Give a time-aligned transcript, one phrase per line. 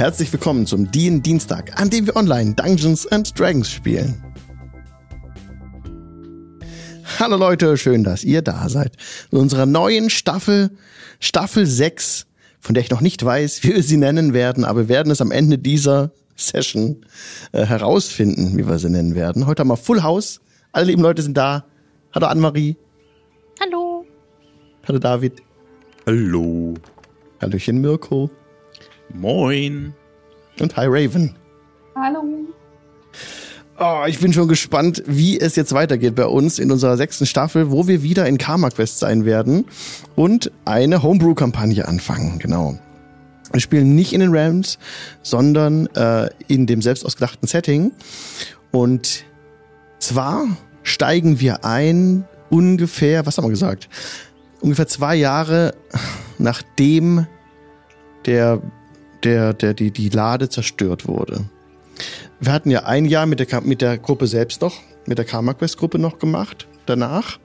[0.00, 4.24] Herzlich willkommen zum DIN Dienstag, an dem wir online Dungeons and Dragons spielen.
[7.18, 8.96] Hallo Leute, schön, dass ihr da seid.
[9.30, 10.70] In unserer neuen Staffel,
[11.18, 12.26] Staffel 6,
[12.60, 15.20] von der ich noch nicht weiß, wie wir sie nennen werden, aber wir werden es
[15.20, 17.04] am Ende dieser Session
[17.52, 19.44] äh, herausfinden, wie wir sie nennen werden.
[19.44, 20.40] Heute haben wir Full House.
[20.72, 21.66] Alle lieben Leute sind da.
[22.14, 22.74] Hallo Annemarie.
[23.60, 24.06] Hallo.
[24.88, 25.42] Hallo David.
[26.06, 26.72] Hallo.
[27.42, 28.30] Hallöchen Mirko.
[29.14, 29.94] Moin.
[30.58, 31.34] Und hi Raven.
[31.96, 32.22] Hallo.
[33.78, 37.70] Oh, ich bin schon gespannt, wie es jetzt weitergeht bei uns in unserer sechsten Staffel,
[37.70, 39.64] wo wir wieder in Karma Quest sein werden
[40.16, 42.38] und eine Homebrew-Kampagne anfangen.
[42.38, 42.78] Genau.
[43.52, 44.78] Wir spielen nicht in den Realms,
[45.22, 47.92] sondern äh, in dem selbst ausgedachten Setting.
[48.70, 49.24] Und
[49.98, 50.46] zwar
[50.82, 53.88] steigen wir ein ungefähr, was haben wir gesagt?
[54.60, 55.74] Ungefähr zwei Jahre
[56.38, 57.26] nachdem
[58.26, 58.60] der,
[59.24, 61.44] der, der, die, die Lade zerstört wurde.
[62.40, 65.54] Wir hatten ja ein Jahr mit der, mit der Gruppe selbst noch, mit der Karma
[65.54, 67.38] Quest Gruppe noch gemacht, danach.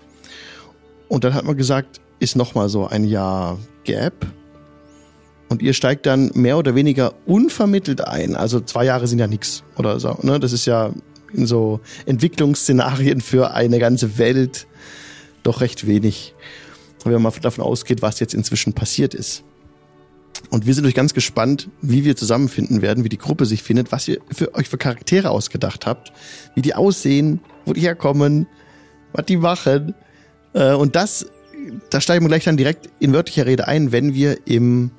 [1.07, 4.25] Und dann hat man gesagt, ist nochmal so ein Jahr Gap.
[5.49, 8.35] Und ihr steigt dann mehr oder weniger unvermittelt ein.
[8.35, 10.17] Also zwei Jahre sind ja nichts oder so.
[10.21, 10.39] Ne?
[10.39, 10.91] Das ist ja
[11.33, 14.65] in so Entwicklungsszenarien für eine ganze Welt
[15.43, 16.33] doch recht wenig.
[17.03, 19.43] Wenn man davon ausgeht, was jetzt inzwischen passiert ist.
[20.49, 23.91] Und wir sind euch ganz gespannt, wie wir zusammenfinden werden, wie die Gruppe sich findet,
[23.91, 26.11] was ihr für euch für Charaktere ausgedacht habt,
[26.55, 28.47] wie die aussehen, wo die herkommen,
[29.13, 29.95] was die machen.
[30.53, 31.27] Äh, und das,
[31.89, 34.91] da steigen wir gleich dann direkt in wörtlicher Rede ein, wenn wir im,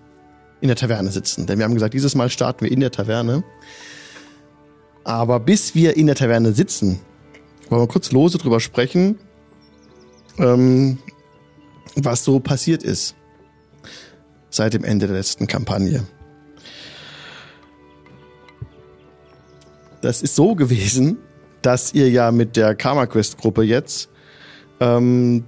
[0.61, 1.47] in der Taverne sitzen.
[1.47, 3.45] Denn wir haben gesagt, dieses Mal starten wir in der Taverne.
[5.05, 7.01] Aber bis wir in der Taverne sitzen,
[7.69, 9.19] wollen wir kurz lose drüber sprechen,
[10.39, 10.99] ähm,
[11.95, 13.15] was so passiert ist
[14.57, 16.07] seit dem Ende der letzten Kampagne.
[20.03, 21.19] Das ist so gewesen,
[21.63, 24.09] dass ihr ja mit der Karma Quest Gruppe jetzt
[24.81, 25.45] ähm,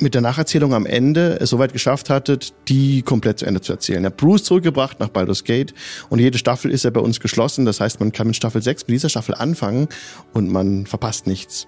[0.00, 4.02] mit der Nacherzählung am Ende es soweit geschafft hattet, die komplett zu Ende zu erzählen.
[4.02, 5.74] Ihr habt Bruce zurückgebracht nach Baldur's Gate
[6.08, 7.66] und jede Staffel ist ja bei uns geschlossen.
[7.66, 9.88] Das heißt, man kann mit Staffel 6 mit dieser Staffel anfangen
[10.32, 11.66] und man verpasst nichts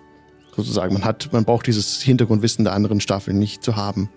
[0.55, 0.93] sozusagen.
[0.95, 4.11] Man hat, man braucht dieses Hintergrundwissen der anderen Staffeln nicht zu haben.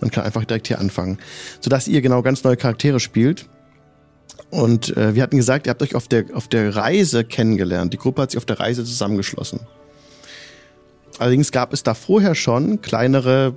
[0.00, 1.18] Man kann einfach direkt hier anfangen,
[1.60, 3.48] sodass ihr genau ganz neue Charaktere spielt.
[4.50, 7.92] Und äh, wir hatten gesagt, ihr habt euch auf der auf der Reise kennengelernt.
[7.92, 9.60] Die Gruppe hat sich auf der Reise zusammengeschlossen.
[11.18, 13.56] Allerdings gab es da vorher schon kleinere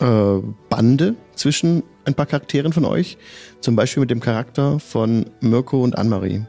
[0.00, 3.18] äh, Bande zwischen ein paar Charakteren von euch.
[3.60, 6.46] Zum Beispiel mit dem Charakter von Mirko und Annemarie.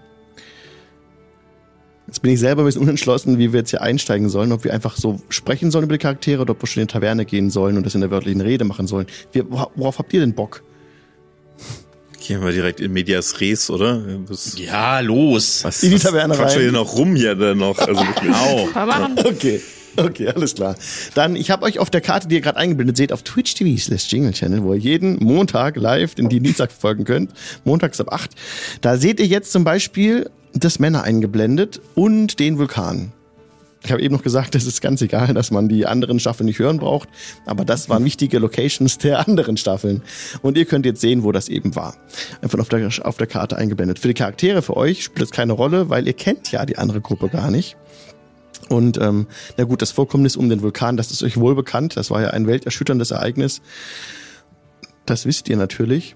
[2.11, 4.73] Jetzt bin ich selber ein bisschen unentschlossen, wie wir jetzt hier einsteigen sollen, ob wir
[4.73, 7.49] einfach so sprechen sollen über die Charaktere oder ob wir schon in die Taverne gehen
[7.49, 9.07] sollen und das in der wörtlichen Rede machen sollen.
[9.31, 10.61] Wir, worauf habt ihr denn Bock?
[12.19, 14.03] Gehen wir direkt in Medias Res, oder?
[14.27, 15.63] Was, ja, los.
[15.63, 16.55] Was, in die Taverne was rein.
[16.55, 17.79] wir hier noch rum hier dann noch?
[17.79, 18.35] Also wirklich.
[18.35, 18.67] Au.
[19.29, 19.61] Okay.
[19.95, 20.75] Okay, alles klar.
[21.15, 23.81] Dann, ich habe euch auf der Karte, die ihr gerade eingeblendet seht, auf Twitch TV
[23.81, 27.31] slash Jingle Channel, wo ihr jeden Montag live in die Dienstag folgen könnt,
[27.63, 28.31] montags ab 8.
[28.81, 33.13] Da seht ihr jetzt zum Beispiel das Männer eingeblendet und den Vulkan.
[33.83, 36.59] Ich habe eben noch gesagt, es ist ganz egal, dass man die anderen Staffeln nicht
[36.59, 37.09] hören braucht,
[37.45, 40.03] aber das waren wichtige Locations der anderen Staffeln.
[40.41, 41.95] Und ihr könnt jetzt sehen, wo das eben war.
[42.41, 43.99] Einfach auf der, auf der Karte eingeblendet.
[43.99, 47.01] Für die Charaktere, für euch spielt es keine Rolle, weil ihr kennt ja die andere
[47.01, 47.77] Gruppe gar nicht.
[48.69, 51.97] Und ähm, na gut, das Vorkommnis um den Vulkan, das ist euch wohl bekannt.
[51.97, 53.61] Das war ja ein welterschütterndes Ereignis.
[55.05, 56.15] Das wisst ihr natürlich.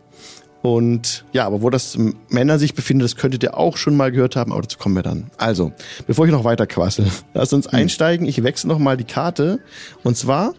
[0.65, 1.95] Und ja, aber wo das
[2.27, 5.03] Männer sich befindet, das könntet ihr auch schon mal gehört haben, aber dazu kommen wir
[5.03, 5.29] dann.
[5.37, 5.71] Also,
[6.07, 7.05] bevor ich noch weiter quassel,
[7.35, 7.75] lasst uns hm.
[7.75, 8.25] einsteigen.
[8.25, 9.59] Ich wechsle noch mal die Karte
[10.03, 10.55] und zwar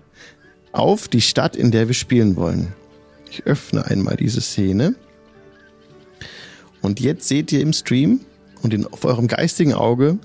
[0.71, 2.72] auf die Stadt, in der wir spielen wollen.
[3.33, 4.95] Ich öffne einmal diese Szene.
[6.83, 8.21] Und jetzt seht ihr im Stream
[8.62, 10.21] und in, auf eurem geistigen Auge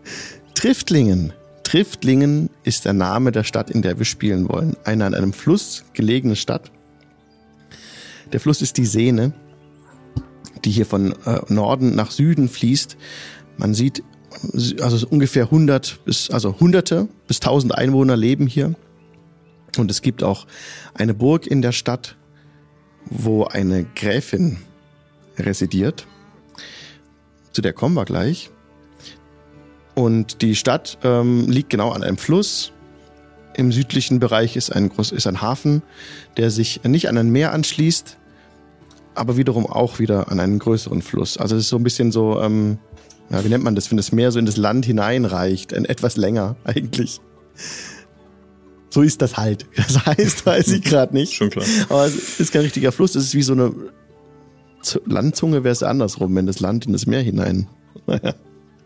[0.54, 1.32] Triftlingen.
[1.64, 4.76] Triftlingen ist der Name der Stadt, in der wir spielen wollen.
[4.84, 6.70] Eine an einem Fluss gelegene Stadt
[8.34, 9.32] der Fluss ist die Sehne,
[10.64, 12.96] die hier von äh, Norden nach Süden fließt.
[13.58, 14.02] Man sieht
[14.80, 18.74] also ungefähr 100 bis also Hunderte bis 1000 Einwohner leben hier.
[19.78, 20.48] Und es gibt auch
[20.94, 22.16] eine Burg in der Stadt,
[23.04, 24.58] wo eine Gräfin
[25.38, 26.04] residiert.
[27.52, 28.50] Zu der kommen wir gleich.
[29.94, 32.72] Und die Stadt ähm, liegt genau an einem Fluss.
[33.56, 35.82] Im südlichen Bereich ist ein, groß, ist ein Hafen,
[36.36, 38.18] der sich nicht an ein Meer anschließt,
[39.14, 41.36] aber wiederum auch wieder an einen größeren Fluss.
[41.36, 42.78] Also es ist so ein bisschen so, ähm,
[43.30, 46.16] ja, wie nennt man das, wenn das Meer so in das Land hineinreicht, ein, etwas
[46.16, 47.20] länger eigentlich.
[48.90, 49.66] So ist das halt.
[49.76, 51.34] Das heißt, weiß ich gerade nicht.
[51.34, 51.64] Schon klar.
[51.88, 53.72] Aber es ist kein richtiger Fluss, es ist wie so eine
[55.06, 57.68] Landzunge wäre es andersrum, wenn das Land in das Meer hinein.
[58.06, 58.34] Naja.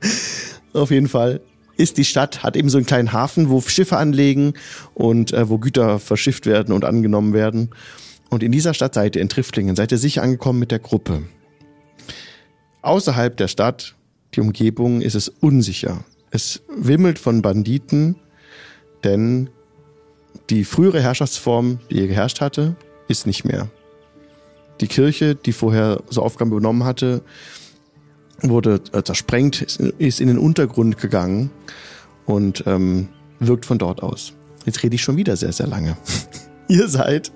[0.72, 1.40] Auf jeden Fall
[1.76, 4.54] ist die Stadt, hat eben so einen kleinen Hafen, wo Schiffe anlegen
[4.94, 7.70] und äh, wo Güter verschifft werden und angenommen werden.
[8.30, 11.22] Und in dieser Stadt seid ihr in Triftlingen, seid ihr sicher angekommen mit der Gruppe.
[12.82, 13.94] Außerhalb der Stadt,
[14.34, 16.04] die Umgebung, ist es unsicher.
[16.30, 18.16] Es wimmelt von Banditen,
[19.04, 19.50] denn
[20.50, 22.76] die frühere Herrschaftsform, die ihr geherrscht hatte,
[23.08, 23.68] ist nicht mehr.
[24.80, 27.22] Die Kirche, die vorher so Aufgaben übernommen hatte,
[28.42, 29.62] wurde äh, zersprengt,
[29.98, 31.50] ist in den Untergrund gegangen
[32.26, 33.08] und ähm,
[33.40, 34.34] wirkt von dort aus.
[34.64, 35.96] Jetzt rede ich schon wieder sehr, sehr lange.
[36.68, 37.32] Ihr seid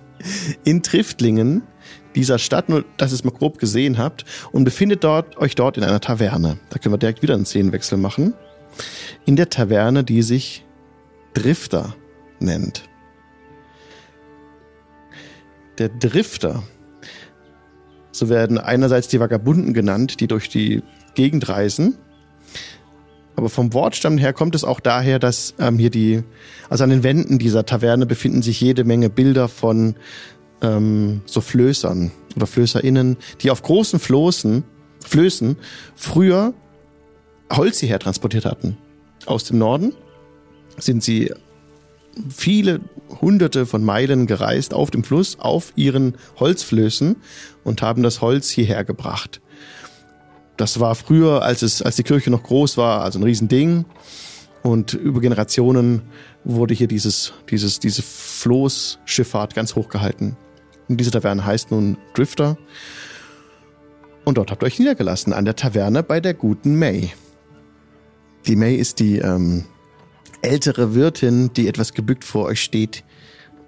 [0.65, 1.63] in Triftlingen,
[2.15, 5.77] dieser Stadt, nur dass ihr es mal grob gesehen habt, und befindet dort, euch dort
[5.77, 6.59] in einer Taverne.
[6.71, 8.35] Da können wir direkt wieder einen Szenenwechsel machen.
[9.25, 10.65] In der Taverne, die sich
[11.35, 11.95] Drifter
[12.39, 12.85] nennt.
[15.79, 16.63] Der Drifter
[18.13, 20.83] so werden einerseits die Vagabunden genannt, die durch die
[21.15, 21.97] Gegend reisen.
[23.37, 26.23] Aber vom Wortstamm her kommt es auch daher, dass ähm, hier die,
[26.69, 29.97] also an den Wänden dieser Taverne befinden sich jede Menge Bilder von
[30.61, 34.65] ähm, so Flößern oder FlößerInnen, die auf großen Floßen,
[35.01, 35.57] Flößen
[35.95, 36.55] früher
[37.51, 38.79] Holz hierher transportiert hatten.
[39.27, 39.95] Aus dem Norden
[40.79, 41.33] sind sie
[42.29, 42.81] viele
[43.21, 47.17] hunderte von Meilen gereist auf dem Fluss auf ihren Holzflößen
[47.65, 49.41] und haben das Holz hierher gebracht.
[50.63, 53.85] Das war früher, als es, als die Kirche noch groß war, also ein Riesending.
[54.63, 56.03] Und über Generationen
[56.45, 60.37] wurde hier dieses, dieses, diese Floßschifffahrt ganz hoch gehalten.
[60.89, 62.57] Und diese Taverne heißt nun Drifter.
[64.25, 67.11] Und dort habt ihr euch niedergelassen, an der Taverne bei der guten May.
[68.47, 69.65] Die May ist die ähm,
[70.43, 73.03] ältere Wirtin, die etwas gebückt vor euch steht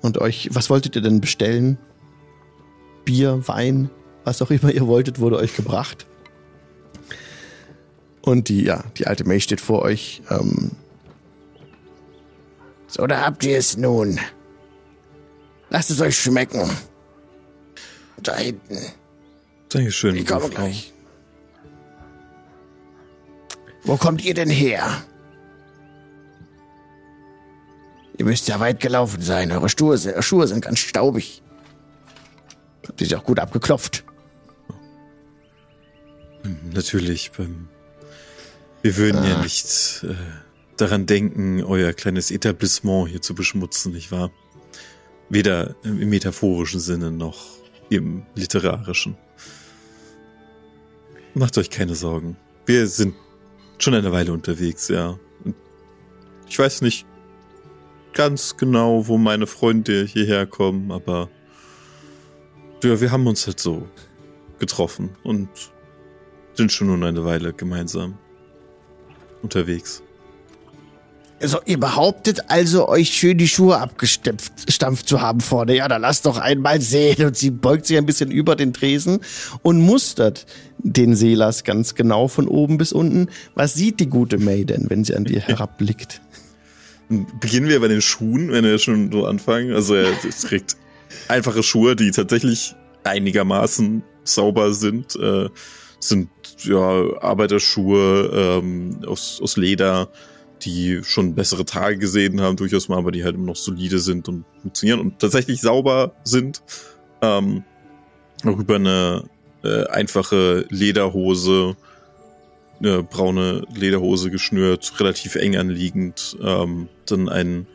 [0.01, 1.77] und euch, was wolltet ihr denn bestellen?
[3.05, 3.91] Bier, Wein,
[4.23, 6.07] was auch immer ihr wolltet, wurde euch gebracht.
[8.25, 10.23] Und die, ja, die alte May steht vor euch.
[10.31, 10.71] Ähm,
[12.87, 14.19] so, da habt ihr es nun.
[15.69, 16.71] Lasst es euch schmecken.
[18.23, 18.79] Da hinten.
[19.69, 20.17] Dankeschön.
[20.17, 20.95] Ich komme gleich.
[23.83, 25.05] Wo kommt ihr denn her?
[28.17, 29.53] Ihr müsst ja weit gelaufen sein.
[29.53, 31.43] Eure Schuhe, Schuhe sind ganz staubig.
[32.89, 34.05] Habt ihr sie auch gut abgeklopft?
[36.73, 37.31] Natürlich.
[38.85, 39.29] Wir würden ah.
[39.29, 40.15] ja nicht äh,
[40.77, 44.31] daran denken, euer kleines Etablissement hier zu beschmutzen, nicht wahr?
[45.31, 47.47] Weder im metaphorischen Sinne noch
[47.89, 49.17] im literarischen.
[51.33, 52.37] Macht euch keine Sorgen.
[52.67, 53.15] Wir sind
[53.79, 55.19] schon eine Weile unterwegs, ja.
[55.43, 55.55] Und
[56.47, 57.07] ich weiß nicht,
[58.13, 61.31] ganz genau, wo meine Freunde hierher kommen, aber
[62.83, 63.89] ja, wir haben uns halt so
[64.59, 65.49] getroffen und
[66.53, 68.19] sind schon nun eine Weile gemeinsam
[69.45, 70.03] unterwegs.
[71.41, 75.77] Also, ihr behauptet also, euch schön die Schuhe abgestampft zu haben vorne.
[75.77, 77.27] Ja, dann lasst doch einmal sehen.
[77.27, 79.21] Und sie beugt sich ein bisschen über den Tresen
[79.63, 80.47] und mustert
[80.79, 83.29] den Seelas ganz genau von oben bis unten.
[83.55, 86.23] Was sieht die gute May denn, wenn sie an dir herabblickt?
[87.41, 89.75] Beginnen wir bei den Schuhen, wenn wir schon so anfangen.
[89.75, 90.77] Also er trägt
[91.29, 95.15] einfache Schuhe, die tatsächlich einigermaßen sauber sind.
[95.17, 95.49] Äh,
[96.09, 96.29] sind
[96.63, 100.09] ja Arbeiterschuhe ähm, aus, aus Leder,
[100.63, 104.29] die schon bessere Tage gesehen haben, durchaus mal, aber die halt immer noch solide sind
[104.29, 106.63] und funktionieren und tatsächlich sauber sind.
[107.23, 107.65] Ähm,
[108.45, 109.25] auch über eine
[109.63, 111.77] äh, einfache Lederhose
[112.81, 117.67] eine braune Lederhose geschnürt, relativ eng anliegend, ähm, dann ein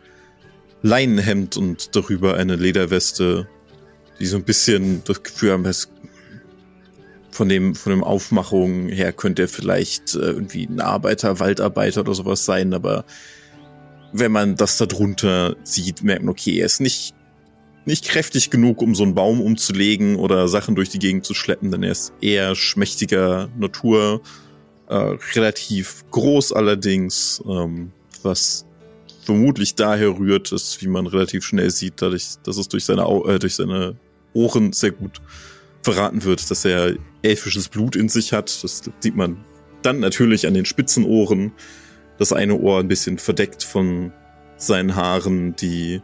[0.82, 3.48] Leinenhemd und darüber eine Lederweste,
[4.20, 5.90] die so ein bisschen das Gefühl haben, es
[7.32, 12.14] von dem, von dem Aufmachung her könnte er vielleicht äh, irgendwie ein Arbeiter, Waldarbeiter oder
[12.14, 13.06] sowas sein, aber
[14.12, 17.14] wenn man das da drunter sieht, merkt man, okay, er ist nicht,
[17.86, 21.72] nicht kräftig genug, um so einen Baum umzulegen oder Sachen durch die Gegend zu schleppen,
[21.72, 24.22] denn er ist eher schmächtiger Natur
[24.88, 27.92] äh, relativ groß allerdings, ähm,
[28.24, 28.66] was
[29.24, 33.38] vermutlich daher rührt, ist, wie man relativ schnell sieht, dadurch, dass es durch seine, äh,
[33.38, 33.96] durch seine
[34.34, 35.22] Ohren sehr gut
[35.84, 38.64] verraten wird, dass er elfisches Blut in sich hat.
[38.64, 39.44] Das sieht man
[39.82, 41.54] dann natürlich an den spitzen Ohren.
[42.18, 44.12] Das eine Ohr ein bisschen verdeckt von
[44.58, 46.02] seinen Haaren, die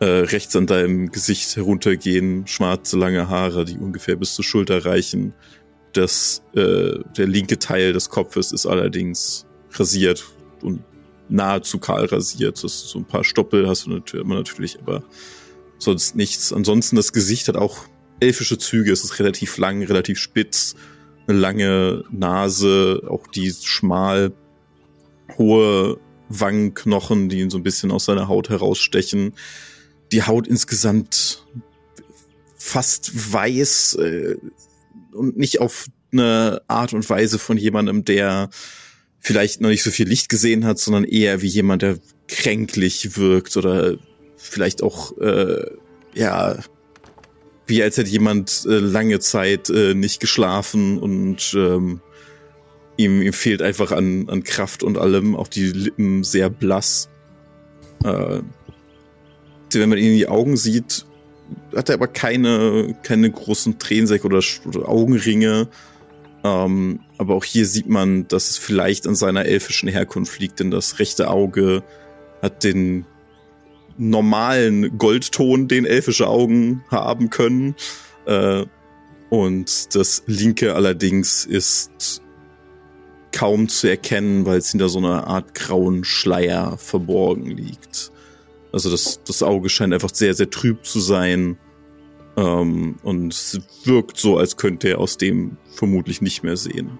[0.00, 2.46] äh, rechts an deinem Gesicht heruntergehen.
[2.46, 5.32] Schwarze, lange Haare, die ungefähr bis zur Schulter reichen.
[5.92, 10.24] Das, äh, der linke Teil des Kopfes ist allerdings rasiert
[10.62, 10.82] und
[11.28, 12.62] nahezu kahl rasiert.
[12.62, 15.02] Das so ein paar Stoppel hast du natürlich, immer natürlich, aber
[15.78, 16.52] sonst nichts.
[16.52, 17.86] Ansonsten das Gesicht hat auch
[18.20, 18.92] elfische Züge.
[18.92, 20.74] Es ist relativ lang, relativ spitz,
[21.26, 24.32] eine lange Nase, auch die schmal,
[25.38, 25.98] hohe
[26.28, 29.34] Wangenknochen, die ihn so ein bisschen aus seiner Haut herausstechen.
[30.12, 31.46] Die Haut insgesamt
[32.56, 34.36] fast weiß äh,
[35.12, 38.50] und nicht auf eine Art und Weise von jemandem, der
[39.20, 41.98] vielleicht noch nicht so viel Licht gesehen hat, sondern eher wie jemand, der
[42.28, 43.96] kränklich wirkt oder
[44.36, 45.66] vielleicht auch äh,
[46.14, 46.58] ja
[47.70, 52.00] wie als hätte jemand äh, lange Zeit äh, nicht geschlafen und ähm,
[52.98, 57.08] ihm, ihm fehlt einfach an, an Kraft und allem, auch die Lippen sehr blass.
[58.04, 58.40] Äh,
[59.72, 61.06] wenn man ihn in die Augen sieht,
[61.74, 65.68] hat er aber keine, keine großen Tränensäcke oder, oder Augenringe.
[66.42, 70.70] Ähm, aber auch hier sieht man, dass es vielleicht an seiner elfischen Herkunft liegt, denn
[70.70, 71.82] das rechte Auge
[72.42, 73.06] hat den
[74.00, 77.76] normalen Goldton, den elfische Augen haben können.
[78.26, 78.64] Äh,
[79.28, 82.22] und das linke allerdings ist
[83.32, 88.10] kaum zu erkennen, weil es hinter so einer Art grauen Schleier verborgen liegt.
[88.72, 91.58] Also das, das Auge scheint einfach sehr, sehr trüb zu sein.
[92.36, 96.98] Ähm, und es wirkt so, als könnte er aus dem vermutlich nicht mehr sehen.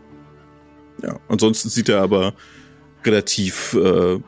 [1.03, 2.35] Ja, ansonsten sieht er aber
[3.05, 4.21] relativ äh,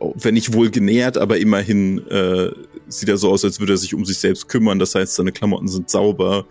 [0.00, 2.50] wenn nicht wohl genährt, aber immerhin äh,
[2.88, 4.78] sieht er so aus, als würde er sich um sich selbst kümmern.
[4.78, 6.46] Das heißt, seine Klamotten sind sauber,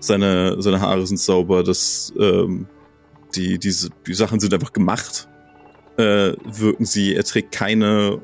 [0.00, 2.66] seine, seine Haare sind sauber, das, ähm,
[3.34, 5.28] die, diese, die Sachen sind einfach gemacht.
[5.96, 8.20] Äh, wirken sie, er trägt keine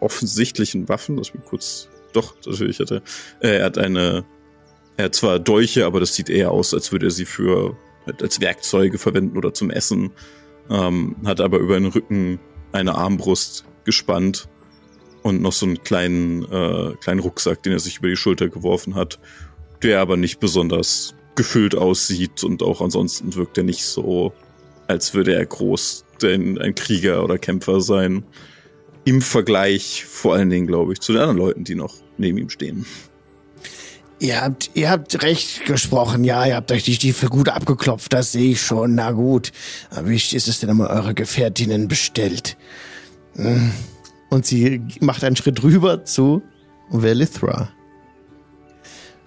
[0.00, 1.16] offensichtlichen Waffen.
[1.16, 3.02] Lass mich kurz, doch, natürlich hat er,
[3.40, 4.24] äh, er hat eine,
[4.96, 7.76] er hat zwar Dolche, aber das sieht eher aus, als würde er sie für,
[8.20, 10.12] als Werkzeuge verwenden oder zum Essen.
[10.68, 12.40] Ähm, hat aber über den Rücken
[12.72, 14.48] eine Armbrust, gespannt
[15.22, 18.94] und noch so einen kleinen, äh, kleinen Rucksack, den er sich über die Schulter geworfen
[18.94, 19.18] hat,
[19.82, 24.32] der aber nicht besonders gefüllt aussieht und auch ansonsten wirkt er nicht so,
[24.86, 28.24] als würde er groß denn ein Krieger oder Kämpfer sein.
[29.04, 32.50] Im Vergleich vor allen Dingen, glaube ich, zu den anderen Leuten, die noch neben ihm
[32.50, 32.86] stehen.
[34.18, 38.32] Ihr habt, ihr habt recht gesprochen, ja, ihr habt euch die Stiefel gut abgeklopft, das
[38.32, 39.52] sehe ich schon, na gut.
[39.90, 42.56] Aber wie ist es denn immer eure Gefährtinnen bestellt?
[44.30, 46.42] Und sie macht einen Schritt rüber zu
[46.90, 47.68] Velithra.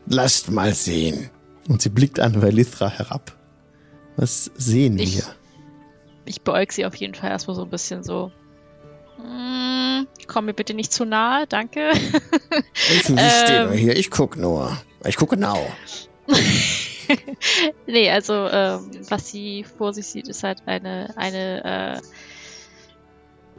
[0.06, 1.30] Lasst mal sehen.
[1.68, 3.36] Und sie blickt an Velithra herab.
[4.16, 5.24] Was sehen ich, wir?
[6.26, 8.32] Ich beäug sie auf jeden Fall erstmal so ein bisschen so.
[9.18, 11.92] Mm, komm mir bitte nicht zu nahe, danke.
[11.92, 14.78] Ich ähm, stehe nur hier, ich guck nur.
[15.06, 15.60] Ich gucke genau.
[17.88, 22.02] nee, also ähm, was sie vor sich sieht, ist halt eine, eine äh,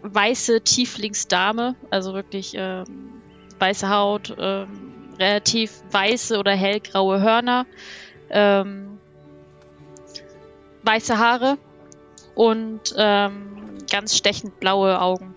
[0.02, 3.22] weiße Tieflingsdame, also wirklich ähm,
[3.58, 7.66] weiße Haut, ähm, relativ weiße oder hellgraue Hörner,
[8.30, 8.98] ähm,
[10.82, 11.58] weiße Haare
[12.34, 15.34] und ähm, ganz stechend blaue Augen.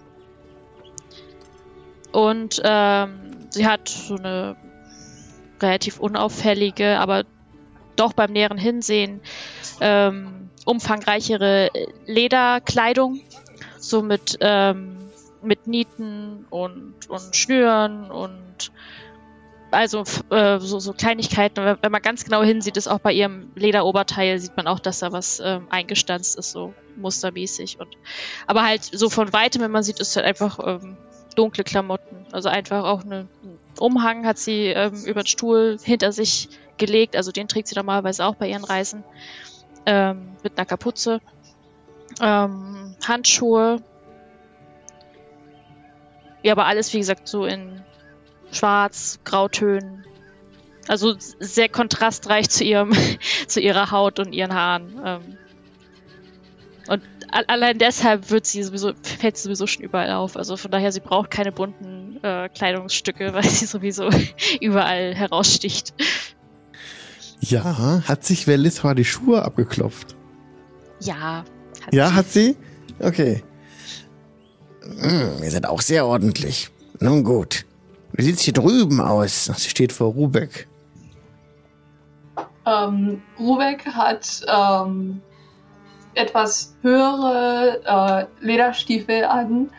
[2.11, 4.55] Und ähm, sie hat so eine
[5.61, 7.23] relativ unauffällige, aber
[7.95, 9.21] doch beim näheren Hinsehen
[9.81, 11.69] ähm, umfangreichere
[12.05, 13.19] Lederkleidung,
[13.83, 14.97] so mit, ähm,
[15.41, 18.71] mit Nieten und, und Schnüren und
[19.71, 21.77] also äh, so, so Kleinigkeiten.
[21.81, 25.11] Wenn man ganz genau hinsieht, ist auch bei ihrem Lederoberteil, sieht man auch, dass da
[25.11, 27.79] was ähm, eingestanzt ist, so mustermäßig.
[27.79, 27.89] Und,
[28.47, 30.95] aber halt so von weitem, wenn man sieht, ist halt einfach ähm,
[31.35, 32.25] dunkle Klamotten.
[32.31, 37.15] Also einfach auch eine, einen Umhang hat sie ähm, über den Stuhl hinter sich gelegt.
[37.15, 39.03] Also den trägt sie normalerweise auch bei ihren Reisen.
[39.85, 41.19] Ähm, mit einer Kapuze
[42.21, 43.81] ähm, Handschuhe.
[46.41, 47.81] Ja, aber alles, wie gesagt, so in
[48.51, 50.05] schwarz, Grautönen.
[50.87, 52.93] Also sehr kontrastreich zu ihrem,
[53.47, 55.01] zu ihrer Haut und ihren Haaren.
[55.03, 55.37] Ähm,
[56.87, 57.01] und
[57.31, 60.35] allein deshalb wird sie sowieso, fällt sie sowieso schon überall auf.
[60.35, 64.09] Also von daher, sie braucht keine bunten äh, Kleidungsstücke, weil sie sowieso
[64.61, 65.93] überall heraussticht.
[67.39, 70.15] Ja, hat sich Velithra die Schuhe abgeklopft?
[71.01, 71.43] Ja,
[71.85, 72.13] hat ja, sie.
[72.15, 72.57] hat sie?
[72.99, 73.43] Okay.
[74.81, 76.69] Hm, ihr seid auch sehr ordentlich.
[76.99, 77.65] Nun gut.
[78.11, 79.45] Wie sieht's hier drüben aus?
[79.45, 80.67] Sie steht vor Rubeck.
[82.65, 85.21] Ähm, Rubeck hat ähm,
[86.13, 89.69] etwas höhere äh, Lederstiefel an,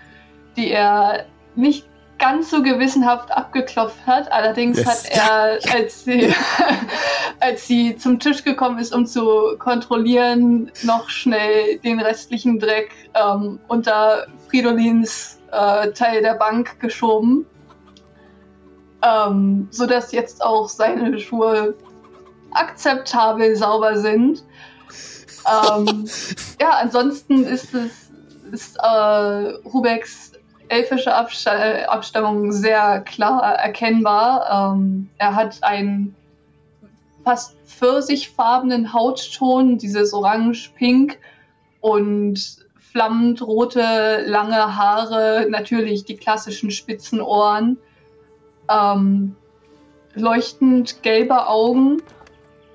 [0.57, 1.87] die er nicht
[2.25, 4.33] ganz so gewissenhaft abgeklopft hat.
[4.33, 4.87] Allerdings yes.
[4.87, 6.35] hat er, als sie,
[7.41, 13.61] als sie zum Tisch gekommen ist, um zu kontrollieren, noch schnell den restlichen Dreck ähm,
[13.69, 17.45] unter Fridolins äh, Teil der Bank geschoben.
[19.03, 21.75] Ähm, sodass jetzt auch seine Schuhe
[22.53, 24.43] akzeptabel sauber sind.
[25.47, 26.09] ähm,
[26.59, 28.05] ja, ansonsten ist es
[28.51, 28.87] ist äh,
[29.67, 30.34] Rubeks
[30.69, 34.75] elfische Abstammung sehr klar erkennbar.
[34.75, 36.15] Ähm, er hat einen
[37.25, 41.19] fast pfirsichfarbenen Hautton, dieses orange-pink
[41.81, 47.77] und flammend rote, lange Haare, natürlich die klassischen spitzen Ohren,
[48.71, 49.35] ähm,
[50.15, 52.03] leuchtend gelbe Augen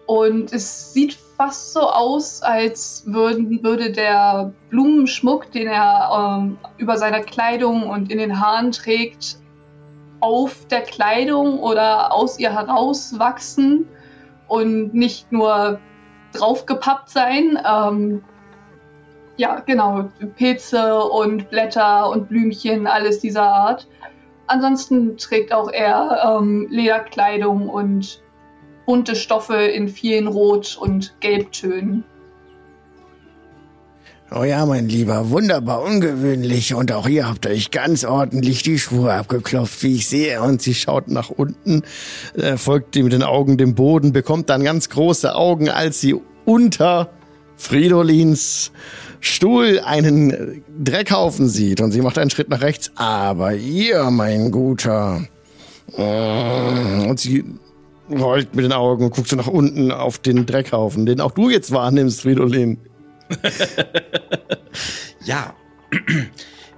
[0.07, 6.97] und es sieht fast so aus, als würden, würde der Blumenschmuck, den er ähm, über
[6.97, 9.37] seiner Kleidung und in den Haaren trägt,
[10.19, 13.87] auf der Kleidung oder aus ihr herauswachsen
[14.49, 15.79] und nicht nur
[16.33, 17.57] draufgepappt sein.
[17.65, 18.21] Ähm,
[19.37, 23.87] ja, genau, Pilze und Blätter und Blümchen, alles dieser Art.
[24.47, 28.21] Ansonsten trägt auch er ähm, Lederkleidung und
[28.89, 32.03] bunte Stoffe in vielen Rot- und Gelbtönen.
[34.31, 36.73] Oh ja, mein Lieber, wunderbar ungewöhnlich.
[36.73, 40.41] Und auch ihr habt euch ganz ordentlich die Schuhe abgeklopft, wie ich sehe.
[40.41, 41.83] Und sie schaut nach unten,
[42.33, 46.15] äh, folgt mit den Augen dem Boden, bekommt dann ganz große Augen, als sie
[46.45, 47.11] unter
[47.57, 48.71] Fridolins
[49.19, 51.79] Stuhl einen Dreckhaufen sieht.
[51.79, 52.89] Und sie macht einen Schritt nach rechts.
[52.95, 55.27] Aber ihr, mein Guter.
[55.95, 57.43] Und sie
[58.11, 61.49] rollt mit den Augen und guckt so nach unten auf den Dreckhaufen, den auch du
[61.49, 62.79] jetzt wahrnimmst, Fridolin.
[65.23, 65.55] ja.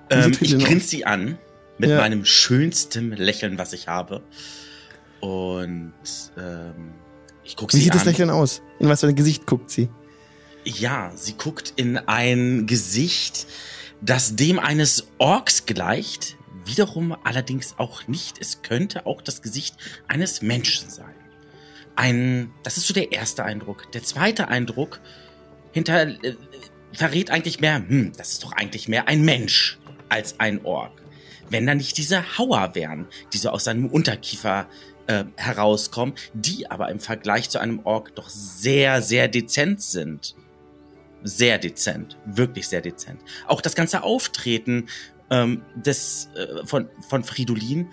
[0.10, 1.38] ähm, ich grinse sie an
[1.78, 1.98] mit ja.
[1.98, 4.22] meinem schönsten Lächeln, was ich habe.
[5.20, 5.94] Und
[6.38, 6.94] ähm,
[7.44, 7.80] ich gucke sie an.
[7.80, 8.62] Wie sieht das Lächeln aus?
[8.80, 9.90] In was für ein Gesicht guckt sie?
[10.64, 13.48] Ja, sie guckt in ein Gesicht,
[14.02, 18.40] das dem eines Orks gleicht, wiederum allerdings auch nicht.
[18.40, 19.76] Es könnte auch das Gesicht
[20.08, 21.16] eines Menschen sein.
[22.02, 23.92] Ein, das ist so der erste Eindruck.
[23.92, 25.02] Der zweite Eindruck
[25.72, 26.36] hinter äh,
[26.94, 29.78] verrät eigentlich mehr, hm, das ist doch eigentlich mehr ein Mensch
[30.10, 30.94] als ein Ork.
[31.52, 34.68] Wenn da nicht diese Hauer wären, die so aus seinem Unterkiefer
[35.06, 40.34] äh, herauskommen, die aber im Vergleich zu einem Ork doch sehr, sehr dezent sind.
[41.22, 43.22] Sehr dezent, wirklich sehr dezent.
[43.46, 44.88] Auch das ganze Auftreten
[45.30, 47.90] ähm, des, äh, von, von Fridolin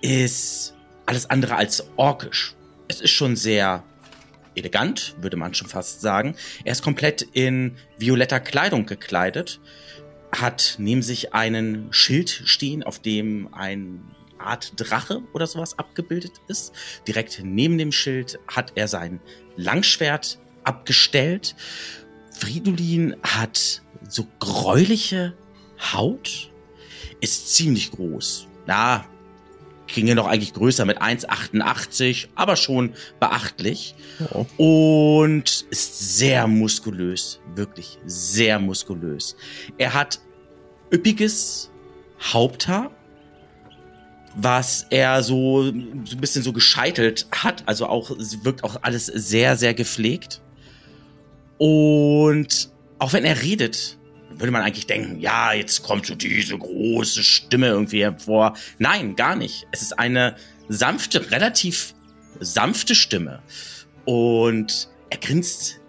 [0.00, 0.72] ist
[1.04, 2.56] alles andere als orkisch.
[2.90, 3.84] Es ist schon sehr
[4.56, 6.34] elegant, würde man schon fast sagen.
[6.64, 9.60] Er ist komplett in violetter Kleidung gekleidet,
[10.32, 14.02] hat neben sich einen Schild stehen, auf dem ein
[14.38, 16.72] Art Drache oder sowas abgebildet ist.
[17.06, 19.20] Direkt neben dem Schild hat er sein
[19.56, 21.54] Langschwert abgestellt.
[22.32, 25.36] Fridolin hat so gräuliche
[25.92, 26.50] Haut,
[27.20, 28.48] ist ziemlich groß.
[28.66, 29.06] Na,
[29.94, 33.94] ginge noch eigentlich größer mit 1,88, aber schon beachtlich.
[34.32, 34.46] Oh.
[34.56, 39.36] Und ist sehr muskulös, wirklich sehr muskulös.
[39.78, 40.20] Er hat
[40.92, 41.70] üppiges
[42.20, 42.90] Haupthaar,
[44.36, 47.64] was er so, so ein bisschen so gescheitelt hat.
[47.66, 48.10] Also auch,
[48.42, 50.40] wirkt auch alles sehr, sehr gepflegt.
[51.58, 53.98] Und auch wenn er redet,
[54.30, 58.56] würde man eigentlich denken, ja, jetzt kommt so diese große Stimme irgendwie hervor.
[58.78, 59.66] Nein, gar nicht.
[59.72, 60.36] Es ist eine
[60.68, 61.94] sanfte, relativ
[62.38, 63.42] sanfte Stimme.
[64.04, 65.80] Und er grinst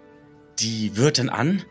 [0.58, 1.64] die Wirtin an.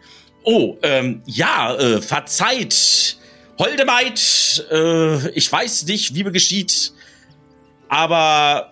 [0.43, 3.17] Oh, ähm, ja, äh, verzeiht,
[3.59, 6.93] holde Maid, äh, ich weiß nicht, wie mir geschieht,
[7.89, 8.71] aber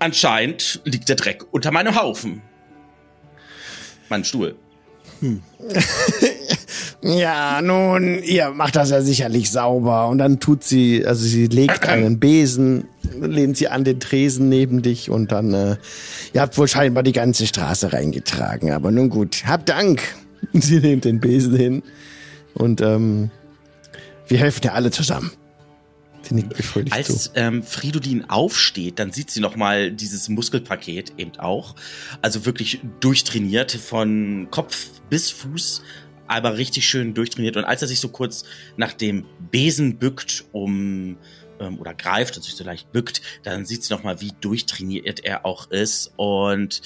[0.00, 2.42] anscheinend liegt der Dreck unter meinem Haufen.
[4.08, 4.56] Mein Stuhl.
[5.20, 5.42] Hm.
[7.02, 10.08] ja, nun, ihr macht das ja sicherlich sauber.
[10.08, 12.84] Und dann tut sie, also sie legt einen Besen,
[13.20, 15.76] lehnt sie an den Tresen neben dich und dann, äh,
[16.32, 18.72] ihr habt wohl scheinbar die ganze Straße reingetragen.
[18.72, 20.02] Aber nun gut, habt Dank.
[20.52, 21.82] Sie lehnt den Besen hin
[22.54, 23.30] und ähm,
[24.26, 25.30] wir helfen ja alle zusammen.
[26.22, 27.30] Sie nickt euch fröhlich Als zu.
[27.34, 31.74] Ähm, Fridolin aufsteht, dann sieht sie nochmal dieses Muskelpaket eben auch.
[32.22, 35.82] Also wirklich durchtrainiert von Kopf bis Fuß,
[36.30, 37.56] aber richtig schön durchtrainiert.
[37.56, 38.44] Und als er sich so kurz
[38.76, 41.16] nach dem Besen bückt, um
[41.60, 45.44] ähm, oder greift und sich so leicht bückt, dann sieht sie nochmal, wie durchtrainiert er
[45.44, 46.12] auch ist.
[46.16, 46.80] Und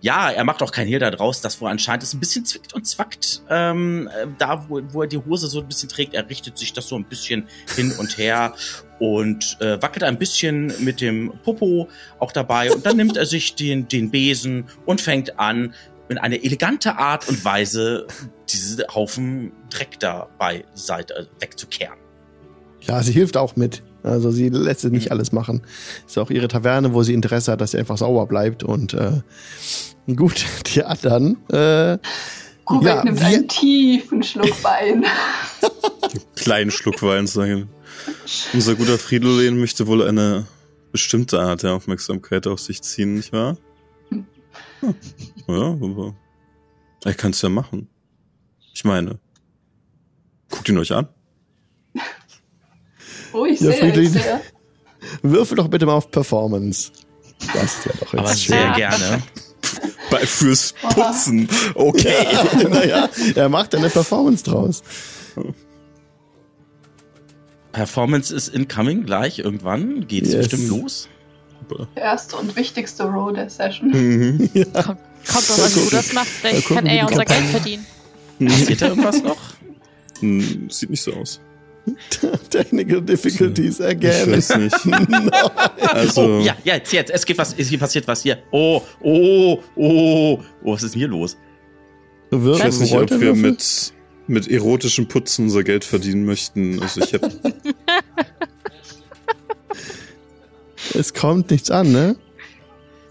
[0.00, 2.72] ja, er macht auch kein Hehl da draus, dass wo anscheinend es ein bisschen zwickt
[2.72, 6.58] und zwackt, ähm, da wo, wo er die Hose so ein bisschen trägt, er richtet
[6.58, 8.54] sich das so ein bisschen hin und her
[8.98, 12.72] und äh, wackelt ein bisschen mit dem Popo auch dabei.
[12.72, 15.74] Und dann nimmt er sich den, den Besen und fängt an,
[16.08, 18.06] in eine elegante Art und Weise
[18.48, 21.98] diese Haufen Dreck da beiseite wegzukehren.
[22.82, 23.82] Ja, sie hilft auch mit.
[24.02, 25.62] Also sie lässt es nicht alles machen.
[26.06, 28.62] Ist auch ihre Taverne, wo sie Interesse hat, dass sie einfach sauber bleibt.
[28.62, 29.22] Und äh,
[30.14, 31.38] gut, die anderen.
[31.48, 31.98] Äh,
[32.66, 35.04] Kubek Ja, nimmt wir- einen tiefen Schluck Wein.
[36.36, 37.68] Kleinen Schluck Wein sagen.
[38.52, 40.46] Unser guter Fridolin möchte wohl eine
[40.92, 43.56] bestimmte Art der Aufmerksamkeit auf sich ziehen, nicht wahr?
[44.10, 44.26] Hm.
[45.46, 46.14] Ja, aber
[47.04, 47.88] er kann es ja machen.
[48.72, 49.18] Ich meine,
[50.50, 51.08] guckt ihn euch an.
[53.32, 54.14] Oh, ich Ja, sehe, Friedrich.
[54.14, 54.40] ich sehe.
[55.22, 56.92] würfel doch bitte mal auf Performance.
[57.52, 58.54] Das wäre doch jetzt Aber schön.
[58.56, 59.22] sehr gerne.
[60.10, 61.48] Bei, fürs Putzen.
[61.74, 62.26] Okay.
[62.70, 64.82] naja, er macht eine Performance draus.
[67.72, 70.06] Performance ist incoming gleich irgendwann.
[70.06, 70.48] Geht's Yes.
[70.48, 71.08] bestimmt los.
[71.96, 73.90] Erste und wichtigste Row der Session.
[73.90, 74.50] Mhm.
[74.72, 76.30] Kommt, kommt doch an, wie du das machst.
[76.40, 77.86] Vielleicht kann er ja unser Geld verdienen.
[78.46, 79.38] Passiert da irgendwas noch?
[80.20, 81.40] Hm, Sieht nicht so aus.
[82.50, 84.32] Technical difficulties Ich again.
[84.32, 84.76] weiß nicht.
[85.94, 87.10] Also, Oh, ja, ja, jetzt, jetzt.
[87.10, 88.38] Es geht was, es hier passiert was hier.
[88.50, 90.40] Oh, oh, oh.
[90.64, 91.36] Oh, was ist denn hier los?
[92.30, 93.92] Ich weiß nicht, ob wir mit,
[94.26, 96.82] mit erotischem Putzen unser Geld verdienen möchten.
[96.82, 97.30] Also ich hätte
[100.94, 102.16] Es kommt nichts an, ne?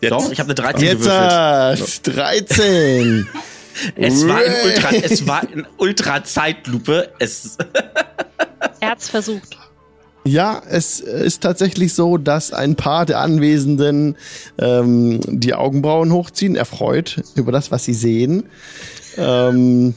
[0.09, 2.07] Doch, ich habe eine 13 Jetzt gewürfelt.
[2.07, 3.27] äh, 13.
[3.95, 7.09] Es war in Ultra, es war in Ultra Zeitlupe.
[7.17, 7.57] Es,
[8.79, 9.57] Er hat's versucht.
[10.25, 14.15] Ja, es ist tatsächlich so, dass ein paar der Anwesenden
[14.59, 18.43] ähm, die Augenbrauen hochziehen, erfreut über das, was sie sehen.
[19.17, 19.95] Ähm,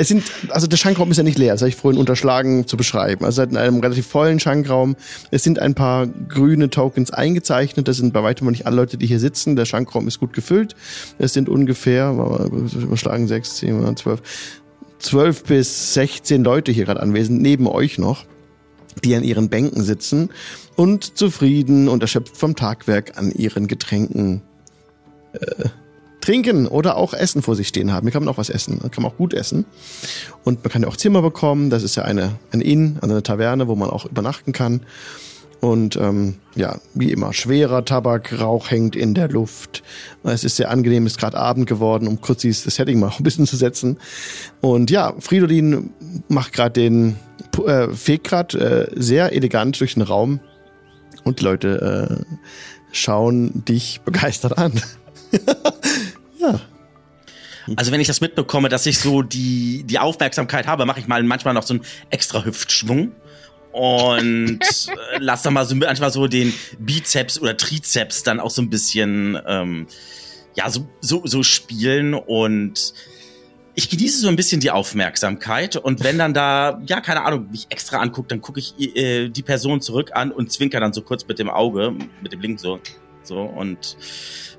[0.00, 2.78] es sind, also der Schankraum ist ja nicht leer, das habe ich vorhin unterschlagen zu
[2.78, 3.22] beschreiben.
[3.22, 4.96] Also in einem relativ vollen Schankraum.
[5.30, 7.86] Es sind ein paar grüne Tokens eingezeichnet.
[7.86, 9.56] Das sind bei weitem nicht alle Leute, die hier sitzen.
[9.56, 10.74] Der Schankraum ist gut gefüllt.
[11.18, 12.12] Es sind ungefähr,
[12.82, 14.22] überschlagen, sechs, zehn, zwölf,
[15.00, 18.24] zwölf bis 16 Leute hier gerade anwesend, neben euch noch
[19.04, 20.30] die an ihren Bänken sitzen
[20.76, 24.40] und zufrieden und erschöpft vom Tagwerk an ihren Getränken
[25.34, 25.68] äh,
[26.20, 28.06] trinken oder auch Essen vor sich stehen haben.
[28.06, 29.64] Hier kann man auch was essen, da kann man auch gut essen.
[30.44, 33.22] Und man kann ja auch Zimmer bekommen, das ist ja eine, ein Inn, also eine
[33.22, 34.82] Taverne, wo man auch übernachten kann.
[35.60, 39.82] Und ähm, ja, wie immer, schwerer Tabakrauch hängt in der Luft.
[40.24, 43.46] Es ist sehr angenehm, ist gerade Abend geworden, um kurz dieses Setting mal ein bisschen
[43.46, 43.98] zu setzen.
[44.60, 45.90] Und ja, Fridolin
[46.28, 47.16] macht gerade den,
[47.66, 50.40] äh, fegt gerade äh, sehr elegant durch den Raum
[51.24, 52.34] und die Leute äh,
[52.92, 54.72] schauen dich begeistert an.
[57.76, 61.22] also wenn ich das mitbekomme, dass ich so die, die Aufmerksamkeit habe, mache ich mal
[61.22, 63.12] manchmal noch so einen extra Hüftschwung
[63.72, 68.62] und äh, lass dann mal so manchmal so den Bizeps oder Trizeps dann auch so
[68.62, 69.86] ein bisschen ähm,
[70.54, 72.94] ja so, so, so spielen und
[73.74, 77.66] ich genieße so ein bisschen die Aufmerksamkeit und wenn dann da, ja, keine Ahnung, mich
[77.70, 81.26] extra anguckt, dann gucke ich äh, die Person zurück an und zwinker dann so kurz
[81.26, 82.80] mit dem Auge, mit dem linken so,
[83.22, 83.96] so und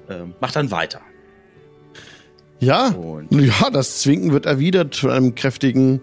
[0.08, 1.02] äh, mach dann weiter.
[2.62, 6.00] Ja, Und ja, das Zwinken wird erwidert von einem kräftigen,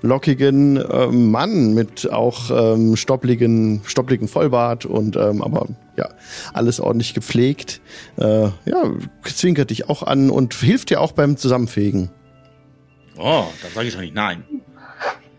[0.00, 5.68] lockigen äh, Mann mit auch ähm, stoppligen, stoppligen Vollbart und ähm, aber
[5.98, 6.08] ja,
[6.54, 7.82] alles ordentlich gepflegt.
[8.16, 8.90] Äh, ja,
[9.22, 12.08] zwinkert dich auch an und hilft dir auch beim Zusammenfegen.
[13.18, 14.44] Oh, da sage ich doch nicht nein.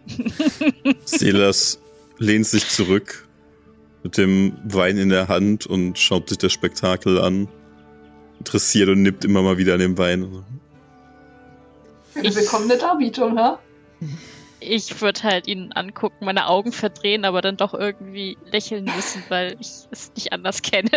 [1.05, 1.79] Silas
[2.19, 3.27] lehnt sich zurück
[4.03, 7.47] mit dem Wein in der Hand und schaut sich das Spektakel an.
[8.39, 10.43] Interessiert und nippt immer mal wieder an dem Wein.
[12.15, 13.59] Eine willkommene Darbietung, ha?
[14.61, 19.55] Ich würde halt ihn angucken, meine Augen verdrehen, aber dann doch irgendwie lächeln müssen, weil
[19.59, 20.89] ich es nicht anders kenne.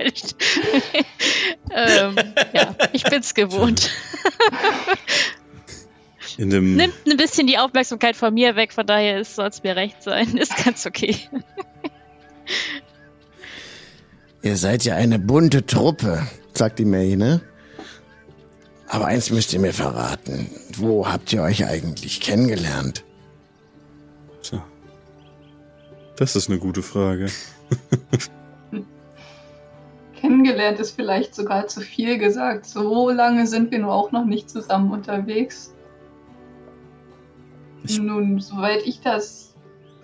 [0.00, 0.22] Ich,
[1.72, 2.14] ähm,
[2.52, 3.90] ja, ich bin's gewohnt.
[6.36, 9.74] In dem, Nimmt ein bisschen die Aufmerksamkeit von mir weg, von daher soll es mir
[9.74, 10.36] recht sein.
[10.36, 11.16] Ist ganz okay.
[14.42, 16.26] Ihr seid ja eine bunte Truppe.
[16.54, 17.40] Sagt die May, ne?
[18.88, 20.48] Aber eins müsst ihr mir verraten.
[20.76, 23.04] Wo habt ihr euch eigentlich kennengelernt?
[24.42, 24.64] Tja.
[26.16, 27.26] Das ist eine gute Frage.
[30.20, 32.66] Kennengelernt ist vielleicht sogar zu viel gesagt.
[32.66, 35.74] So lange sind wir nur auch noch nicht zusammen unterwegs.
[37.84, 39.54] Ich- Nun, soweit ich das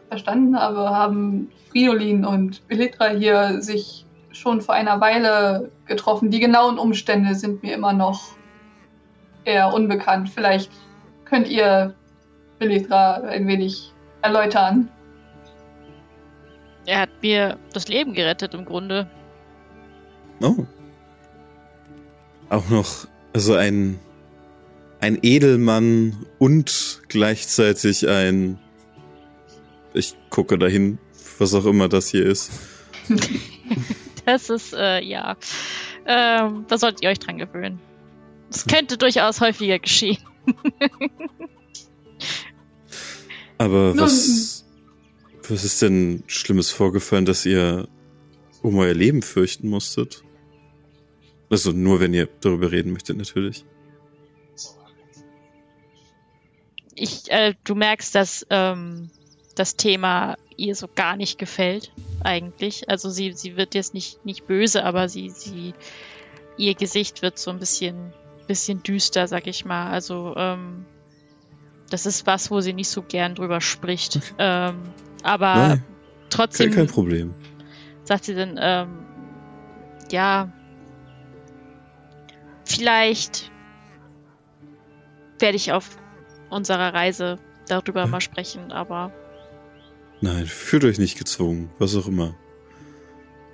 [0.08, 6.30] verstanden habe, haben Fridolin und Belitra hier sich schon vor einer Weile getroffen.
[6.30, 8.32] Die genauen Umstände sind mir immer noch
[9.44, 10.30] eher unbekannt.
[10.30, 10.70] Vielleicht
[11.24, 11.94] könnt ihr
[12.58, 13.92] Belitra ein wenig
[14.22, 14.88] erläutern.
[16.86, 19.08] Er hat mir das Leben gerettet im Grunde.
[20.40, 20.66] Oh.
[22.50, 23.98] Auch noch, also ein,
[25.00, 28.58] ein Edelmann und gleichzeitig ein,
[29.94, 30.98] ich gucke dahin,
[31.38, 32.50] was auch immer das hier ist.
[34.24, 35.36] Das ist, äh, ja.
[36.06, 37.80] Ähm, da solltet ihr euch dran gewöhnen.
[38.50, 40.18] Das könnte durchaus häufiger geschehen.
[43.58, 44.64] Aber was,
[45.48, 47.88] was ist denn Schlimmes vorgefallen, dass ihr
[48.62, 50.22] um euer Leben fürchten musstet?
[51.50, 53.64] Also nur, wenn ihr darüber reden möchtet, natürlich.
[56.94, 59.10] Ich, äh, du merkst, dass ähm,
[59.54, 62.88] das Thema ihr so gar nicht gefällt, eigentlich.
[62.88, 65.74] Also sie, sie wird jetzt nicht, nicht böse, aber sie, sie,
[66.56, 68.12] ihr Gesicht wird so ein bisschen,
[68.46, 69.90] bisschen düster, sag ich mal.
[69.90, 70.86] Also, ähm,
[71.90, 74.20] das ist was, wo sie nicht so gern drüber spricht.
[74.38, 74.82] Ähm,
[75.22, 75.84] aber Nein,
[76.30, 77.34] trotzdem Kein, kein Problem.
[78.04, 79.06] sagt sie dann, ähm,
[80.10, 80.52] ja,
[82.64, 83.50] vielleicht
[85.38, 85.98] werde ich auf
[86.50, 87.38] unserer Reise
[87.68, 89.12] darüber mal sprechen, aber
[90.24, 91.68] Nein, fühlt euch nicht gezwungen.
[91.78, 92.34] Was auch immer.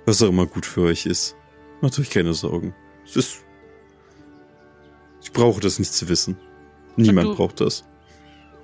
[0.05, 1.35] Was auch immer gut für euch ist.
[1.81, 2.73] Macht euch keine Sorgen.
[3.05, 3.43] Es ist.
[5.21, 6.37] Ich brauche das nicht zu wissen.
[6.95, 7.83] Niemand du- braucht das.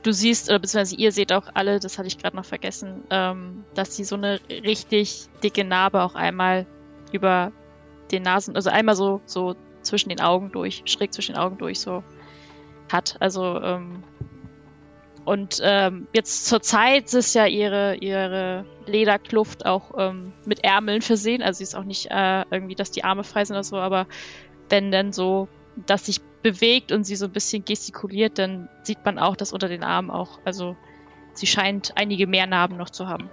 [0.03, 3.65] du siehst, oder beziehungsweise ihr seht auch alle, das hatte ich gerade noch vergessen, ähm,
[3.73, 6.65] dass sie so eine richtig dicke Narbe auch einmal
[7.11, 7.51] über
[8.11, 11.81] den Nasen, also einmal so, so zwischen den Augen durch, schräg zwischen den Augen durch
[11.81, 12.05] so
[12.89, 13.17] hat.
[13.19, 14.01] Also, ähm,
[15.27, 21.41] und ähm, jetzt zur Zeit ist ja ihre, ihre Lederkluft auch ähm, mit Ärmeln versehen.
[21.41, 24.07] Also sie ist auch nicht äh, irgendwie, dass die Arme frei sind oder so, aber
[24.69, 25.49] wenn dann so
[25.85, 29.67] das sich bewegt und sie so ein bisschen gestikuliert, dann sieht man auch, dass unter
[29.67, 30.77] den Armen auch, also
[31.33, 33.29] sie scheint einige mehr Narben noch zu haben.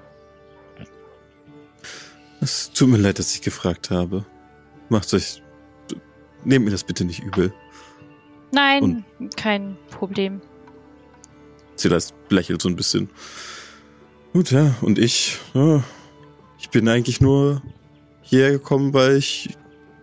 [2.40, 4.24] Es tut mir leid, dass ich gefragt habe.
[4.88, 5.44] Macht euch.
[6.42, 7.54] Nehmt mir das bitte nicht übel.
[8.50, 9.04] Nein,
[9.36, 10.42] kein Problem.
[11.82, 13.10] Lässt, lächelt so ein bisschen.
[14.32, 15.82] Gut, ja, und ich, ja,
[16.58, 17.62] ich bin eigentlich nur
[18.22, 19.50] hierher gekommen, weil ich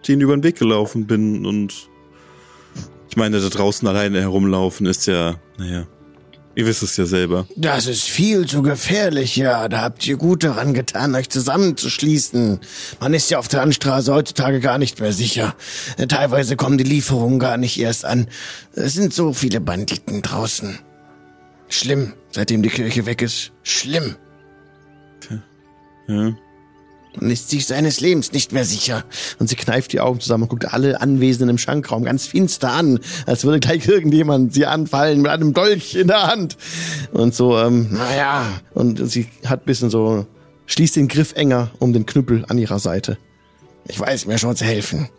[0.07, 1.89] denen über den Weg gelaufen bin und
[3.09, 5.85] ich meine, da draußen alleine herumlaufen ist ja, naja,
[6.55, 7.45] ihr wisst es ja selber.
[7.57, 9.67] Das ist viel zu gefährlich, ja.
[9.67, 12.59] Da habt ihr gut daran getan, euch zusammenzuschließen.
[12.99, 15.55] Man ist ja auf der Landstraße heutzutage gar nicht mehr sicher.
[16.07, 18.27] Teilweise kommen die Lieferungen gar nicht erst an.
[18.73, 20.79] Es sind so viele Banditen draußen.
[21.73, 23.51] Schlimm, seitdem die Kirche weg ist.
[23.63, 24.15] Schlimm.
[26.07, 26.33] Ja.
[27.19, 29.03] Man ist sich seines Lebens nicht mehr sicher.
[29.39, 32.99] Und sie kneift die Augen zusammen und guckt alle Anwesenden im Schankraum ganz finster an,
[33.25, 36.57] als würde gleich irgendjemand sie anfallen mit einem Dolch in der Hand.
[37.11, 40.25] Und so, ähm, naja, und sie hat ein bisschen so,
[40.67, 43.17] schließt den Griff enger um den Knüppel an ihrer Seite.
[43.87, 45.09] Ich weiß mir schon zu helfen.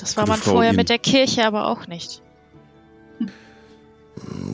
[0.00, 2.22] Das war Gute man Frau vorher mit der Kirche aber auch nicht.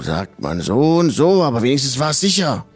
[0.03, 2.67] Sagt man so und so, aber wenigstens war es sicher.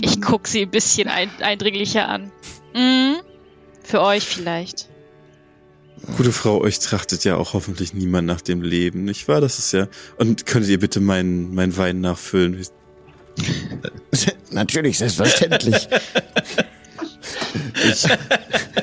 [0.00, 2.30] Ich guck sie ein bisschen ein eindringlicher an.
[2.74, 3.16] Mhm.
[3.82, 4.88] Für euch vielleicht.
[6.16, 9.40] Gute Frau, euch trachtet ja auch hoffentlich niemand nach dem Leben, nicht wahr?
[9.40, 9.86] Das ist ja.
[10.16, 12.66] Und könntet ihr bitte meinen mein Wein nachfüllen?
[14.50, 15.88] Natürlich, selbstverständlich.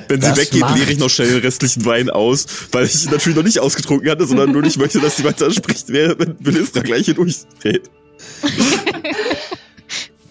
[0.08, 3.10] Wenn sie Das weggeht, macht- leere ich noch schnell den restlichen Wein aus, weil ich
[3.10, 6.82] natürlich noch nicht ausgetrunken hatte, sondern nur nicht möchte, dass sie weiter spricht, während Belifra
[6.82, 7.90] gleich hier durchdreht.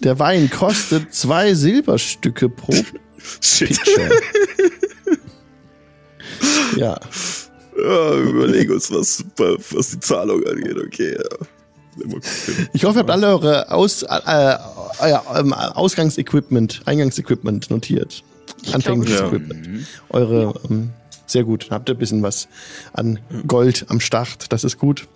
[0.01, 2.73] Der Wein kostet zwei Silberstücke pro
[3.41, 3.69] Shit.
[3.69, 4.09] Pitcher.
[6.77, 6.99] ja.
[7.77, 11.15] Ja, überlegen uns was, was die Zahlung angeht, okay.
[11.17, 11.37] Ja.
[12.73, 14.07] Ich hoffe, ihr habt alle eure Aus, äh,
[14.99, 18.23] euer ähm, Ausgangsequipment, Eingangsequipment notiert.
[18.71, 19.27] Anfängliches ja.
[19.27, 19.87] Equipment.
[20.09, 20.91] Eure, ähm,
[21.25, 21.67] sehr gut.
[21.69, 22.47] Habt ihr ein bisschen was
[22.93, 24.51] an Gold am Start.
[24.51, 25.07] Das ist gut.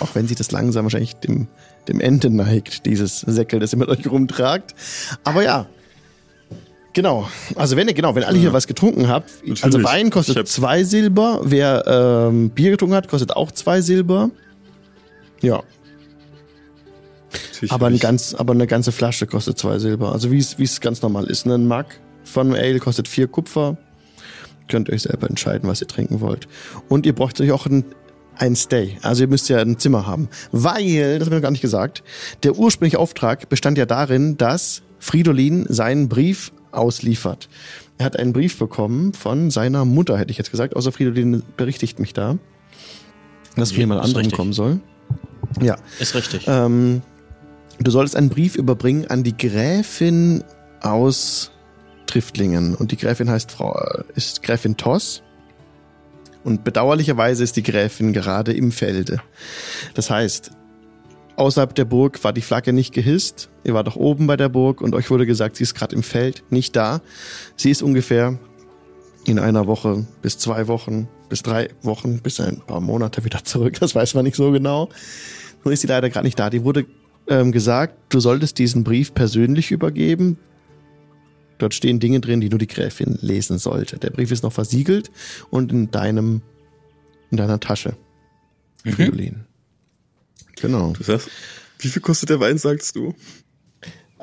[0.00, 1.48] Auch wenn sich das langsam wahrscheinlich dem,
[1.88, 4.74] dem Ende neigt, dieses Säckel, das ihr mit euch rumtragt.
[5.24, 5.66] Aber ja.
[6.92, 7.28] Genau.
[7.54, 9.86] Also wenn ihr, genau, wenn alle hier was getrunken habt, also Natürlich.
[9.86, 11.40] Wein Ich kostet hab- zwei Silber.
[11.44, 11.84] Wer
[12.28, 14.30] ähm, Bier getrunken hat, kostet auch zwei Silber.
[15.40, 15.62] Ja.
[17.68, 18.02] Aber, eine nicht.
[18.02, 20.12] ganz, aber eine ganze Flasche kostet zwei Silber.
[20.12, 21.46] Also wie es wie es ganz normal ist.
[21.46, 21.84] Ein Mug
[22.30, 23.76] von Ale kostet vier Kupfer.
[24.68, 26.46] Könnt ihr euch selber entscheiden, was ihr trinken wollt.
[26.88, 27.84] Und ihr braucht euch auch ein,
[28.36, 28.96] ein Stay.
[29.02, 30.28] Also ihr müsst ja ein Zimmer haben.
[30.52, 32.02] Weil, das habe ich noch gar nicht gesagt,
[32.44, 37.48] der ursprüngliche Auftrag bestand ja darin, dass Fridolin seinen Brief ausliefert.
[37.98, 41.98] Er hat einen Brief bekommen von seiner Mutter, hätte ich jetzt gesagt, außer Fridolin berichtigt
[41.98, 42.38] mich da,
[43.56, 44.80] dass für jemand anderen kommen soll.
[45.60, 46.44] Ja, Ist richtig.
[46.46, 47.02] ähm,
[47.80, 50.44] du solltest einen Brief überbringen an die Gräfin
[50.80, 51.50] aus
[52.10, 52.74] Triftlingen.
[52.74, 55.22] Und die Gräfin heißt Frau, äh, ist Gräfin Toss.
[56.42, 59.20] Und bedauerlicherweise ist die Gräfin gerade im Felde.
[59.94, 60.50] Das heißt,
[61.36, 63.50] außerhalb der Burg war die Flagge nicht gehisst.
[63.62, 66.02] Ihr wart doch oben bei der Burg und euch wurde gesagt, sie ist gerade im
[66.02, 67.02] Feld, nicht da.
[67.56, 68.38] Sie ist ungefähr
[69.26, 73.78] in einer Woche bis zwei Wochen, bis drei Wochen, bis ein paar Monate wieder zurück.
[73.78, 74.88] Das weiß man nicht so genau.
[75.62, 76.48] Nur ist sie leider gerade nicht da.
[76.48, 76.86] Die wurde
[77.28, 80.38] ähm, gesagt, du solltest diesen Brief persönlich übergeben.
[81.60, 83.98] Dort stehen Dinge drin, die nur die Gräfin lesen sollte.
[83.98, 85.10] Der Brief ist noch versiegelt
[85.50, 86.40] und in deinem,
[87.30, 87.96] in deiner Tasche.
[88.82, 88.92] Mhm.
[88.92, 89.44] Fridolin.
[90.58, 90.94] Genau.
[90.94, 91.28] Du sagst,
[91.78, 93.14] wie viel kostet der Wein, sagst du?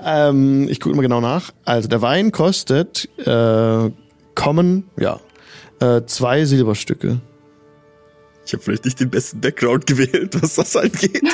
[0.04, 1.54] Ähm, ich gucke mal genau nach.
[1.64, 3.92] Also der Wein kostet äh,
[4.34, 5.20] kommen, ja,
[5.80, 7.22] äh, zwei Silberstücke.
[8.48, 11.22] Ich habe vielleicht nicht den besten Background gewählt, was das angeht.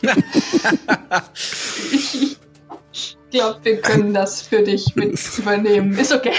[1.92, 2.39] Ich
[3.30, 5.96] glaube, wir können das für dich mit übernehmen.
[5.98, 6.32] Ist okay.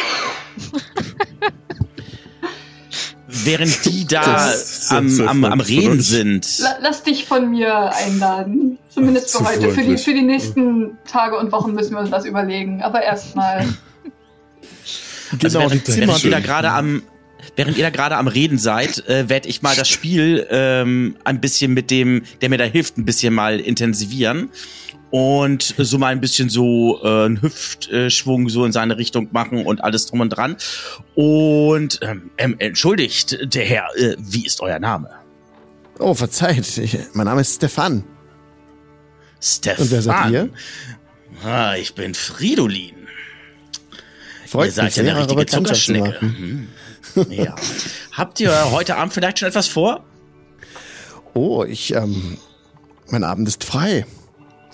[3.28, 6.60] Während die da Das am, am, am Reden sind.
[6.60, 8.78] La lass dich von mir einladen.
[8.90, 9.72] Zumindest Zu für heute.
[9.72, 12.82] Für die, für die nächsten Tage und Wochen müssen wir uns was überlegen.
[12.82, 13.68] Aber erstmal.
[15.42, 17.04] Also Genau, während, während ihr da gerade am
[17.56, 21.40] während ihr da gerade am Reden seid, äh, werde ich mal das Spiel ähm, ein
[21.40, 24.50] bisschen mit dem, der mir da hilft, ein bisschen mal intensivieren
[25.12, 29.84] und so mal ein bisschen so äh, einen Hüftschwung so in seine Richtung machen und
[29.84, 30.56] alles drum und dran.
[31.16, 35.10] Und ähm, ähm, entschuldigt, der Herr, äh, wie ist euer Name?
[36.00, 36.78] Oh, verzeiht.
[36.78, 38.06] Ich, mein Name ist Stefan.
[39.40, 39.84] Stefan.
[39.84, 40.50] Und wer seid ihr?
[41.44, 42.96] Ah, ich bin Fridolin.
[44.48, 46.26] Freut ihr seid mich ja sehr, eine richtige Zuckerschnecke.
[46.26, 46.68] Mhm.
[47.30, 47.56] Ja.
[48.14, 50.06] Habt ihr heute Abend vielleicht schon etwas vor?
[51.34, 52.38] Oh, ich, ähm,
[53.10, 54.06] mein Abend ist frei.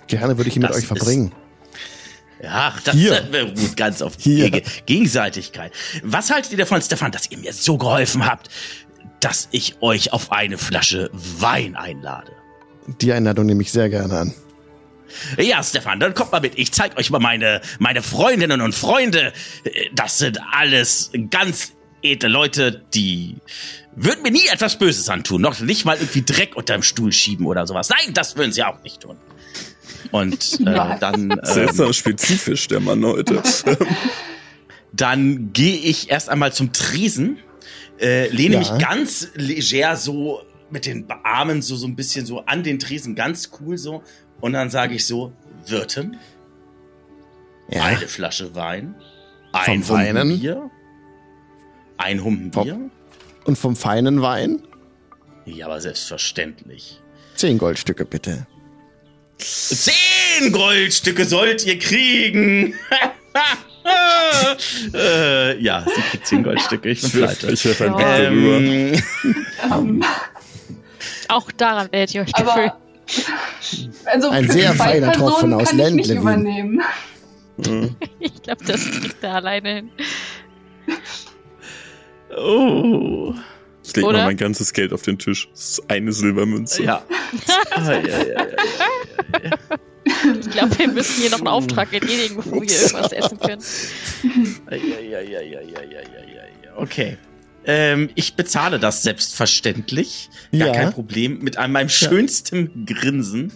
[0.08, 1.32] Gerne würde ich ihn mit Das euch verbringen.
[2.42, 3.28] Ja, das Hier.
[3.32, 4.52] wäre gut, ganz auf Hier.
[4.52, 5.72] Ge Gegenseitigkeit.
[6.04, 8.50] Was haltet ihr davon, Stefan, dass ihr mir so geholfen habt,
[9.20, 12.32] dass ich euch auf eine Flasche Wein einlade?
[13.02, 14.34] Die Einladung nehme ich sehr gerne an.
[15.38, 16.58] Ja, Stefan, dann kommt mal mit.
[16.58, 19.34] Ich zeig euch mal meine, meine Freundinnen und Freunde.
[19.94, 23.38] Das sind alles ganz edle Leute, die
[23.96, 25.42] würden mir nie etwas Böses antun.
[25.42, 27.90] Noch nicht mal irgendwie Dreck unterm Stuhl schieben oder sowas.
[27.90, 29.18] Nein, das würden sie auch nicht tun.
[30.12, 33.42] Und äh, dann, ähm, Seltsam spezifisch, der Mann heute.
[34.94, 37.38] dann gehe ich erst einmal zum Tresen,
[38.00, 38.60] äh, lehne Ja.
[38.60, 43.16] mich ganz leger so mit den Armen so, so ein bisschen so an den Tresen,
[43.16, 44.04] ganz cool so.
[44.42, 45.32] Und dann sage ich so,
[45.66, 46.18] Wirten,
[47.70, 47.84] Ja.
[47.84, 48.96] eine Flasche Wein,
[49.54, 50.30] ein Vom Weinen?
[50.30, 50.70] Humpenbier,
[51.98, 52.90] ein Humpenbier.
[53.46, 54.62] Und vom feinen Wein
[55.46, 57.02] Ja, aber selbstverständlich.
[57.36, 58.46] zehn Goldstücke bitte.
[59.38, 62.74] Zehn Goldstücke sollt ihr kriegen.
[64.94, 66.90] äh, ja, sie kriegt zehn Goldstücke.
[66.90, 67.52] Ich bin pleite.
[67.52, 68.30] ich werf ein Ja.
[68.30, 69.04] Blick
[69.68, 69.76] darüber.
[69.76, 70.04] Ähm,
[71.30, 72.72] Auch daran werdet ihr euch gewöhnen.
[74.06, 76.82] Also Ein sehr feiner Tropfen aus übernehmen.
[77.58, 77.96] Mhm.
[78.20, 79.90] Ich glaube, das kriegt er alleine hin.
[82.38, 83.34] oh.
[83.88, 85.48] Ich lege mal mein ganzes Geld auf den Tisch.
[85.54, 86.84] Das ist eine Silbermünze.
[86.84, 87.04] Ja.
[87.72, 88.02] ah,
[90.40, 93.64] Ich glaube, wir müssen hier noch einen Auftrag erledigen, bevor wir irgendwas essen können.
[96.76, 97.18] okay.
[97.66, 100.30] Ähm, ich bezahle das selbstverständlich.
[100.58, 101.40] Gar kein Problem.
[101.40, 103.52] Mit meinem schönsten Grinsen.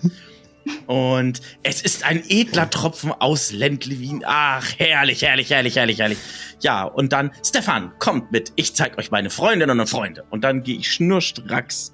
[0.87, 4.23] Und es ist ein edler Tropfen aus Lendlewin.
[4.25, 6.17] Ach, herrlich, herrlich, herrlich, herrlich, herrlich.
[6.61, 8.51] Ja, und dann, Stefan, kommt mit.
[8.55, 10.23] Ich zeig euch meine Freundinnen und Freunde.
[10.29, 11.91] Und dann gehe ich schnurstracks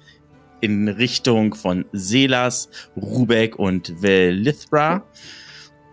[0.60, 5.04] in Richtung von Selas, Rubeck und Velithra.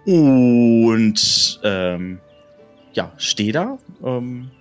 [0.06, 2.20] Und ähm,
[2.94, 3.78] ja, steh da.
[4.04, 4.52] Ähm,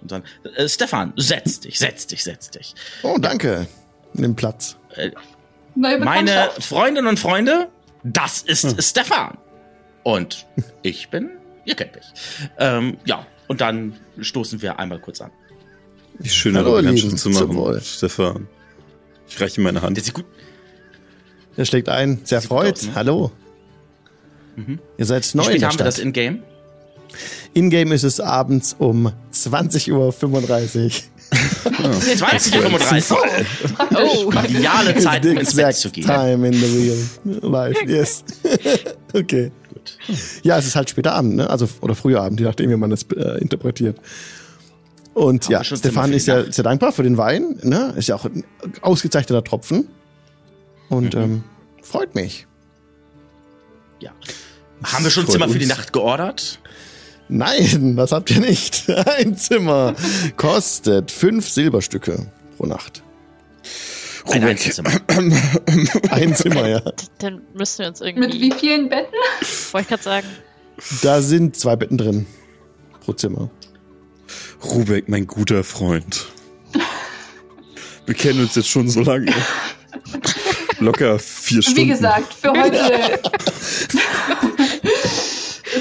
[0.00, 0.22] und dann,
[0.56, 2.74] äh, Stefan, setz dich, setz dich, setz dich.
[3.02, 3.66] Oh, danke.
[4.14, 4.76] Nimm Platz.
[5.78, 6.50] Neue Meine.
[6.60, 7.68] Freundinnen und Freunde,
[8.02, 9.38] das ist Stefan.
[10.02, 10.46] Und
[10.82, 11.30] ich bin,
[11.64, 12.04] ihr kennt mich.
[12.58, 15.30] Ähm, ja, und dann stoßen wir einmal kurz an.
[16.18, 16.64] Wie schön, Lieben.
[16.64, 17.74] Bekanntschaft zu Zum Wohl.
[17.74, 18.48] machen, Stefan.
[19.28, 19.96] Ich reiche ihm meine Hand.
[19.96, 20.24] Der sieht gut.
[21.56, 22.20] Er schlägt ein.
[22.24, 22.82] Sehr freut.
[22.82, 22.94] ne?
[22.94, 23.30] Hallo.
[24.56, 24.80] Mhm.
[24.96, 26.04] Ihr seid Wie neu in spät der haben wir das Stadt.
[26.06, 26.42] in-game?
[27.54, 30.90] In-game ist es abends um 20.35 Uhr.
[31.64, 33.18] 20.35 Uhr.
[33.94, 36.04] Oh, Ideale Zeit, um ins Bett zu gehen.
[36.04, 36.98] time in the
[37.30, 37.84] real life.
[37.86, 38.24] Yes.
[39.14, 39.50] okay.
[39.72, 39.98] Gut.
[40.42, 41.48] Ja, es ist halt später Abend, ne?
[41.50, 43.98] Also, oder früher Abend, je nachdem, wie man das äh, interpretiert.
[45.14, 47.92] Und Haben ja, Stefan ist ja sehr dankbar für den Wein, ne?
[47.96, 48.44] Ist ja auch ein
[48.82, 49.88] ausgezeichneter Tropfen.
[50.88, 51.20] Und Mhm.
[51.20, 51.44] ähm,
[51.82, 52.46] freut mich.
[54.00, 54.12] Ja.
[54.84, 55.66] Haben wir schon Zimmer für die.
[55.66, 56.60] Nacht geordert?
[57.28, 58.88] Nein, das habt ihr nicht.
[59.18, 59.94] Ein Zimmer
[60.36, 62.26] kostet fünf Silberstücke
[62.56, 63.02] pro Nacht.
[64.26, 64.44] Ein.
[64.44, 64.90] Einzelzimmer.
[66.10, 66.82] Ein Zimmer, ja.
[67.18, 68.28] Dann müssen wir uns irgendwie.
[68.28, 69.14] Mit wie vielen Betten?
[69.72, 70.26] Wollte ich gerade sagen.
[71.02, 72.26] Da sind zwei Betten drin.
[73.00, 73.50] Pro Zimmer.
[74.62, 76.26] Rubek, mein guter Freund.
[78.06, 79.32] Wir kennen uns jetzt schon so lange.
[80.78, 81.80] Locker vier Stunden.
[81.80, 83.20] Wie gesagt, für heute.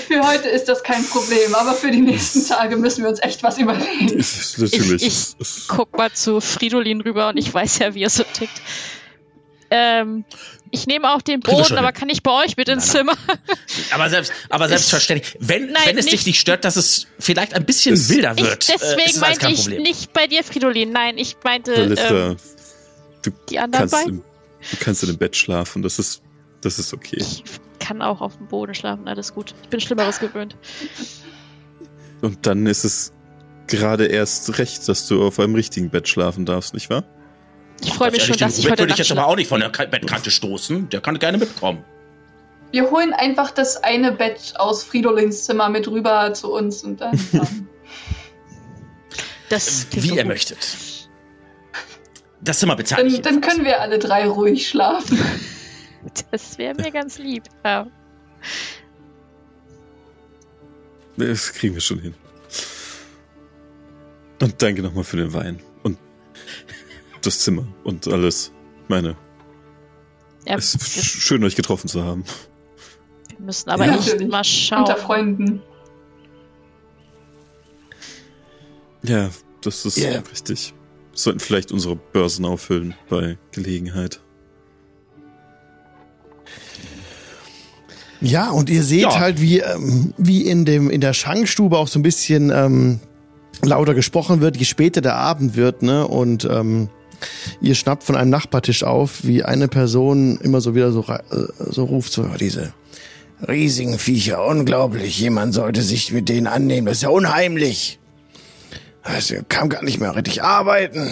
[0.07, 3.43] Für heute ist das kein Problem, aber für die nächsten Tage müssen wir uns echt
[3.43, 4.17] was überlegen.
[4.17, 5.03] Ist Natürlich.
[5.03, 8.61] Ich- es- Guck mal zu Fridolin rüber und ich weiß ja, wie er so tickt.
[9.69, 10.23] Ähm,
[10.71, 13.17] ich nehme auch den Boden, aber kann ich bei euch mit ins Nein, Zimmer?
[13.91, 17.53] Aber, selbst, aber selbstverständlich, wenn, Nein, wenn es dich nicht- nicht stört, dass es vielleicht
[17.53, 19.83] ein bisschen Es- wilder Ich, wird, äh, ist deswegen es alles meinte ich Problem.
[19.83, 20.91] nicht bei dir, Fridolin.
[20.91, 22.37] Nein, ich meinte ähm,
[23.23, 24.19] du, die anderen kannst beiden.
[24.19, 24.23] im,
[24.71, 25.81] du kannst in dem Bett schlafen.
[25.81, 26.21] Das ist,
[26.61, 27.17] das ist okay.
[27.19, 27.43] Ich
[27.80, 29.53] kann auch auf dem Boden schlafen, alles gut.
[29.63, 30.55] Ich bin Schlimmeres gewöhnt.
[32.21, 33.13] Und dann ist es
[33.67, 37.03] gerade erst recht, dass du auf einem richtigen Bett schlafen darfst, nicht wahr?
[37.82, 39.59] Ich freue mich schon, dass ich heute würde ich Nacht jetzt aber auch nicht von
[39.59, 40.89] der Ka- Bettkante stoßen.
[40.89, 41.84] Der kann gerne mitkommen.
[42.71, 47.13] Wir holen einfach das eine Bett aus Fridolins Zimmer mit rüber zu uns und dann.
[47.34, 47.67] ähm,
[49.49, 50.57] Das klingt Wie so ihr möchtet.
[52.41, 55.19] Das Zimmer bezahle ich dann, dann können wir alle drei ruhig schlafen.
[56.31, 57.43] Das wäre mir ganz lieb.
[57.65, 57.87] Ja.
[61.17, 62.13] Das kriegen wir schon hin.
[64.41, 65.59] Und danke nochmal für den Wein.
[65.83, 65.97] Und
[67.23, 68.51] das Zimmer und alles.
[68.87, 69.17] Meine,
[70.45, 72.23] Ja, es ist schön, euch getroffen zu haben.
[73.29, 74.27] wir müssen aber Ja, nicht natürlich.
[74.29, 74.79] mal schauen.
[74.79, 75.61] Unter Freunden.
[79.03, 79.29] Ja,
[79.61, 80.19] das ist Ja.
[80.19, 80.73] richtig.
[81.11, 84.21] Wir sollten vielleicht unsere Börsen auffüllen bei Gelegenheit.
[88.22, 89.20] Ja, und ihr seht Ja.
[89.20, 92.99] halt, wie, ähm, wie in, dem, in der Schankstube auch so ein bisschen ähm,
[93.63, 96.07] lauter gesprochen wird, je später der Abend wird, ne?
[96.07, 96.89] Und ähm,
[97.61, 101.20] ihr schnappt von einem Nachbartisch auf, wie eine Person immer so wieder so, äh,
[101.70, 102.74] so ruft, so diese
[103.47, 107.99] riesigen Viecher, unglaublich, jemand sollte sich mit denen annehmen, das ist ja unheimlich.
[109.03, 111.11] Also, kann gar nicht mehr richtig arbeiten.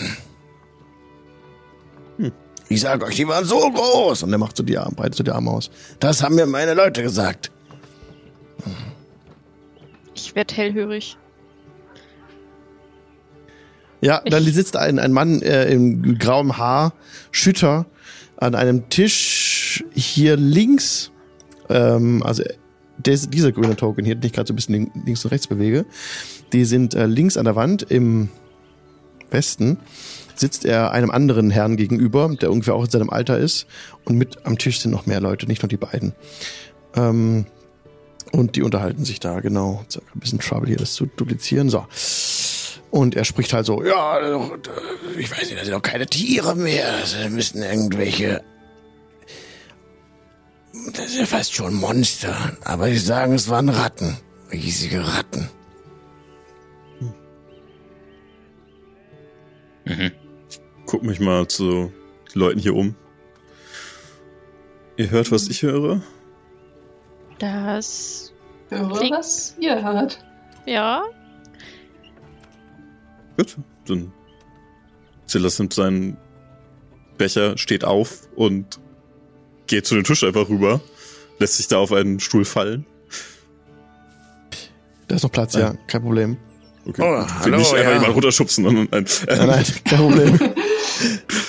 [2.70, 4.24] Ich sag euch, die waren so groß.
[4.24, 5.70] Und er macht so die Arme, breitet so die Arme aus.
[6.00, 7.52] Das haben mir meine Leute gesagt.
[10.16, 11.18] Ich werde hellhörig.
[14.02, 16.94] Ja, Ich- dann sitzt ein, ein Mann äh, im grauem Haar,
[17.32, 17.86] Schütter,
[18.38, 21.12] an einem Tisch hier links.
[21.70, 22.44] Ähm, also
[22.98, 25.48] des, dieser grüne Token hier, den ich gerade so ein bisschen lin- links und rechts
[25.48, 25.86] bewege,
[26.54, 28.30] die sind äh, links an der Wand im
[29.32, 29.78] Westen.
[30.36, 33.68] Sitzt er einem anderen Herrn gegenüber, der ungefähr auch in seinem Alter ist.
[34.04, 36.14] Und mit am Tisch sind noch mehr Leute, nicht nur die beiden.
[36.96, 37.46] Ähm,
[38.32, 39.86] und die unterhalten sich da, genau.
[40.14, 41.70] Ein bisschen Trouble hier, das zu duplizieren.
[41.70, 41.86] So.
[42.92, 44.20] Und er spricht halt so, ja,
[45.18, 47.00] ich weiß nicht, das sind doch keine Tiere mehr.
[47.02, 48.44] Das müssten irgendwelche.
[50.94, 52.36] Das ist ja fast schon Monster.
[52.64, 54.18] Aber sie sagen, es waren Ratten.
[54.52, 55.50] Riesige Ratten.
[59.86, 60.12] Mhm.
[60.86, 61.92] Guck mich mal zu
[62.34, 62.96] den Leuten hier um.
[64.98, 66.02] Ihr hört, was ich höre?
[67.40, 68.34] Das.
[68.70, 70.24] Höre, Klingt- was ihr hört.
[70.66, 71.04] Ja.
[73.38, 73.58] Gut,
[73.88, 74.12] dann
[75.26, 76.18] Silas nimmt seinen
[77.18, 78.80] Becher, steht auf und
[79.68, 80.80] geht zu dem Tisch einfach rüber,
[81.40, 82.86] lässt sich da auf einen Stuhl fallen.
[85.08, 86.38] Da ist noch Platz, ja, kein Problem.
[86.88, 87.94] Okay, Oh, hallo, nicht einfach ja.
[87.96, 90.40] jemand runterschubsen, sondern ein, Nein, nein, kein Problem.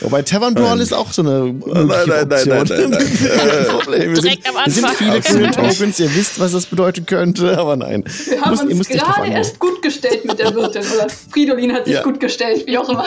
[0.01, 0.81] Wobei Tavern Brawl Nein.
[0.81, 2.91] ist auch so eine mögliche nein, nein, nein, Option.
[2.91, 3.67] nein, nein.
[3.69, 4.01] Problem.
[4.11, 4.97] Wir sind, Direkt am sind Anfang.
[4.97, 5.79] viele grüne Absolut nicht.
[5.79, 8.05] Tokens, ihr wisst, was das bedeuten könnte, aber nein.
[8.27, 10.83] Wir haben Müsst- ihr uns müsst nicht drauf gerade erst gut gestellt mit der Wirtin.
[10.95, 12.03] Oder Fridolin hat sich Ja.
[12.03, 13.05] gut gestellt, wie auch immer.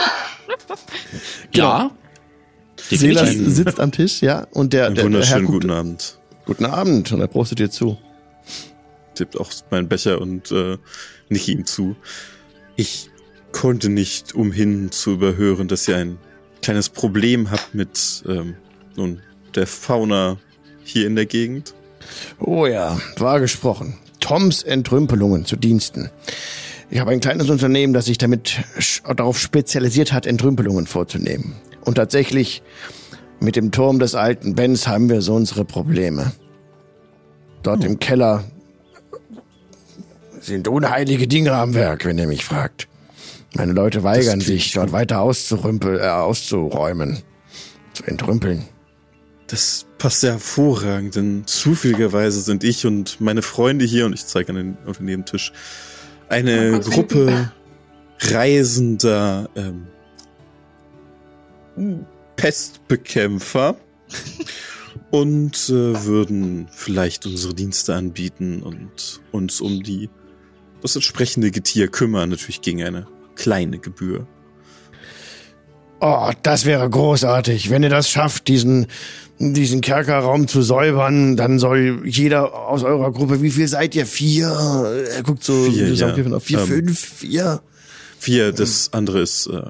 [1.54, 1.90] Ja.
[2.88, 6.18] Selas sitzt am Tisch, ja, und der, einen der, der Herr wunderschönen guckt, guten Abend.
[6.46, 7.98] guten Abend, und er prostet dir zu.
[9.14, 10.76] Tippt auch meinen Becher und äh,
[11.28, 11.94] nicke ihm zu.
[12.76, 13.10] Ich
[13.52, 16.18] konnte nicht umhin zu überhören, dass ihr ein
[16.62, 18.54] kleines Problem habt mit ähm,
[18.96, 19.20] nun,
[19.54, 20.38] der Fauna
[20.84, 21.74] hier in der Gegend.
[22.38, 23.94] Oh ja, wahr gesprochen.
[24.20, 26.10] Toms Entrümpelungen zu Diensten.
[26.90, 28.60] Ich habe ein kleines Unternehmen, das sich damit
[29.04, 31.54] darauf spezialisiert hat, Entrümpelungen vorzunehmen.
[31.84, 32.62] Und tatsächlich,
[33.38, 36.32] mit dem Turm des alten Bens haben wir so unsere Probleme.
[37.62, 38.44] Dort im Keller
[40.40, 42.89] sind unheilige Dinge am Werk, wenn ihr mich fragt.
[43.54, 47.22] Meine Leute weigern sich, dort weiter auszurümpel, äh, auszuräumen,
[47.92, 48.64] zu entrümpeln.
[49.48, 54.50] Das passt ja hervorragend, denn zufälligerweise sind ich und meine Freunde hier, und ich zeige
[54.50, 55.52] an den, auf den Nebentisch,
[56.28, 57.52] eine kurz Gruppe
[58.20, 59.86] reisender ähm,
[62.36, 63.74] Pestbekämpfer
[65.10, 70.08] und äh, würden vielleicht unsere Dienste anbieten und uns um die
[70.82, 73.06] das entsprechende Getier kümmern, natürlich gegen eine
[73.40, 74.26] kleine Gebühr.
[76.00, 77.70] Oh, das wäre großartig.
[77.70, 78.86] Wenn ihr das schafft, diesen,
[79.38, 84.06] diesen Kerkerraum zu säubern, dann soll jeder aus eurer Gruppe, wie viel seid ihr?
[84.06, 84.48] Vier?
[85.14, 86.14] Er guckt so, Vier, ja.
[86.14, 87.60] vier, vier Ähm, fünf, vier.
[88.18, 89.62] Vier, das andere ist äh,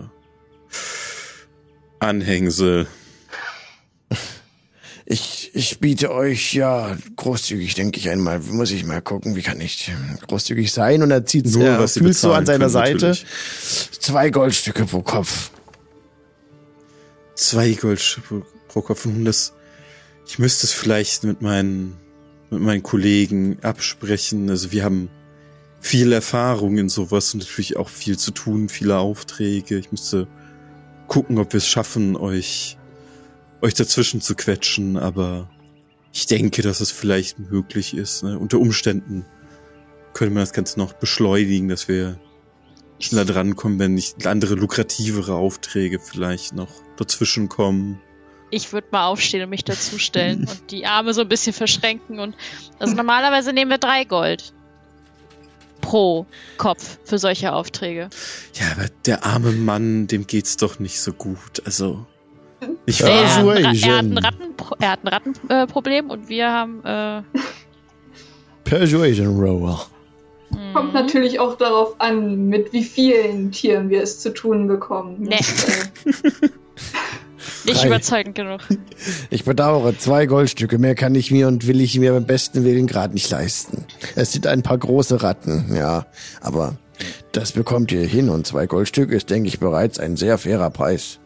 [1.98, 2.86] Anhängsel.
[5.12, 8.38] Ich, ich biete euch ja großzügig, denke ich einmal.
[8.38, 9.90] Muss ich mal gucken, wie kann ich
[10.28, 11.02] großzügig sein?
[11.02, 12.94] Und er zieht Nur, er was fühlt so an seiner können, Seite.
[13.08, 13.26] natürlich.
[13.98, 15.50] Zwei Goldstücke pro Kopf.
[17.34, 19.04] Zwei Goldstücke pro Kopf.
[19.04, 19.52] Und das,
[20.28, 21.96] ich müsste es vielleicht mit meinen,
[22.50, 24.48] mit meinen Kollegen absprechen.
[24.48, 25.10] Also wir haben
[25.80, 29.76] viel Erfahrung in sowas und natürlich auch viel zu tun, viele Aufträge.
[29.76, 30.28] Ich müsste
[31.08, 32.78] gucken, ob wir es schaffen, euch,
[33.62, 35.50] euch dazwischen zu quetschen, aber
[36.12, 38.22] ich denke, dass es vielleicht möglich ist.
[38.22, 38.38] Ne?
[38.38, 39.24] Unter Umständen
[40.12, 42.18] könnte man das Ganze noch beschleunigen, dass wir
[42.98, 48.00] schneller drankommen, wenn nicht andere lukrativere Aufträge vielleicht noch dazwischen kommen.
[48.50, 52.34] Ich würde mal aufstehen und mich dazustellen und die Arme so ein bisschen verschränken und
[52.78, 54.52] also normalerweise nehmen wir drei Gold
[55.80, 58.10] pro Kopf für solche Aufträge.
[58.54, 61.62] Ja, aber der arme Mann, dem geht's doch nicht so gut.
[61.64, 62.06] Also,
[62.86, 63.98] ich er, war, hat ein Ra- er hat Persuasion.
[64.12, 67.22] ein Ratten, er hat ein Rattenproblem und wir haben äh,
[68.64, 69.86] Persuasion Rower.
[70.50, 75.16] hm, Kommt natürlich auch darauf an, mit wie vielen Tieren wir es zu tun bekommen.
[75.20, 75.36] Nee.
[75.36, 76.10] Äh,
[77.64, 78.60] nicht überzeugend genug.
[79.30, 82.86] Ich bedauere, zwei Goldstücke mehr kann ich mir und will ich mir beim besten Willen
[82.86, 83.84] gerade nicht leisten.
[84.16, 86.06] Es sind ein paar große Ratten, ja,
[86.40, 86.76] aber
[87.32, 91.19] das bekommt ihr hin und zwei Goldstücke ist, denke ich, bereits ein sehr fairer Preis.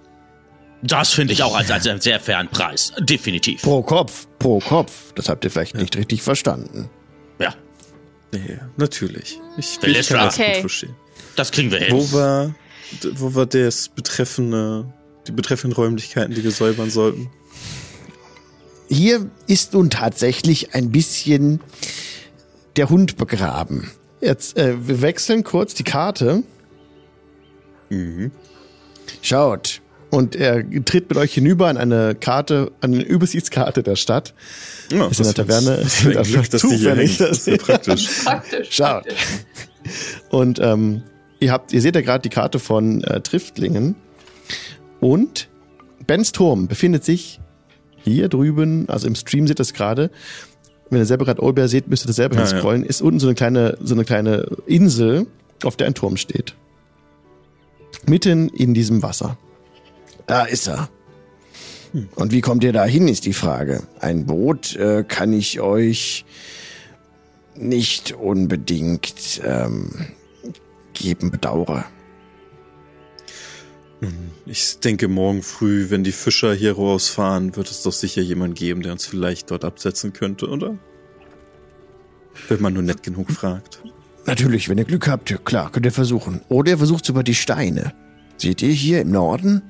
[0.86, 2.92] Das finde ich auch als, als einen sehr fairen Preis.
[3.00, 3.62] Definitiv.
[3.62, 5.12] Pro Kopf, pro Kopf.
[5.14, 6.90] Das habt ihr vielleicht nicht richtig verstanden.
[7.38, 7.54] Ja,
[8.32, 9.40] nee, natürlich.
[9.56, 10.52] Ich, Will ich es kann das okay.
[10.52, 10.94] gut verstehen.
[11.36, 11.94] das kriegen wir hin.
[11.94, 12.54] Wo war,
[13.14, 14.92] wo war das betreffende,
[15.26, 17.30] die betreffenden Räumlichkeiten, die wir säubern sollten?
[18.88, 21.60] Hier ist nun tatsächlich ein bisschen
[22.76, 23.90] der Hund begraben.
[24.20, 26.42] Jetzt, äh, wir wechseln kurz die Karte
[27.90, 28.30] Mhm.
[29.22, 29.80] Schaut,
[30.14, 34.34] und er tritt mit euch hinüber an eine Karte, an eine Übersichtskarte der Stadt.
[34.90, 37.20] Ja, Ist in der das Taverne- ist das Glück, ist dass die hier zufällig, hängt.
[37.30, 38.08] Das ist ja praktisch.
[38.24, 38.68] praktisch.
[38.70, 39.04] Schaut.
[40.30, 41.02] Und ähm,
[41.40, 43.96] ihr habt, ihr seht ja gerade die Karte von äh, Triftlingen.
[45.00, 45.48] Und
[46.06, 47.40] Bens Turm befindet sich
[48.02, 50.10] hier drüben, also im Stream seht ihr das gerade.
[50.90, 52.84] Wenn ihr selber gerade Olbear seht, müsst ihr das selber Ja, hinscrollen.
[52.84, 55.26] Ist unten so eine kleine, so eine kleine Insel,
[55.62, 56.54] auf der ein Turm steht.
[58.06, 59.38] Mitten in diesem Wasser.
[60.26, 60.88] Da ist er.
[62.14, 63.82] Und wie kommt ihr da hin, ist die Frage.
[64.00, 66.24] Ein Boot äh, kann ich euch
[67.54, 69.90] nicht unbedingt ähm,
[70.92, 71.84] geben, bedauere.
[74.44, 78.82] Ich denke, morgen früh, wenn die Fischer hier rausfahren, wird es doch sicher jemand geben,
[78.82, 80.76] der uns vielleicht dort absetzen könnte, oder?
[82.48, 83.82] Wenn man nur nett genug fragt.
[84.26, 86.42] Natürlich, wenn ihr Glück habt, klar, könnt ihr versuchen.
[86.48, 87.94] Oder ihr versucht über die Steine.
[88.36, 89.62] Seht ihr hier im Norden?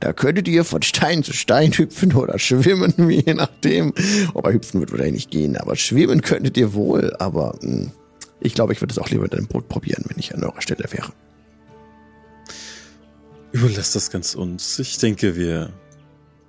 [0.00, 3.92] Da könntet ihr von Stein zu Stein hüpfen oder schwimmen, je nachdem.
[4.34, 5.56] Aber hüpfen wird wahrscheinlich nicht gehen.
[5.56, 7.14] Aber schwimmen könntet ihr wohl.
[7.18, 7.90] Aber mh,
[8.40, 10.60] ich glaube, ich würde es auch lieber mit einem Boot probieren, wenn ich an eurer
[10.60, 11.12] Stelle wäre.
[13.52, 14.78] Überlasst das ganz uns.
[14.78, 15.72] Ich denke, wir,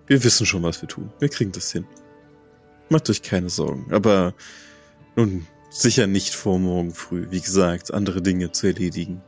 [0.07, 1.11] wir wissen schon, was wir tun.
[1.19, 1.85] Wir kriegen das hin.
[2.89, 3.87] Macht euch keine Sorgen.
[3.91, 4.33] Aber
[5.15, 7.27] nun, sicher nicht vor morgen früh.
[7.29, 9.21] Wie gesagt, andere Dinge zu erledigen.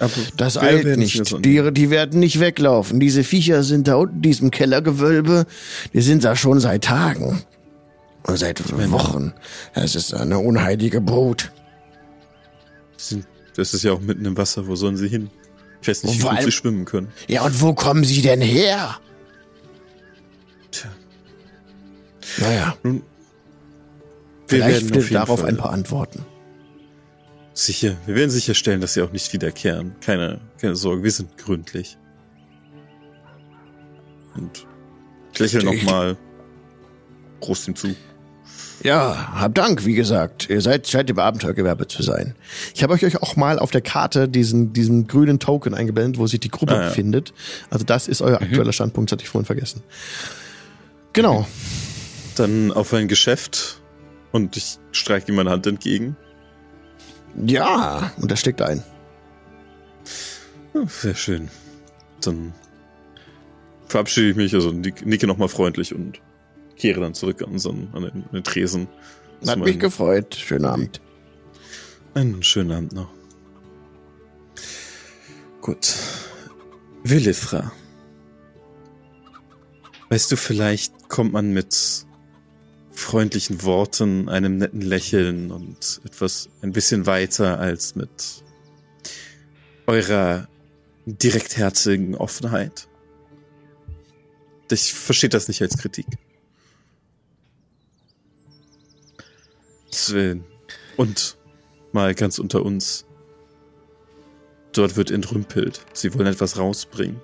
[0.00, 1.44] Aber Das eilt nicht.
[1.44, 2.98] Die, die werden nicht weglaufen.
[3.00, 5.46] Diese Viecher sind da unten in diesem Kellergewölbe.
[5.92, 7.42] Die sind da schon seit Tagen.
[8.26, 9.32] Und seit Wochen.
[9.74, 11.50] Es ist eine unheilige Brut.
[13.56, 14.66] Das ist ja auch mitten im Wasser.
[14.66, 15.30] Wo sollen sie hin?
[15.82, 17.08] Ich weiß nicht, wie gut allem- sie schwimmen können.
[17.28, 18.98] Ja, und wo kommen sie denn her?
[20.70, 20.90] Tja.
[22.38, 23.02] Naja, Nun,
[24.48, 26.24] wir vielleicht werden darauf Fall ein paar Antworten.
[27.52, 27.96] Sicher.
[28.06, 29.94] Wir werden sicherstellen, dass sie auch nicht wiederkehren.
[30.00, 31.02] Keine, keine Sorge.
[31.02, 31.96] Wir sind gründlich.
[34.36, 34.66] Und
[35.32, 36.16] ich lächle nochmal
[37.40, 37.94] groß ihm zu.
[38.82, 40.48] Ja, hab Dank, wie gesagt.
[40.48, 42.34] Ihr seid, scheint im Abenteuergewerbe zu sein.
[42.74, 46.40] Ich habe euch auch mal auf der Karte diesen, diesen grünen Token eingeblendet, wo sich
[46.40, 46.88] die Gruppe Ah, ja.
[46.88, 47.34] befindet.
[47.68, 49.82] Also das ist euer aktueller Standpunkt, das hatte ich vorhin vergessen.
[51.12, 51.46] Genau.
[52.36, 53.80] Dann auf ein Geschäft
[54.32, 56.16] und ich streiche ihm meine Hand entgegen.
[57.36, 58.82] Ja, Und er steckt ein.
[60.86, 61.48] Sehr schön.
[62.22, 62.52] Dann
[63.86, 66.20] verabschiede ich mich, also nicke nochmal freundlich und
[66.76, 68.88] kehre dann zurück an, unseren, an den, an den Tresen.
[69.46, 70.34] Hat mich gefreut.
[70.34, 71.00] Schönen Abend.
[72.14, 73.10] Einen schönen Abend noch.
[75.60, 75.94] Gut.
[77.04, 77.72] Willifra.
[80.08, 82.06] Weißt du, vielleicht kommt man mit
[83.00, 88.44] freundlichen Worten, einem netten Lächeln und etwas ein bisschen weiter als mit
[89.86, 90.48] eurer
[91.06, 92.88] direktherzigen Offenheit.
[94.70, 96.06] Ich verstehe das nicht als Kritik.
[100.96, 101.36] Und
[101.92, 103.06] mal ganz unter uns.
[104.72, 105.84] Dort wird entrümpelt.
[105.92, 107.20] Sie wollen etwas rausbringen.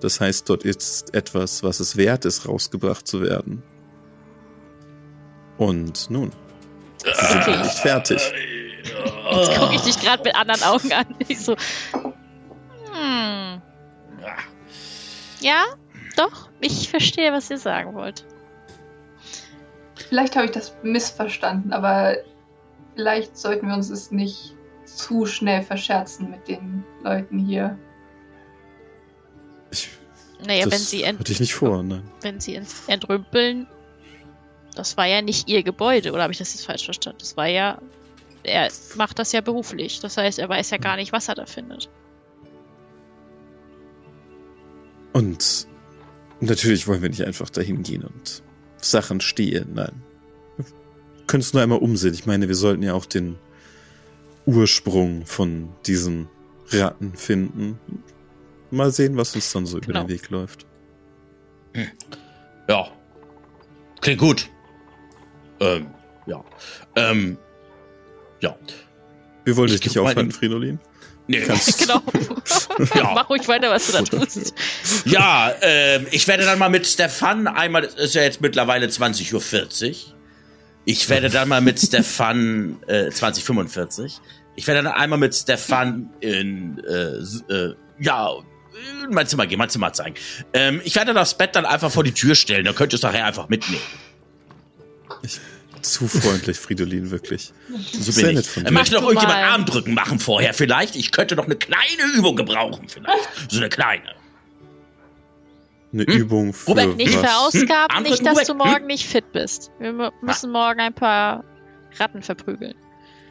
[0.00, 3.62] Das heißt, dort ist etwas, was es wert ist, rausgebracht zu werden.
[5.58, 6.32] Und nun,
[7.04, 8.32] sie sind noch nicht fertig.
[9.32, 11.06] Jetzt gucke ich dich gerade mit anderen Augen an.
[11.28, 11.54] Ich so,
[12.92, 13.60] hm.
[15.40, 15.64] Ja,
[16.16, 18.24] doch, ich verstehe, was ihr sagen wollt.
[20.08, 22.16] Vielleicht habe ich das missverstanden, aber
[22.96, 24.54] vielleicht sollten wir uns es nicht
[24.86, 27.78] zu schnell verscherzen mit den Leuten hier.
[29.70, 29.90] Ich,
[30.46, 32.02] Naja, das wenn sie, ent hatte ich nicht vor, nein.
[32.22, 33.66] wenn sie ent entrümpeln,
[34.78, 37.18] das war ja nicht ihr Gebäude, oder habe ich das jetzt falsch verstanden?
[37.20, 37.80] Das war ja,
[38.44, 40.00] er macht das ja beruflich.
[40.00, 41.90] Das heißt, er weiß ja gar nicht, was er da findet.
[45.12, 45.66] Und
[46.40, 48.42] natürlich wollen wir nicht einfach dahin gehen und
[48.76, 50.02] Sachen stehlen, nein.
[50.56, 52.14] Wir können es nur einmal umsehen.
[52.14, 53.36] Ich meine, wir sollten ja auch den
[54.46, 56.28] Ursprung von diesen
[56.70, 57.78] Ratten finden.
[58.70, 60.04] Mal sehen, was uns dann so über Genau.
[60.04, 60.66] den Weg läuft.
[62.68, 62.88] Ja.
[64.00, 64.48] Klingt gut.
[65.60, 65.86] Ähm,
[66.26, 66.44] ja.
[66.96, 67.38] Ähm,
[68.40, 68.56] ja.
[69.44, 70.78] Wir wollen Ich dich nicht aufhalten, in- Fridolin.
[71.26, 71.40] Nee.
[71.78, 72.02] genau.
[72.94, 73.10] Ja.
[73.12, 74.54] Mach ruhig weiter, was du da tust.
[75.04, 79.88] Ja, ähm, ich werde dann mal mit Stefan einmal, es ist ja jetzt mittlerweile 20.40
[79.88, 79.94] Uhr.
[80.84, 84.20] Ich werde dann mal mit Stefan, äh, 2045.
[84.54, 88.30] Ich werde dann einmal mit Stefan in, äh, äh, ja,
[89.04, 90.14] in mein Zimmer gehen, mein Zimmer zeigen.
[90.52, 93.02] Ähm, ich werde das Bett dann einfach vor die Tür stellen, dann könnt ihr es
[93.02, 93.82] nachher einfach mitnehmen.
[95.82, 97.52] Zu freundlich, Fridolin, wirklich.
[97.92, 98.48] So Sehr bin ich.
[98.48, 98.72] von dir.
[98.72, 99.48] Möchte noch irgendjemand mal.
[99.50, 100.96] Armdrücken machen vorher vielleicht?
[100.96, 103.28] Ich könnte noch eine kleine Übung gebrauchen vielleicht.
[103.48, 104.14] So eine kleine.
[105.92, 106.12] Eine Hm?
[106.18, 107.30] Übung für Robert, Nicht was?
[107.30, 108.02] verausgaben, Hm?
[108.02, 108.58] nicht, dass du Hm?
[108.58, 109.70] morgen nicht fit bist.
[109.78, 111.44] Wir mü- müssen morgen ein paar
[111.98, 112.74] Ratten verprügeln.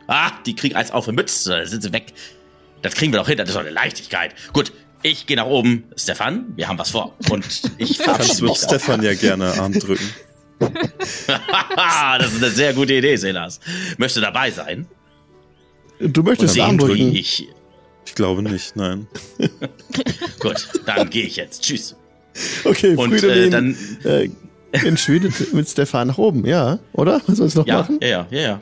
[0.07, 2.13] Ah, die kriegen eins auf die Mütze, da sind sie weg.
[2.81, 4.33] Das kriegen wir doch hin, das ist doch eine Leichtigkeit.
[4.53, 4.71] Gut,
[5.03, 5.83] ich gehe nach oben.
[5.97, 7.15] Stefan, wir haben was vor.
[7.29, 7.61] Und ich
[7.97, 8.51] Kannst verabschiede mich.
[8.51, 8.57] auch.
[8.57, 10.09] Stefan ja gerne Arm drücken.
[10.59, 13.59] das ist eine sehr gute Idee, Selas.
[13.97, 14.87] Möchte dabei sein?
[15.99, 17.13] Du möchtest Sehen drücken.
[17.15, 17.47] ich.
[18.05, 19.07] Ich glaube nicht, nein.
[20.39, 21.63] Gut, dann gehe ich jetzt.
[21.63, 21.95] Tschüss.
[22.63, 23.75] Okay, Und äh, dann.
[24.03, 24.29] äh,
[24.71, 27.21] entschwindet mit Stefan nach oben, ja, oder?
[27.27, 27.99] Was sollst du noch Ja, machen?
[28.01, 28.61] ja, ja, ja, ja.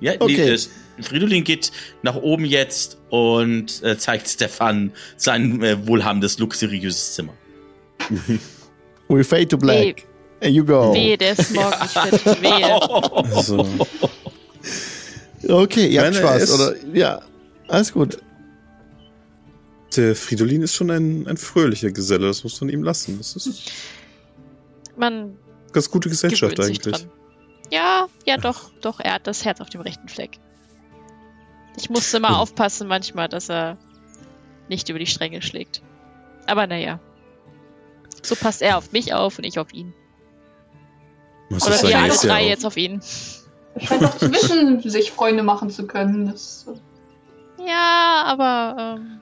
[0.00, 0.34] Ja, Okay.
[0.56, 1.72] die, äh, Fridolin geht
[2.02, 7.34] nach oben jetzt und äh, zeigt Stefan sein äh, wohlhabendes, luxuriöses Zimmer.
[9.08, 10.06] We fade to black.
[10.40, 10.92] And you go.
[10.94, 12.42] Wehe, der ist morgen nicht fit.
[12.42, 12.80] Wehe.
[13.36, 13.66] Also,
[15.48, 16.74] Okay, ihr habt Spaß, oder?
[16.92, 17.20] Ja,
[17.68, 18.18] alles gut.
[19.96, 23.16] der Fridolin ist schon ein, ein fröhlicher Geselle, das muss man ihm lassen.
[23.18, 23.70] Das ist
[24.96, 25.36] Man
[25.72, 26.80] ganz gute Gesellschaft eigentlich.
[26.80, 27.10] dran.
[27.70, 30.38] Ja, ja, doch, doch, er hat das Herz auf dem rechten Fleck.
[31.78, 32.36] Ich musste mal Hm.
[32.36, 33.78] aufpassen manchmal, dass er
[34.68, 35.82] nicht über die Stränge schlägt.
[36.46, 36.98] Aber naja.
[38.22, 39.94] So passt er auf mich auf und ich auf ihn.
[41.48, 43.00] Muss Oder wir alle ja drei auch- jetzt auf ihn.
[43.74, 46.26] Er scheint auch zu wissen, sich Freunde machen zu können.
[46.30, 46.66] Das,
[47.64, 49.20] Ja, aber ähm,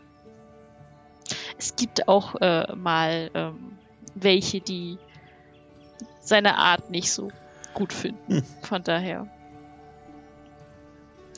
[1.59, 3.73] es gibt auch äh, mal ähm,
[4.15, 4.99] welche, die
[6.21, 7.31] seine Art nicht so
[7.75, 8.37] gut finden.
[8.37, 8.43] Hm.
[8.63, 9.29] Von daher.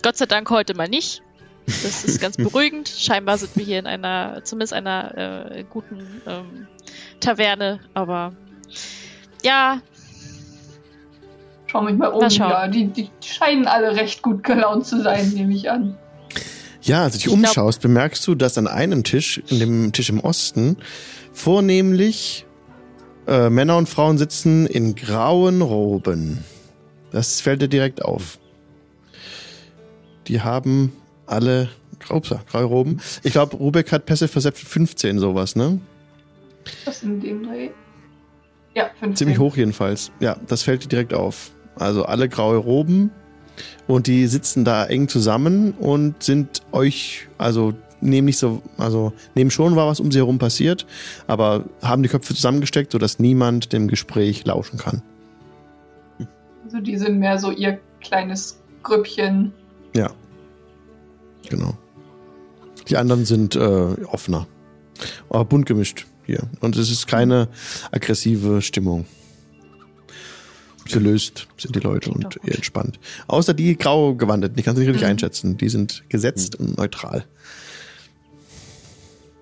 [0.02, 1.22] Gott sei Dank heute mal nicht.
[1.66, 2.88] Das ist ganz beruhigend.
[2.88, 6.68] Scheinbar sind wir hier in einer, zumindest einer äh, guten ähm,
[7.18, 8.34] Taverne, aber
[9.42, 9.80] ja,
[11.66, 12.20] schau mich mal um.
[12.20, 12.50] Mal schauen.
[12.50, 15.96] Ja, die, die scheinen alle recht gut gelaunt zu sein, nehme ich an.
[16.82, 19.92] Ja, als du dich Ich glaub- umschaust, bemerkst du, dass an einem Tisch, in dem
[19.92, 20.76] Tisch im Osten,
[21.32, 22.46] vornehmlich
[23.26, 26.44] äh, Männer und Frauen sitzen in grauen Roben.
[27.10, 28.38] Das fällt dir direkt auf.
[30.28, 30.92] Die haben
[31.26, 31.68] alle
[32.10, 33.00] upsa, graue Roben.
[33.22, 35.80] Ich glaube, Rubek hat Passive Perception 15 sowas, ne?
[36.84, 37.70] Was in dem Dreh?
[38.74, 39.16] Ja, 15.
[39.16, 40.12] Ziemlich hoch jedenfalls.
[40.20, 41.50] Ja, das fällt dir direkt auf.
[41.78, 43.10] Also alle graue Roben
[43.86, 49.50] und die sitzen da eng zusammen und sind euch, also nehmen nicht so, also nehmen
[49.50, 50.86] schon wahr, was um sie herum passiert,
[51.26, 55.02] aber haben die Köpfe zusammengesteckt, sodass niemand dem Gespräch lauschen kann.
[56.64, 59.52] Also die sind mehr so ihr kleines Grüppchen.
[59.94, 60.10] Ja.
[61.48, 61.74] Genau.
[62.88, 64.46] Die anderen sind äh, offener.
[65.28, 66.42] Aber bunt gemischt hier.
[66.60, 67.48] Und es ist keine
[67.92, 69.06] aggressive Stimmung.
[70.92, 72.98] Gelöst sind die Leute und eher entspannt.
[73.26, 75.10] Außer die grau gewandeten, die kannst du nicht richtig Mhm.
[75.10, 75.56] einschätzen.
[75.56, 77.24] Die sind gesetzt und neutral.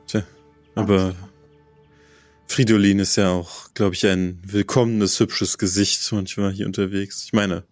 [0.07, 0.23] Tja,
[0.75, 1.15] aber
[2.47, 7.25] Fridolin ist ja auch, glaube ich, ein willkommenes, hübsches Gesicht manchmal hier unterwegs.
[7.25, 7.65] Ich meine,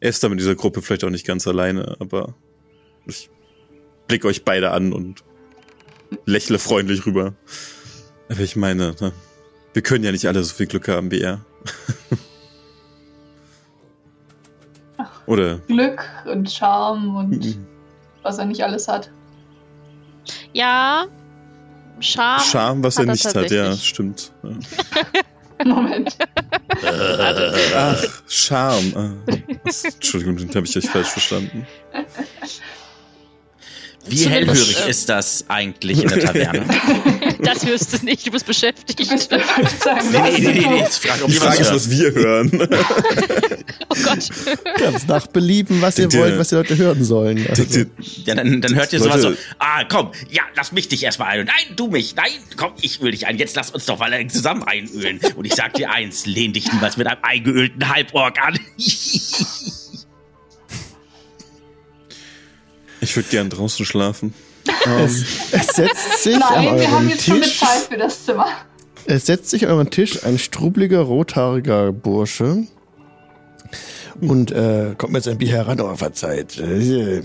[0.00, 2.34] er ist da mit dieser Gruppe vielleicht auch nicht ganz alleine, aber
[3.06, 3.30] ich
[4.08, 5.22] blick euch beide an und
[6.24, 7.34] lächle freundlich rüber.
[8.28, 9.12] Aber ich meine, ne,
[9.74, 11.44] wir können ja nicht alle so viel Glück haben wie er.
[15.30, 17.56] Oder Glück und Charme und
[18.22, 19.10] was er nicht alles hat.
[20.52, 21.06] Ja,
[22.00, 22.40] Charme.
[22.42, 24.32] Charme, was hat er er nicht hat, ja, stimmt.
[24.42, 25.64] Ja.
[25.64, 26.16] Moment.
[27.76, 28.92] Ach, Charme.
[28.96, 29.32] Ah,
[29.64, 31.66] das- Entschuldigung, den habe ich euch falsch verstanden.
[34.10, 34.30] Wie Zumindest,
[34.60, 36.64] hellhörig äh, ist das eigentlich in der Taverne?
[37.42, 38.98] Das wirst du nicht, du bist beschäftigt.
[39.00, 39.30] Du bist
[39.82, 42.50] sagen, nee, nee, nee, nee, Ich frage, ob Die Frage ist, was wir hören.
[43.92, 44.28] Oh Gott.
[44.78, 47.44] Ganz nach Belieben, was ihr wollt, was die Leute hören sollen.
[47.48, 47.64] Also,
[48.24, 51.40] Ja, dann, dann hört ihr Leute- sowas so, ah, komm, ja, lass mich dich erstmal
[51.40, 51.46] ein.
[51.46, 53.36] Nein, du mich, nein, komm, ich öl dich ein.
[53.36, 55.18] Jetzt lass uns doch mal zusammen einölen.
[55.34, 58.58] Und ich sag dir eins, lehn dich niemals mit einem eingeölten Halborg an.
[63.00, 64.34] Ich würde gern draußen schlafen.
[65.04, 67.60] es, es setzt sich an Nein, wir haben euren jetzt schon Tisch.
[67.60, 68.46] bezahlt für das Zimmer.
[69.06, 72.66] Es setzt sich an euren Tisch ein strubliger, rothaariger Bursche
[74.20, 76.58] und äh, kommt mit seinem Bier heran, oh, verzeiht.
[76.58, 77.22] Äh,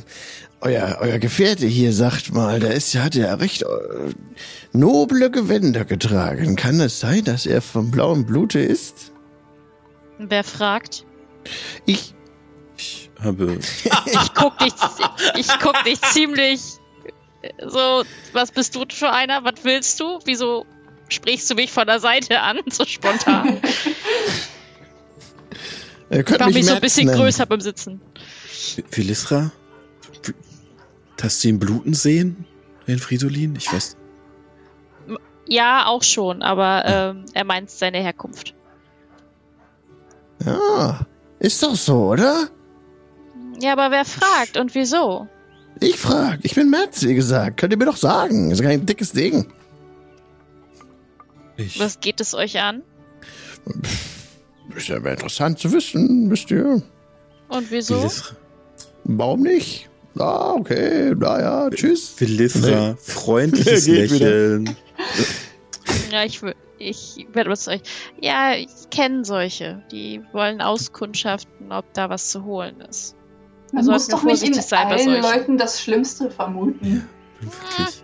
[0.61, 3.65] euer, euer Gefährte hier sagt mal, der ist, hat ja recht äh,
[4.71, 6.55] noble Gewänder getragen.
[6.55, 9.11] Kann es sein, dass er vom blauen Blute ist?
[10.17, 11.05] Wer fragt?
[11.86, 12.14] Ich
[13.22, 13.59] habe.
[14.05, 14.74] Ich guck dich,
[15.36, 16.61] ich guck dich ziemlich
[17.66, 18.03] so,
[18.34, 19.43] was bist du für einer?
[19.43, 20.20] Was willst du?
[20.26, 20.66] Wieso
[21.09, 23.61] sprichst du mich von der Seite an, so spontan?
[26.09, 27.20] ihr Ich könnt mach mich, mich so ein bisschen nennen.
[27.20, 28.01] größer beim Sitzen.
[28.91, 29.51] Vilisra?
[31.22, 32.45] Hast du ihn bluten sehen?
[32.88, 33.55] Den Fridolin?
[33.55, 33.95] Ich weiß.
[35.47, 38.53] Ja, auch schon, aber ähm, er meint seine Herkunft.
[40.43, 41.05] Ja,
[41.39, 42.49] ist doch so, oder?
[43.62, 45.28] Ja, aber wer fragt und wieso?
[45.80, 47.58] Ich frag, ich bin Merz, wie gesagt.
[47.58, 48.51] Könnt ihr mir doch sagen.
[48.51, 49.51] Ist kein dickes Ding.
[51.58, 51.80] Ich.
[51.80, 52.84] Was geht es euch an?
[54.76, 56.82] Ist ja mal interessant zu wissen, wisst ihr.
[57.47, 58.10] Und wieso?
[59.06, 59.89] Warum nicht?
[60.18, 62.14] Ah, okay, naja, tschüss.
[62.18, 62.95] Vilisra.
[63.01, 64.26] Freundliches Geht wieder.
[64.26, 64.76] Lächeln.
[66.12, 66.56] Ja, ich will.
[66.78, 67.82] Ich werde was euch.
[68.20, 69.84] Ja, ich kenne solche.
[69.91, 73.16] Die wollen auskundschaften, ob da was zu holen ist.
[73.76, 75.21] Man sollten muss doch nicht in allen.
[75.21, 77.07] Leuten das Schlimmste vermuten.
[77.41, 78.01] Wirklich.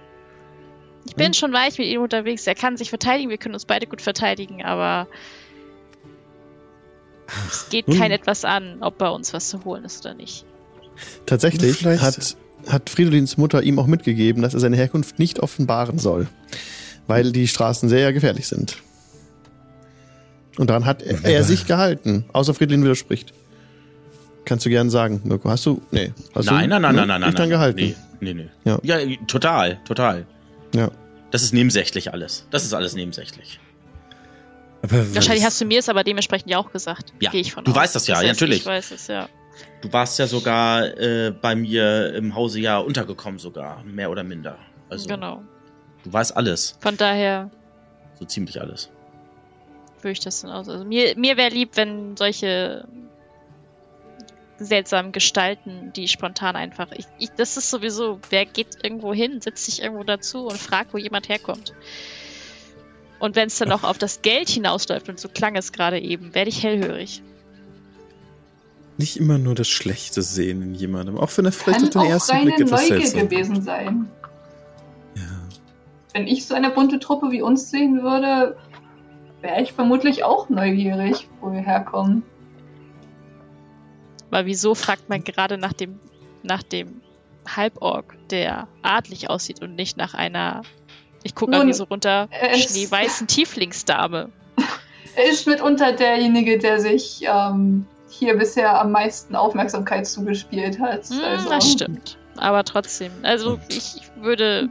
[1.05, 2.45] Ich bin schon weich mit ihm unterwegs.
[2.45, 3.30] Er kann sich verteidigen.
[3.30, 5.07] Wir können uns beide gut verteidigen, aber
[7.47, 7.97] es geht nun.
[7.97, 10.45] kein etwas an, ob bei uns was zu holen ist oder nicht.
[11.26, 15.97] Tatsächlich Vielleicht- hat, hat Fridolins Mutter ihm auch mitgegeben, dass er seine Herkunft nicht offenbaren
[15.99, 16.28] soll.
[17.07, 18.78] Weil die Straßen sehr gefährlich sind.
[20.57, 22.26] Und daran hat er, er sich gehalten.
[22.34, 23.34] Außer Fridolin widerspricht.
[24.45, 25.49] Kannst du gern sagen, Mirko.
[25.49, 25.81] Hast du.
[25.91, 26.13] Nee.
[26.33, 26.97] Hast nein, du, nein, nein, ne?
[27.01, 27.29] nein, nein, nein.
[27.29, 27.79] Nicht dran gehalten.
[27.79, 28.49] Nee, nee, nee.
[28.63, 28.79] Ja.
[28.83, 28.97] Ja.
[29.27, 30.25] total, total.
[30.73, 30.89] Ja.
[31.31, 32.45] Das ist nebensächlich alles.
[32.51, 33.59] Das ist alles nebensächlich.
[34.83, 37.13] Aber Wahrscheinlich hast du mir es aber dementsprechend ja auch gesagt.
[37.19, 37.77] Ja, Gehe ich von du aus.
[37.77, 38.59] weißt das ja, heißt, ja, natürlich.
[38.61, 39.29] Ich weiß es, ja.
[39.81, 44.57] Du warst ja sogar äh, bei mir im Hause ja untergekommen sogar, mehr oder minder.
[44.89, 45.43] Also Genau.
[46.03, 47.51] du weißt alles, Von daher
[48.19, 48.89] so ziemlich alles.
[50.01, 50.67] würde ich das dann aus.
[50.67, 52.87] Also mir, mir wäre lieb, wenn solche
[54.66, 56.91] seltsamen Gestalten, die spontan einfach.
[56.93, 60.93] Ich, ich, das ist sowieso, wer geht irgendwo hin, setzt sich irgendwo dazu und fragt,
[60.93, 61.74] wo jemand herkommt.
[63.20, 66.34] Und wenn es dann noch auf das Geld hinausläuft, und so klang es gerade eben,
[66.34, 67.22] werde ich hellhörig.
[68.97, 71.18] Nicht immer nur das Schlechte sehen in jemandem.
[71.18, 74.09] Auch wenn er vielleicht auf Kann den auch ersten Blick etwas Neugier seltsam gewesen sein.
[75.16, 75.22] Ja.
[76.14, 78.57] Wenn ich so eine bunte Truppe wie uns sehen würde,
[79.41, 82.24] wäre ich vermutlich auch neugierig, wo wir herkommen.
[84.32, 85.99] Weil wieso fragt man gerade nach dem,
[86.41, 87.01] nach dem
[87.47, 90.63] Halborg, der adlig aussieht und nicht nach einer,
[91.23, 94.29] ich gucke an so runter, er schneeweißen Tieflingsdame.
[95.13, 101.09] Er ist mitunter derjenige, der sich ähm, hier bisher am meisten Aufmerksamkeit zugespielt hat.
[101.09, 102.17] Hm, also, das stimmt.
[102.38, 103.11] aber trotzdem.
[103.23, 104.69] Also Und- ich würde,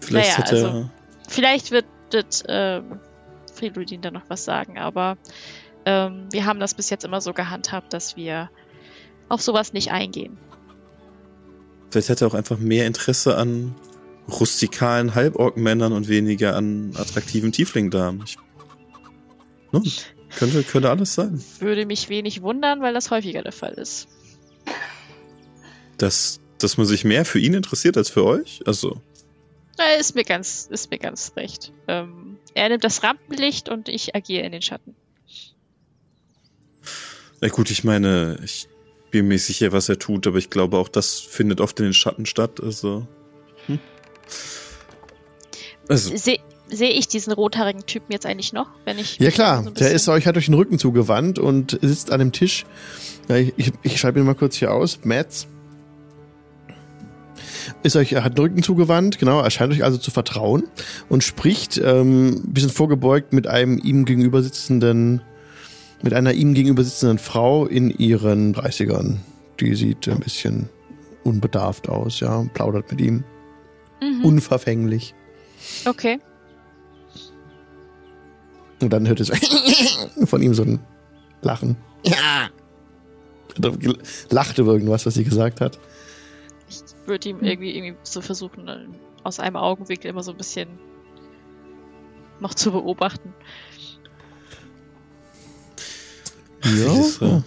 [0.00, 0.64] Vielleicht Naja, hat er.
[0.64, 0.90] also-
[1.28, 3.00] vielleicht wird, wird ähm,
[3.52, 5.16] Fridolin da noch was sagen, aber
[5.86, 8.50] ähm, wir haben das bis jetzt immer so gehandhabt, dass wir
[9.28, 10.36] auf sowas nicht eingehen.
[11.90, 13.74] Vielleicht hat er auch einfach mehr Interesse an
[14.28, 18.24] rustikalen Halborgmännern und weniger an attraktiven Tieflingdamen.
[19.70, 19.82] Ne?
[20.36, 21.42] könnte, könnte alles sein.
[21.60, 24.08] Würde mich wenig wundern, weil das häufiger der Fall ist.
[25.98, 28.62] Dass, dass man sich mehr für ihn interessiert als für euch?
[28.66, 29.00] Also,
[29.78, 31.72] Äh, ist mir ganz, ist mir ganz recht.
[31.86, 34.96] Ähm, er nimmt das Rampenlicht und ich agiere in den Schatten.
[37.40, 38.68] Na gut, ich meine, ich
[39.10, 41.94] bin mir sicher, was er tut, aber ich glaube auch, das findet oft in den
[41.94, 42.60] Schatten statt.
[42.62, 43.06] Also.
[43.66, 43.78] Hm.
[45.88, 49.18] Also, Sehe seh ich diesen rothaarigen Typen jetzt eigentlich noch, wenn ich.
[49.18, 52.32] Ja klar, so der ist euch hat euch den Rücken zugewandt und sitzt an dem
[52.32, 52.66] Tisch.
[53.28, 55.00] Ja, ich ich, ich schreibe ihn mal kurz hier aus.
[55.04, 55.46] Mats.
[57.82, 60.64] Ist euch, er hat den Rücken zugewandt, genau, er scheint euch also zu vertrauen
[61.08, 65.20] und spricht ähm, ein bisschen vorgebeugt mit einem ihm gegenüber sitzenden,
[66.02, 69.18] mit einer ihm gegenüber sitzenden Frau in ihren 30ern.
[69.60, 70.68] Die sieht ein bisschen
[71.24, 73.24] unbedarft aus, ja, plaudert mit ihm.
[74.00, 74.24] Mhm.
[74.24, 75.14] Unverfänglich.
[75.86, 76.20] Okay.
[78.80, 79.30] Und dann hört es
[80.24, 80.80] von ihm so ein
[81.42, 81.76] Lachen.
[82.04, 82.50] Ja.
[83.62, 83.72] Er
[84.30, 85.78] lachte über irgendwas, was sie gesagt hat.
[86.68, 88.68] Ich würde ihm irgendwie, irgendwie so versuchen,
[89.22, 90.68] aus einem Augenwinkel immer so ein bisschen
[92.40, 93.32] noch zu beobachten.
[96.66, 97.44] Lisa,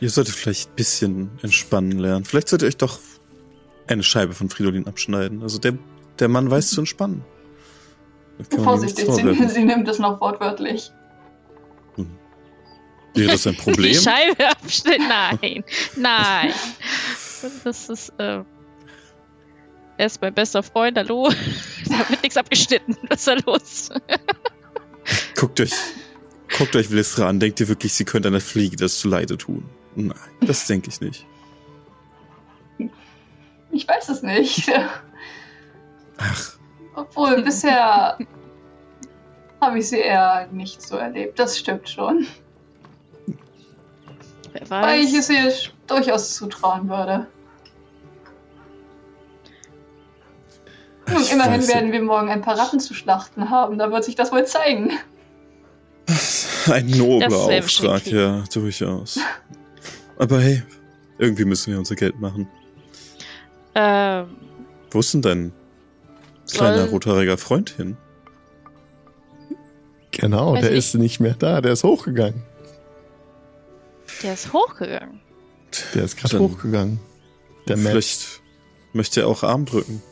[0.00, 2.24] ihr solltet vielleicht ein bisschen entspannen lernen.
[2.24, 2.98] Vielleicht solltet ihr euch doch
[3.86, 5.42] eine Scheibe von Fridolin abschneiden.
[5.42, 5.74] Also der,
[6.18, 7.24] der Mann weiß zu entspannen.
[8.50, 10.90] Vorsichtig, sie, sie nimmt es noch wortwörtlich.
[13.14, 13.94] Wäre das ein Die Problem?
[13.94, 15.08] Scheibe abschneiden?
[15.08, 15.64] Nein.
[15.96, 16.52] Nein.
[17.64, 18.42] Das ist, äh,
[19.98, 21.30] er ist mein bester Freund, hallo.
[21.84, 22.96] Da wird nichts abgeschnitten.
[23.08, 23.90] Was ist da los?
[25.36, 25.72] Guckt euch,
[26.56, 27.40] guckt euch Willistra an.
[27.40, 29.68] Denkt ihr wirklich, sie könnte einer Fliege das zu Leide tun?
[29.94, 31.26] Nein, das denke ich nicht.
[33.70, 34.70] Ich weiß es nicht.
[36.18, 36.56] Ach,
[36.94, 38.18] Obwohl, bisher
[39.60, 41.38] habe ich sie eher nicht so erlebt.
[41.38, 42.26] Das stimmt schon.
[44.52, 45.30] Wer Weil ich weiß.
[45.30, 47.26] es ihr durchaus zutrauen würde.
[51.08, 53.78] Nun, immerhin weiß werden wir morgen ein paar Ratten zu schlachten haben.
[53.78, 54.92] Da wird sich das wohl zeigen.
[56.70, 59.18] Ein nobler Auftrag, ja, durchaus.
[60.18, 60.62] Aber hey,
[61.18, 62.48] irgendwie müssen wir unser Geld machen.
[63.74, 64.26] Ähm,
[64.90, 65.52] Wo ist denn dein
[66.52, 67.96] kleiner rothaariger Freund hin?
[70.10, 70.78] Genau, Weiß der nicht.
[70.78, 72.42] ist nicht mehr da, der ist hochgegangen.
[74.22, 75.20] der ist hochgegangen.
[75.94, 77.00] Der ist gerade hochgegangen.
[77.66, 77.92] Der Matt.
[77.92, 78.42] Vielleicht
[78.92, 80.02] möchte er auch Arm drücken.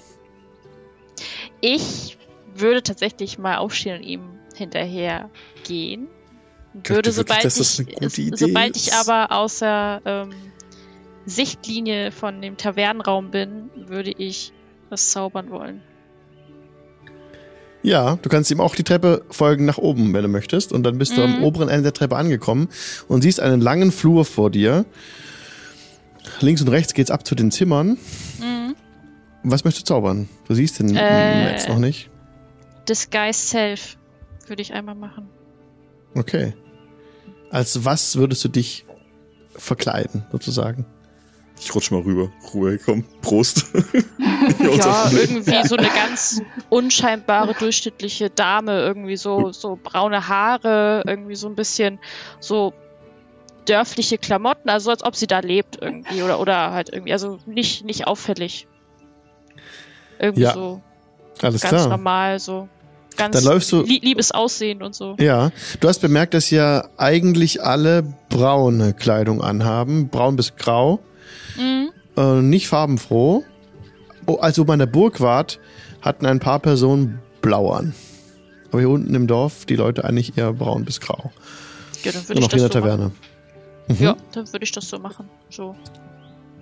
[1.60, 2.16] Ich
[2.54, 4.22] würde tatsächlich mal aufstehen und ihm
[4.56, 5.28] hinterher
[5.64, 6.08] gehen.
[6.72, 10.30] Würde, wirklich, sobald das ich, Idee sobald ich aber außer ähm,
[11.26, 14.52] Sichtlinie von dem Tavernenraum bin, würde ich
[14.88, 15.82] was zaubern wollen.
[17.82, 20.72] Ja, du kannst ihm auch die Treppe folgen nach oben, wenn du möchtest.
[20.72, 21.44] Und dann bist du am Mhm.
[21.44, 22.68] oberen Ende der Treppe angekommen
[23.08, 24.84] und siehst einen langen Flur vor dir.
[26.40, 27.96] Links und rechts geht's ab zu den Zimmern.
[28.38, 28.74] Mhm.
[29.42, 30.28] Was möchtest du zaubern?
[30.46, 31.44] Du siehst den Äh.
[31.52, 32.10] Netz noch nicht.
[32.88, 33.96] Disguise Self
[34.46, 35.28] würde ich einmal machen.
[36.14, 36.54] Okay.
[37.50, 38.84] Als was würdest du dich
[39.56, 40.86] verkleiden, sozusagen?
[41.58, 42.30] Ich rutsch mal rüber.
[42.54, 43.04] Ruhe, komm.
[43.20, 43.66] Prost.
[44.58, 46.40] Ja, irgendwie so eine ganz
[46.70, 51.98] unscheinbare, durchschnittliche Dame, irgendwie so, so braune Haare, irgendwie so ein bisschen
[52.40, 52.72] so
[53.66, 57.84] dörfliche Klamotten, also als ob sie da lebt irgendwie oder, oder halt irgendwie, also nicht,
[57.84, 58.66] nicht auffällig.
[60.18, 60.80] Irgendwie Ja, so
[61.42, 61.88] Alles ganz klar.
[61.88, 62.68] normal, so
[63.20, 65.14] ganz Dann läufst du- lie liebes Aussehen und so.
[65.18, 65.50] Ja,
[65.80, 71.00] du hast bemerkt, dass ja eigentlich alle braune Kleidung anhaben, braun bis grau,
[71.56, 71.90] Mhm.
[72.16, 73.44] äh, nicht farbenfroh.
[74.26, 75.58] Oh, als ihr bei der Burg wart,
[76.02, 77.94] hatten ein paar Personen blau an.
[78.70, 81.32] Aber hier unten im Dorf die Leute eigentlich eher braun bis grau.
[82.04, 82.70] Ja, dann würde ich das der so machen.
[82.82, 83.10] Taverne.
[83.88, 83.96] Mhm.
[83.98, 85.28] Ja, dann würde ich das so machen.
[85.50, 85.74] So.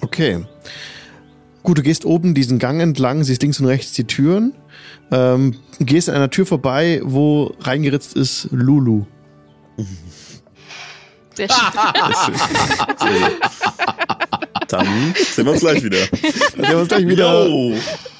[0.00, 0.44] Okay.
[1.62, 4.54] Gut, du gehst oben diesen Gang entlang, siehst links und rechts die Türen,
[5.10, 9.04] ähm, gehst an einer Tür vorbei, wo reingeritzt ist Lulu.
[11.34, 12.34] Sehr schön.
[14.68, 16.06] Dann sehen wir uns gleich wieder.
[16.06, 17.46] Dann sehen wir uns gleich wieder.
[17.46, 17.74] Yo,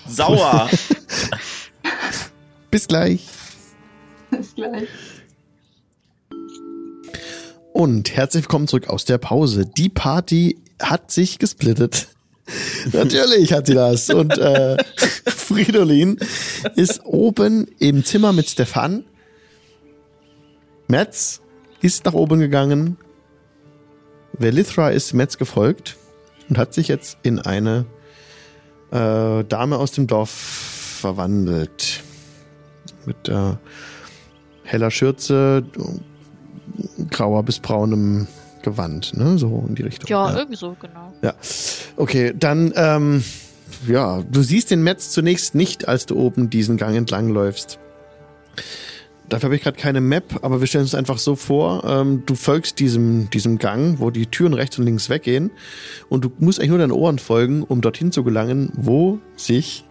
[0.09, 0.71] sauer.
[2.71, 3.27] Bis gleich.
[4.31, 4.89] Bis gleich.
[7.73, 9.67] Und herzlich willkommen zurück aus der Pause.
[9.67, 12.09] Die Party hat sich gesplittet.
[12.93, 14.11] Natürlich hat sie das.
[14.11, 14.77] Und äh,
[15.27, 16.19] Fridolin
[16.77, 19.05] ist oben im Zimmer mit Stefan.
[20.89, 21.41] Metz
[21.81, 22.97] ist nach oben gegangen.
[24.33, 25.97] Velithra ist Metz gefolgt
[26.49, 27.87] und hat sich jetzt in eine
[28.91, 32.03] äh, Dame aus dem Dorf verwandelt.
[33.05, 33.55] Mit äh,
[34.65, 35.65] heller Schürze,
[37.11, 38.27] grauer bis braunem
[38.63, 39.39] Gewand, ne?
[39.39, 40.09] So in die Richtung.
[40.09, 41.13] Ja, irgendwie so, genau.
[41.23, 41.35] Ja.
[41.97, 43.25] Okay, dann, ähm,
[43.87, 47.79] ja, du siehst den Metz zunächst nicht, als du oben diesen Gang entlang läufst.
[49.29, 52.35] Dafür habe ich gerade keine Map, aber wir stellen uns einfach so vor, ähm, du
[52.35, 55.51] folgst diesem, diesem Gang, wo die Türen rechts und links weggehen
[56.09, 59.85] und du musst eigentlich nur deinen Ohren folgen, um dorthin zu gelangen, wo sich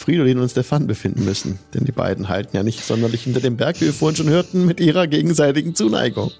[0.00, 1.58] Fridolin und Stefan befinden müssen.
[1.74, 4.64] Denn die beiden halten ja nicht sonderlich hinter dem Berg, wie wir vorhin schon hörten,
[4.64, 6.30] mit ihrer gegenseitigen Zuneigung.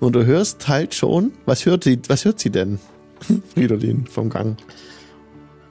[0.00, 2.80] Und du hörst halt schon, was hört sie, was hört sie denn?
[3.54, 4.56] Fridolin vom Gang.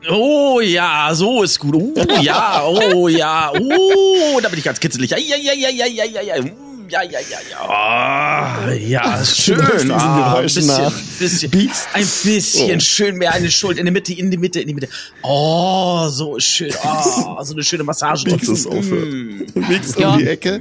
[0.10, 1.76] Oh ja, so ist gut.
[1.76, 5.12] Oh ja, oh ja, oh, da bin ich ganz kitzelig.
[5.12, 6.46] Ja, ja, ja, ja, ja, ja, ja,
[6.90, 7.02] ja.
[7.04, 7.70] Ja, ja, ja, ja.
[7.70, 9.58] Ah, ja, schön.
[9.74, 10.92] diesen Ah, ein bisschen, nach.
[11.20, 11.52] bisschen,
[11.94, 12.80] ein bisschen Oh.
[12.80, 14.90] schön mehr eine Schuld in die Mitte, in die Mitte, in die Mitte.
[15.22, 16.74] Oh, so schön.
[16.84, 18.24] Oh, so eine schöne Massage.
[18.26, 19.10] Biegst es aufhört.
[19.10, 19.40] Mm.
[19.54, 20.14] Du biegst Ja.
[20.14, 20.60] um die Ecke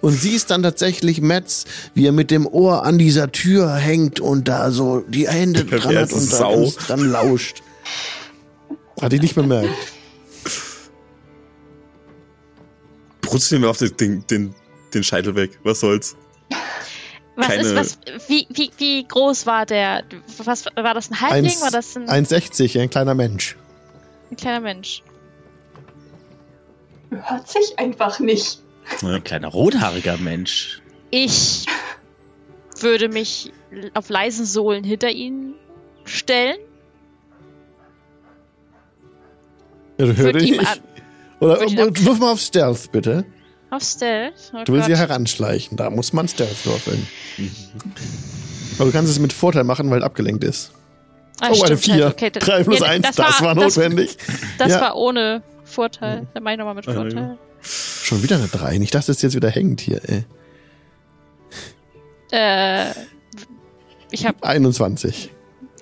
[0.00, 1.64] und siehst dann tatsächlich Metz,
[1.94, 5.96] wie er mit dem Ohr an dieser Tür hängt und da so die Hände dran
[5.96, 6.72] hat und da Sau.
[6.86, 7.62] dran lauscht.
[9.00, 9.68] Hat ich nicht bemerkt.
[13.20, 14.54] Brutzeln wir auf den, den, den,
[14.94, 15.58] den Scheitel weg.
[15.62, 16.16] Was soll's?
[17.36, 20.04] Was Keine- ist, was, wie, wie, wie groß war der?
[20.44, 21.46] Was, war das ein Halbling?
[21.46, 23.56] Eins- war das ein, 1,60, ein kleiner Mensch.
[24.30, 25.02] ein kleiner Mensch?
[27.10, 28.60] Hört sich einfach nicht.
[29.02, 30.80] Ein kleiner rothaariger Mensch.
[31.10, 31.66] Ich
[32.80, 33.52] würde mich
[33.94, 35.54] auf leisen Sohlen hinter ihn
[36.04, 36.58] stellen.
[39.98, 40.70] Ja, hör Würde dich ihm nicht.
[40.70, 40.78] an,
[41.40, 43.24] Oder wirf mal auf Stealth, bitte.
[43.76, 44.52] Auf Stealth.
[44.52, 45.00] Oh Du willst sie Gott.
[45.00, 45.76] heranschleichen.
[45.76, 47.06] Da muss man Stealth würfeln.
[48.78, 50.72] Aber du kannst es mit Vorteil machen, weil abgelenkt ist.
[51.40, 52.06] Ah, oh, eine stimmt, 4.
[52.08, 54.16] okay, das- 3 plus ja, 1, das, war, das- notwendig.
[54.58, 54.80] Das Ja.
[54.80, 56.26] war ohne Vorteil.
[56.34, 56.84] Dann mach ich nochmal mit.
[56.84, 57.38] Vorteil.
[57.62, 58.78] Schon wieder eine 3.
[58.78, 60.24] Nicht, dass das jetzt wieder hängt hier, ey.
[62.30, 62.90] Äh,
[64.10, 65.30] ich habe 21.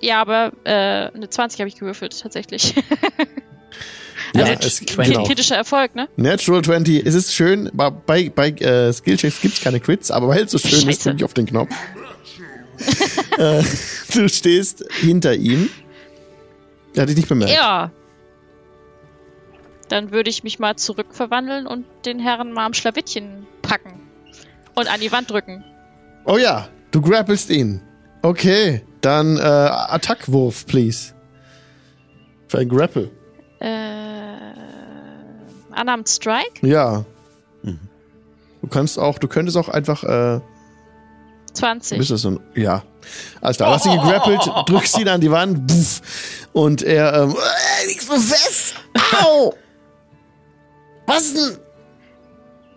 [0.00, 0.70] ja, aber äh,
[1.14, 2.74] eine 20 habe ich gewürfelt tatsächlich.
[4.34, 5.24] Ja, also es, genau.
[5.24, 6.08] kritischer Erfolg, ne?
[6.16, 7.06] Natural 20.
[7.06, 7.90] Es ist schön, bei,
[8.30, 11.02] bei, äh, Skillchecks gibt's keine Crits, aber weil es so schön ist, Scheiße.
[11.10, 11.74] drücke ich auf den Knopf.
[13.38, 13.62] äh,
[14.14, 15.68] du stehst hinter ihm.
[16.94, 17.52] Er hat dich nicht bemerkt.
[17.52, 17.90] Ja.
[19.88, 24.00] Dann würde ich mich mal zurückverwandeln und den Herren mal am Schlawittchen packen.
[24.74, 25.64] Und an die Wand drücken.
[26.24, 27.82] Oh ja, du grappelst ihn.
[28.22, 31.12] Okay, dann äh, Attackwurf, please.
[32.48, 33.10] Für ein Grapple.
[35.82, 36.66] Unarmed Strike?
[36.66, 37.04] Ja.
[38.62, 40.40] Du kannst auch, du könntest auch einfach, äh,
[41.54, 41.98] 20.
[41.98, 42.84] bist so ein, ja.
[43.40, 46.00] Alles klar, hast ihn gegrappelt, drückst ihn an die Wand, buff,
[46.52, 48.74] und er, ähm, äh, liegst so fest.
[49.20, 49.54] Au!
[51.06, 51.58] Was denn?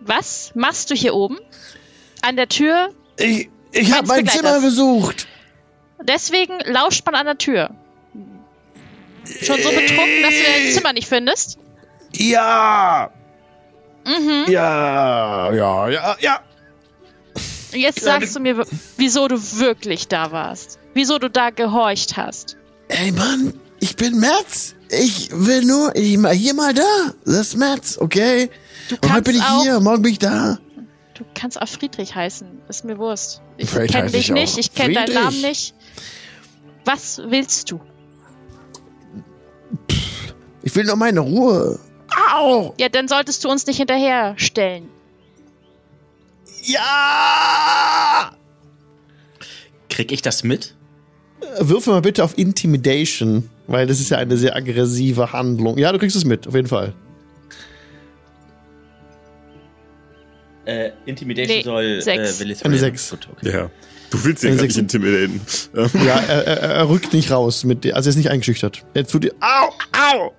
[0.00, 1.38] Was machst du hier oben?
[2.22, 2.90] An der Tür?
[3.16, 4.26] Ich, ich habe mein.
[4.26, 5.28] Zimmer besucht.
[6.02, 7.70] Deswegen lauscht man an der Tür.
[9.24, 11.58] Schon so betrunken, dass du dein Zimmer nicht findest?
[12.18, 13.10] Ja,
[14.06, 14.44] Mhm.
[14.48, 16.40] ja, ja, ja, ja.
[17.72, 18.64] Jetzt sagst du mir,
[18.96, 20.78] wieso du wirklich da warst.
[20.94, 22.56] Wieso du da gehorcht hast.
[22.88, 24.74] Ey Mann, ich bin Merz.
[24.90, 26.82] Ich will nur, ich mal hier mal da.
[27.24, 28.48] Das ist Merz, okay?
[28.88, 30.58] Du Und heute kannst bin ich auch, hier, morgen bin ich da.
[31.14, 32.46] Du kannst auch Friedrich heißen.
[32.68, 33.42] Ist mir Wurst.
[33.56, 35.12] Ich kenne dich ich nicht, ich kenne deinen.
[35.14, 35.74] Namen nicht.
[36.84, 37.80] Was willst du?
[40.62, 41.80] Ich will nur meine Ruhe.
[42.32, 42.74] Au!
[42.78, 44.88] Ja, dann solltest du uns nicht hinterherstellen.
[46.64, 48.32] Ja!
[49.88, 50.74] Krieg ich das mit?
[51.60, 55.78] Würfel mal bitte auf Intimidation, weil das ist ja eine sehr aggressive Handlung.
[55.78, 56.92] Ja, du kriegst es mit, auf jeden Fall.
[60.64, 62.36] Äh, Intimidation Nee, soll sechs.
[62.36, 63.10] äh, Willis Eine sechs.
[63.10, 63.52] Gut, okay.
[63.52, 63.70] Ja.
[64.10, 65.40] Du willst ja Eine gar nicht intimidaten.
[66.04, 68.84] Ja, er, er, er rückt nicht raus mit dir, also er ist nicht eingeschüchtert.
[68.94, 70.32] Er tut dir, au, au!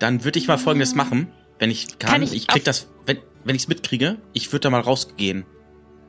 [0.00, 1.28] Dann würde ich mal folgendes machen,
[1.60, 2.10] wenn ich kann.
[2.10, 5.44] Kann ich, ich krieg das, wenn, wenn ich es mitkriege, ich würde da mal rausgehen.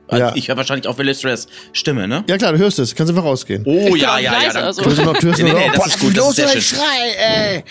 [0.08, 0.34] Also Ja.
[0.34, 2.24] Ich höre wahrscheinlich auf Willistras Stimme, ne?
[2.28, 3.62] Ja klar, du hörst es, kannst einfach rausgehen.
[3.64, 4.52] Oh ja, auch ja, ja.
[4.52, 4.82] Dann, also.
[4.82, 6.46] Du hörst noch, du Nee, nee, noch, das boah, ist gut, das ist los, sehr
[6.46, 6.78] ey, schön.
[6.78, 7.56] Schrei, ey!
[7.56, 7.62] Ja,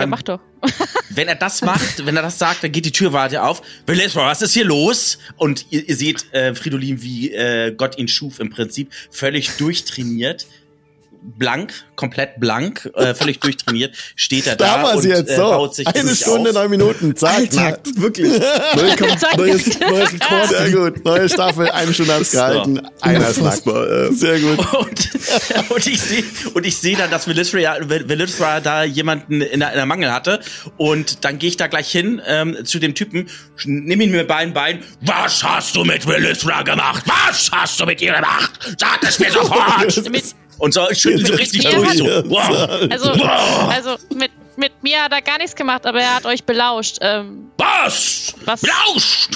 [0.00, 0.40] dann mach doch.
[1.10, 3.62] wenn er das macht, wenn er das sagt, dann geht die Türwarte auf.
[3.86, 5.18] Willistras, was ist hier los?
[5.36, 10.46] Und ihr, ihr seht äh, Fridolin, wie äh, Gott ihn schuf im Prinzip, völlig durchtrainiert,
[11.36, 15.42] blank, komplett blank, äh, völlig durchtrainiert, steht er da, Da und sie jetzt äh, so.
[15.42, 16.56] baut sich Eine Stunde, auf.
[16.56, 17.16] neun Minuten.
[17.16, 18.28] Zack, Alter, wirklich.
[18.74, 18.96] Neue,
[19.36, 20.48] neues, neues Rekord.
[20.48, 21.04] Sehr gut.
[21.04, 22.80] Neue Staffel, eine Stunde hat's gehalten.
[23.00, 24.12] Einer ist äh.
[24.12, 24.58] Sehr gut.
[24.74, 25.10] Und,
[25.70, 26.24] und ich sehe
[26.54, 30.40] und ich sehe dann, dass Velithra da jemanden in der, in der Mangel hatte
[30.76, 33.28] und dann gehe ich da gleich hin ähm, zu dem Typen,
[33.64, 34.82] nimm ihn mit beiden Beinen.
[35.00, 37.04] Was hast du mit Velithra gemacht?
[37.06, 38.76] Was hast du mit ihr gemacht?
[38.78, 40.10] Sag es mir sofort!
[40.10, 41.92] Mit, Und so schütteln so richtig Ja, durch.
[41.98, 42.04] So.
[42.04, 42.90] Wow.
[42.90, 43.68] also, Wow.
[43.74, 46.98] also mit, mit mir hat er gar nichts gemacht, aber er hat euch belauscht.
[47.00, 48.34] Ähm, Was?
[48.44, 48.62] Was?
[48.62, 49.30] Lauscht!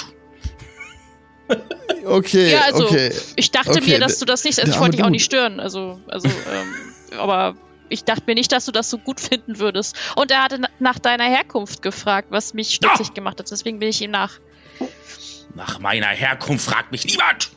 [2.05, 3.13] Okay, ja, also okay.
[3.35, 5.59] ich dachte Okay, mir, dass du das nicht, also ich wollte dich auch nicht stören,
[5.59, 7.55] also, also, ähm, aber
[7.89, 9.95] ich dachte mir nicht, dass du das so gut finden würdest.
[10.15, 13.89] Und er hatte na- nach deiner Herkunft gefragt, was mich stutzig gemacht hat, deswegen bin
[13.89, 14.39] ich ihm nach.
[15.55, 17.51] Nach meiner Herkunft fragt mich niemand.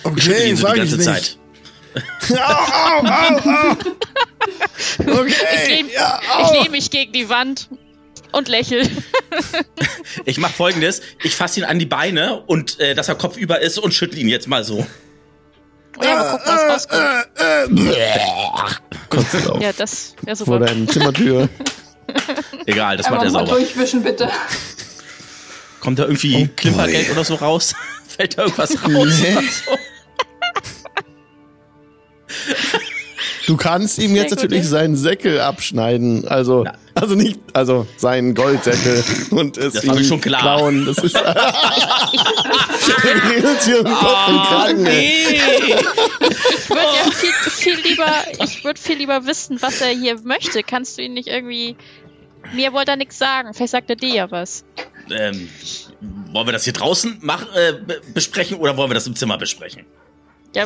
[0.00, 1.04] Ich Okay, ihn so die ich ganze nicht.
[1.04, 1.38] Zeit.
[2.30, 3.76] Au, au, au.
[5.20, 5.32] Okay,
[5.62, 6.20] Ich lehne ja,
[6.52, 7.68] lehn mich gegen die Wand
[8.32, 8.88] und lächel.
[10.24, 13.78] Ich mache folgendes: Ich fasse ihn an die Beine und äh, dass er kopfüber ist
[13.78, 14.86] und schüttel ihn jetzt mal so.
[16.02, 17.28] Ja, mal gucken, was rauskommt.
[19.62, 20.58] Ja, das wäre Vor super.
[20.66, 21.48] deinem Zimmertür.
[22.66, 23.52] Egal, das macht er sauber.
[23.52, 24.30] durchwischen, bitte.
[25.80, 27.74] Kommt da irgendwie Oh Klimpergeld oder so raus?
[28.08, 29.14] Fällt da irgendwas raus?
[29.22, 29.32] Nee.
[29.32, 29.78] Oder so?
[33.46, 34.70] Du kannst ihm jetzt gut, natürlich ja.
[34.70, 36.26] seinen Säckel abschneiden.
[36.28, 40.40] Also, also nicht, also seinen Goldsäckel und es Das ihm schon klar.
[40.40, 40.86] klauen.
[40.86, 41.14] Das ist.
[41.16, 41.24] Uns
[43.64, 44.86] hier um Kopf und Kragen.
[44.86, 45.12] ey.
[45.30, 48.12] Ich würde ja viel, viel lieber,
[48.44, 50.62] ich würde viel lieber wissen, was er hier möchte.
[50.62, 51.76] Kannst du ihn nicht irgendwie.
[52.54, 53.52] Mir wollte er nichts sagen.
[53.54, 54.64] Vielleicht sagt er dir ja was.
[55.10, 55.48] ähm,
[56.32, 59.36] wollen wir das hier draußen mach, äh, be- besprechen oder wollen wir das im Zimmer
[59.38, 59.84] besprechen?
[60.54, 60.64] Ja.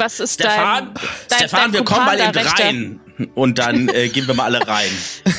[0.00, 0.94] Was ist Stefan, dein,
[1.28, 3.00] dein Stefan, dein wir kommen mal eben rein
[3.34, 4.90] und dann äh, gehen wir mal alle rein.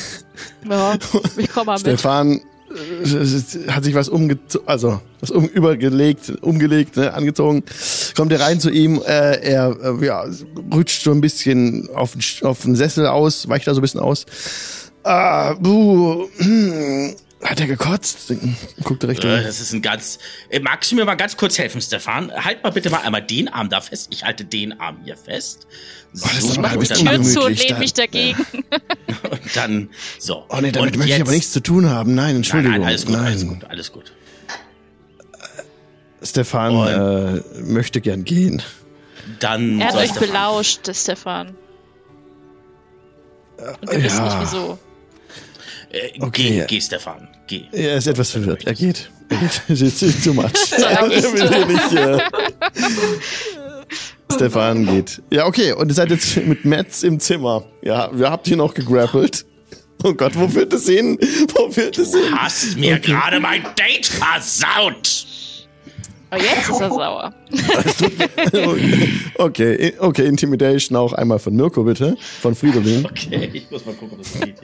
[0.68, 0.94] Ja,
[1.36, 1.80] ich komme mal mit.
[1.80, 2.40] Stefan
[2.70, 7.64] äh, hat sich was umgezogen, also was um, übergelegt, umgelegt, ne, angezogen.
[8.16, 10.24] Kommt er rein zu ihm, äh, er äh, ja,
[10.72, 14.00] rutscht so ein bisschen auf, den auf den Sessel aus, weicht da so ein bisschen
[14.00, 14.24] aus.
[15.02, 18.32] Ah, buh, hm, hat er gekotzt?
[18.84, 19.30] Guckt er Richtung.
[19.30, 20.18] Äh, das ist ein ganz.
[20.48, 22.32] Äh, magst du mir mal ganz kurz helfen, Stefan?
[22.32, 24.08] Halt mal bitte mal einmal den Arm da fest.
[24.10, 25.66] Ich halte den Arm hier fest.
[26.12, 28.44] So, das ist aber ein bisschen Tür zu und lehne mich dagegen.
[29.30, 30.44] und dann so.
[30.50, 32.14] Oh nee, damit und möchte ich jetzt- aber nichts zu tun haben.
[32.14, 32.78] Nein, Nein, Entschuldigung.
[32.78, 33.24] nein, alles gut, nein.
[33.26, 34.12] alles gut, alles gut.
[36.22, 36.88] Stefan Und-
[37.58, 38.62] äh, möchte gern gehen.
[39.40, 41.54] Dann Er hat euch Stefan- belauscht, Stefan.
[43.80, 44.78] Und wir wissen nicht wieso.
[45.92, 46.42] Äh, Okay.
[46.60, 47.64] Geh, geh, Stefan, geh.
[47.72, 48.66] Er ist etwas verwirrt.
[48.66, 49.10] Er geht.
[49.28, 49.62] Er geht.
[50.02, 50.50] Ist too much.
[50.76, 51.92] hier nicht.
[51.92, 52.18] Äh
[54.34, 55.22] Stefan geht.
[55.30, 55.72] Ja, okay.
[55.72, 57.64] Und ihr seid jetzt mit Metz im Zimmer.
[57.82, 59.44] Ja, wir habt ihn noch gegrappelt.
[60.04, 61.18] Oh Gott, wo führt es hin?
[61.54, 62.22] Wo führt es hin?
[62.36, 65.26] Hast mir gerade mein Date versaut.
[66.30, 67.34] Aber jetzt ist er sauer.
[69.36, 72.16] Okay, okay, Intimidation auch einmal von Mirko, bitte.
[72.40, 73.04] Von Fridolin.
[73.04, 74.56] Okay, ich muss mal gucken, was das geht.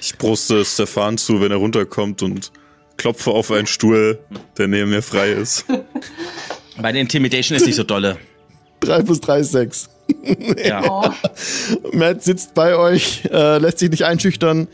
[0.00, 2.52] Ich bruste Stefan zu, wenn er runterkommt und
[2.96, 4.18] klopfe auf einen Stuhl,
[4.56, 5.64] der neben mir frei ist.
[6.80, 8.16] Meine Intimidation ist nicht so dolle.
[8.80, 9.88] 3 plus 3 ist 6.
[10.64, 10.82] Ja.
[10.90, 11.10] Oh,
[11.92, 14.68] Matt sitzt bei euch, äh, lässt sich nicht einschüchtern.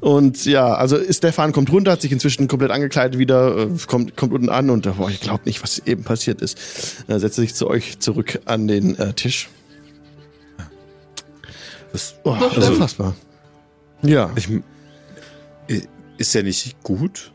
[0.00, 4.32] Und ja, also Stefan kommt runter, hat sich inzwischen komplett angekleidet wieder, äh, kommt, kommt
[4.32, 6.56] unten an und äh, boah, ich glaube nicht, was eben passiert ist.
[7.08, 9.50] Äh, setzt sich zu euch zurück an den äh, Tisch.
[11.92, 13.16] Das, Oh, das ist Also- unfassbar.
[14.02, 14.48] Ja, ich,
[16.18, 17.32] ist ja nicht gut?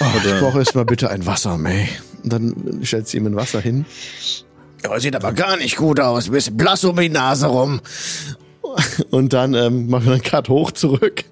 [0.00, 1.88] oh, ich brauche erstmal bitte ein Wasser, May.
[2.22, 3.84] Und dann stellt sie ihm ein Wasser hin.
[4.84, 6.26] Ja, sieht aber gar nicht gut aus.
[6.26, 7.80] Ein bisschen blass um die Nase rum.
[9.10, 11.24] Und dann ähm, machen wir einen Cut hoch zurück,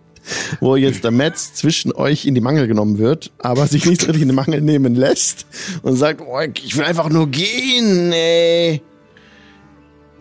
[0.61, 4.23] wo jetzt der Metz zwischen euch in die Mangel genommen wird, aber sich nicht richtig
[4.23, 5.47] in die Mangel nehmen lässt
[5.83, 8.83] und sagt, oh, ich will einfach nur gehen, ey.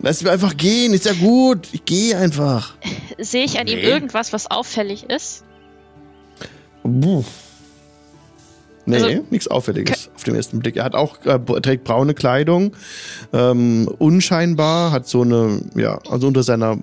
[0.02, 1.68] Lass mich einfach gehen, ist ja gut.
[1.74, 2.76] Ich gehe einfach.
[3.18, 3.86] Sehe ich an ihm Nee.
[3.86, 5.44] irgendwas, was auffällig ist?
[6.84, 7.24] Puh.
[8.86, 10.78] Nee, Also- nichts Auffälliges auf den ersten Blick.
[10.78, 12.76] Er hat auch, äh, er trägt braune Kleidung,
[13.34, 16.78] ähm, unscheinbar, hat so eine, ja, also unter seiner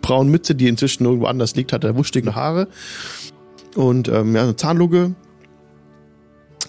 [0.00, 2.68] braunen Mütze, die inzwischen irgendwo anders liegt, hat er wuschtige Haare
[3.74, 5.14] und ähm, ja, eine Zahnluge,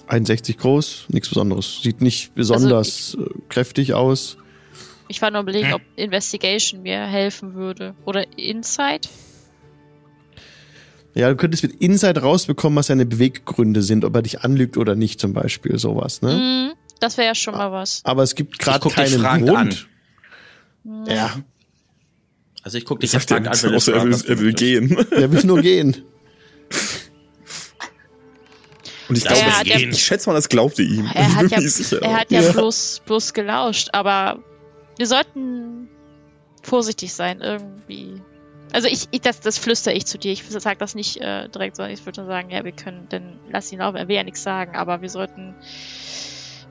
[0.08, 1.80] 61 groß, nichts Besonderes.
[1.84, 4.38] Sieht nicht besonders äh, kräftig aus.
[5.10, 7.96] Ich war nur überlegen, ob Investigation mir helfen würde.
[8.06, 9.10] Oder Insight?
[11.16, 14.96] Ja, du könntest mit Insight rausbekommen, was seine Beweggründe sind, ob er dich anlügt oder
[14.96, 16.36] nicht, zum Beispiel, sowas, ne?
[16.72, 16.76] Mhm.
[17.00, 18.02] Das wäre ja schon mal was.
[18.06, 19.88] Aber es gibt gerade keinen Grund.
[20.86, 21.06] an.
[21.08, 21.38] Ja,
[22.64, 23.38] Also ich gucke dich jetzt er?
[23.38, 24.96] an, wenn Außer er will, er will gehen.
[25.12, 26.04] der will nur gehen.
[29.10, 31.10] Und ich glaube, ich, schätze mal, das glaubte ihm.
[31.14, 31.58] Er hat ja,
[32.02, 32.52] er hat ja, Ja.
[32.52, 34.44] Bloß, bloß gelauscht, aber
[35.00, 35.88] wir sollten
[36.62, 38.22] vorsichtig sein irgendwie.
[38.74, 40.32] Also ich, ich das, das flüstere ich zu dir.
[40.32, 43.72] Ich sage das nicht äh, direkt, sondern ich würde sagen, ja, wir können, dann lass
[43.72, 43.96] ihn laufen.
[43.96, 45.56] Er will ja nichts sagen, aber wir sollten.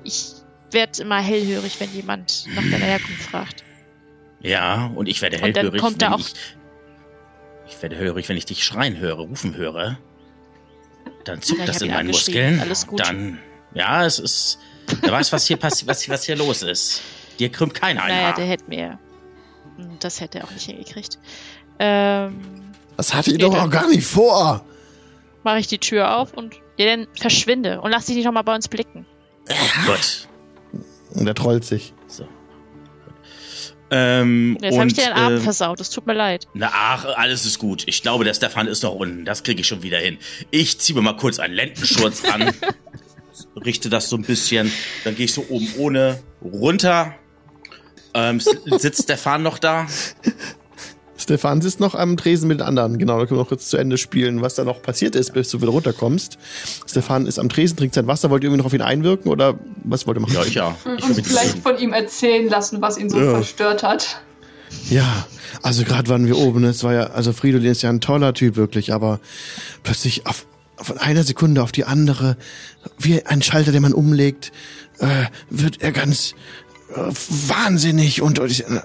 [0.05, 0.35] Ich
[0.71, 3.65] werde immer hellhörig, wenn jemand nach deiner Herkunft fragt.
[4.41, 6.35] Ja, und ich werde Und dann hellhörig, kommt er wenn auch- ich...
[7.71, 9.99] Ich werde hellhörig, wenn ich dich schreien höre, rufen höre.
[11.25, 12.07] Dann zuckt das in meinen.
[12.09, 12.61] Muskeln.
[12.61, 13.01] Alles gut.
[13.01, 13.41] Dann...
[13.75, 14.59] Ja, es ist...
[15.01, 17.03] Wer weiß, was hier passiert, was, was hier los ist.
[17.39, 18.35] Dir krümmt keiner ein Naja, Haar.
[18.35, 18.98] der hätte mir.
[19.77, 21.19] Hm, Das hätte er auch nicht hingekriegt.
[21.78, 22.40] Ähm,
[22.97, 24.65] Das hatte ich doch auch gar nicht vor.
[25.44, 28.55] mache ich die Tür auf und ja, dann verschwinde und lass dich nicht nochmal bei
[28.55, 29.06] uns blicken.
[29.86, 30.28] Gut.
[31.15, 31.94] Und er trollt sich.
[32.06, 32.27] So.
[33.90, 35.81] Ähm, Jetzt habe ich dir den Abend ähm, versaut.
[35.81, 36.47] Es tut mir leid.
[36.52, 37.85] Na ach, alles ist gut.
[37.86, 39.24] Ich glaube, der Stefan ist noch unten.
[39.24, 40.19] Das kriege ich schon wieder hin.
[40.51, 42.52] Ich ziehe mir mal kurz einen Lendenschurz an,
[43.65, 44.70] richte das so ein bisschen.
[45.05, 47.15] Dann gehe ich so oben ohne runter.
[48.14, 48.40] Ähm,
[48.78, 49.86] sitzt Stefan noch da?
[51.16, 52.97] Stefan sitzt noch am Tresen mit den anderen.
[52.98, 55.51] Genau, da können wir noch kurz zu Ende spielen, was da noch passiert ist, bis
[55.51, 56.39] du wieder runterkommst.
[56.86, 58.30] Stefan ist am Tresen, trinkt sein Wasser.
[58.30, 60.35] Wollt ihr irgendwie noch auf ihn einwirken oder was wollt ihr machen?
[60.35, 60.76] Ja, ich ja.
[60.97, 63.30] Ich Uns mit ihm vielleicht von ihm erzählen lassen, was ihn so Ja.
[63.32, 64.20] verstört hat.
[64.90, 65.26] Ja,
[65.62, 66.62] also gerade waren wir oben.
[66.64, 69.18] Es war ja, also Fridolin ist ja ein toller Typ wirklich, aber
[69.82, 72.36] plötzlich auf, von einer Sekunde auf die andere,
[72.98, 74.52] wie ein Schalter, den man umlegt,
[75.01, 75.06] äh,
[75.51, 76.35] wird er ganz
[76.89, 78.81] wahnsinnig und, und, äh,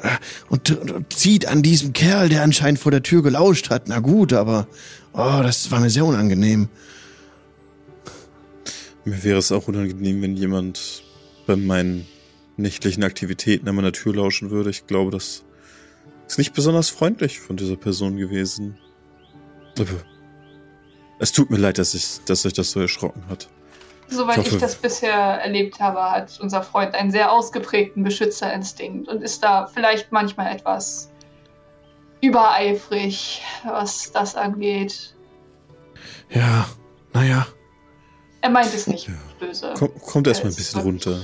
[0.49, 3.87] und, und zieht an diesem Kerl, der anscheinend vor der Tür gelauscht hat.
[3.87, 4.67] Na gut, aber
[5.13, 6.69] oh, das war mir sehr unangenehm.
[9.05, 11.03] Mir wäre es auch unangenehm, wenn jemand
[11.45, 12.05] bei meinen
[12.57, 14.69] nächtlichen Aktivitäten an meiner Tür lauschen würde.
[14.69, 15.43] Ich glaube, das
[16.27, 18.77] ist nicht besonders freundlich von dieser Person gewesen.
[21.19, 23.49] Es tut mir leid, dass, ich, dass euch das so erschrocken hat.
[24.13, 29.21] Soweit Ich ich, das bisher erlebt habe, hat unser Freund einen sehr ausgeprägten Beschützerinstinkt und
[29.21, 31.11] ist da vielleicht manchmal etwas
[32.21, 35.15] übereifrig, was das angeht.
[36.29, 36.67] Ja,
[37.13, 37.45] naja.
[38.41, 39.13] Er meint es nicht Ja.
[39.39, 39.73] böse.
[39.77, 41.21] Komm, kommt erst mal ein bisschen runter.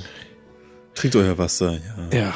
[0.95, 1.73] Trinkt euer Wasser,
[2.11, 2.17] ja.
[2.19, 2.33] Ja.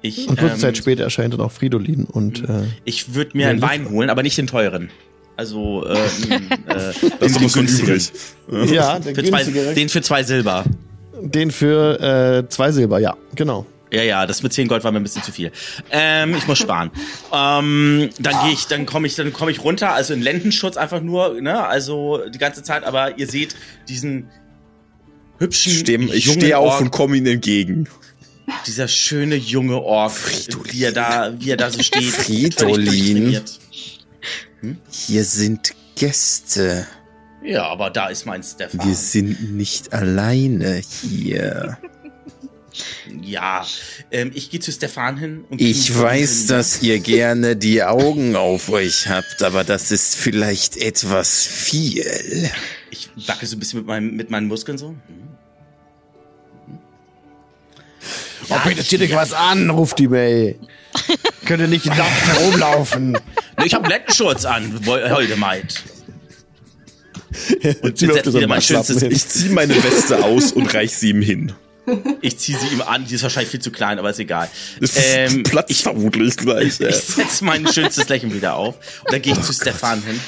[0.00, 3.48] Ich, Und kurze ähm, Zeit später erscheint dann auch Fridolin und äh, ich würde mir
[3.48, 4.90] einen Wein holen, aber nicht den teuren.
[5.36, 8.12] Also, äh, äh, Das den, ist übrig.
[8.70, 9.44] ja, der Für zwei,
[9.74, 10.64] den für zwei Silber.
[11.20, 13.66] Den für äh, zwei Silber, ja, genau.
[13.92, 15.52] Ja, ja, das mit 10 Gold war mir ein bisschen zu viel.
[15.90, 16.90] Ähm, ich muss sparen.
[17.30, 21.02] ähm, dann gehe ich, dann komme ich, dann komme ich runter, also in Lendenschutz einfach
[21.02, 23.54] nur, ne, also die ganze Zeit, aber ihr seht
[23.90, 24.30] diesen
[25.38, 27.86] hübschen Ich stehe ich jungen steh auf Ork, und komme ihnen entgegen.
[28.66, 30.14] dieser schöne junge Ork,
[30.70, 32.04] wie er da, wie er da so steht.
[32.04, 33.40] Fridolin.
[34.62, 34.78] Durchtrainiert.
[34.90, 36.86] Hier sind Gäste.
[37.44, 38.86] Ja, aber da ist mein Stefan.
[38.86, 40.80] Wir sind nicht alleine
[41.10, 41.78] hier.
[43.20, 43.66] Ja,
[44.10, 46.48] ähm, ich gehe zu Stefan hin und Ich weiß, hin.
[46.48, 52.50] dass ihr gerne die Augen auf euch habt, aber das ist vielleicht etwas viel.
[52.90, 54.88] Ich wackel so ein bisschen mit, meinem, mit meinen Muskeln so.
[54.88, 54.96] Hm.
[58.48, 60.58] Oh, bitte zieh dich was an, ruft die May.
[61.44, 63.18] Könnt ihr nicht nackt herumlaufen?
[63.58, 64.80] Nee, ich habe Lendenschurz an,
[65.36, 65.82] Maid.
[67.82, 69.02] Und Zieh mir auf setzt so mein schönstes.
[69.02, 71.52] Ich ziehe meine Weste aus und reich sie ihm hin.
[72.20, 74.48] ich ziehe sie ihm an, die ist wahrscheinlich viel zu klein, aber ist egal.
[74.80, 76.78] Das Ähm, platzt ich, vermutlich gleich.
[76.80, 80.20] ich setze mein schönstes Lächeln wieder auf und dann gehe ich zu Stefan hin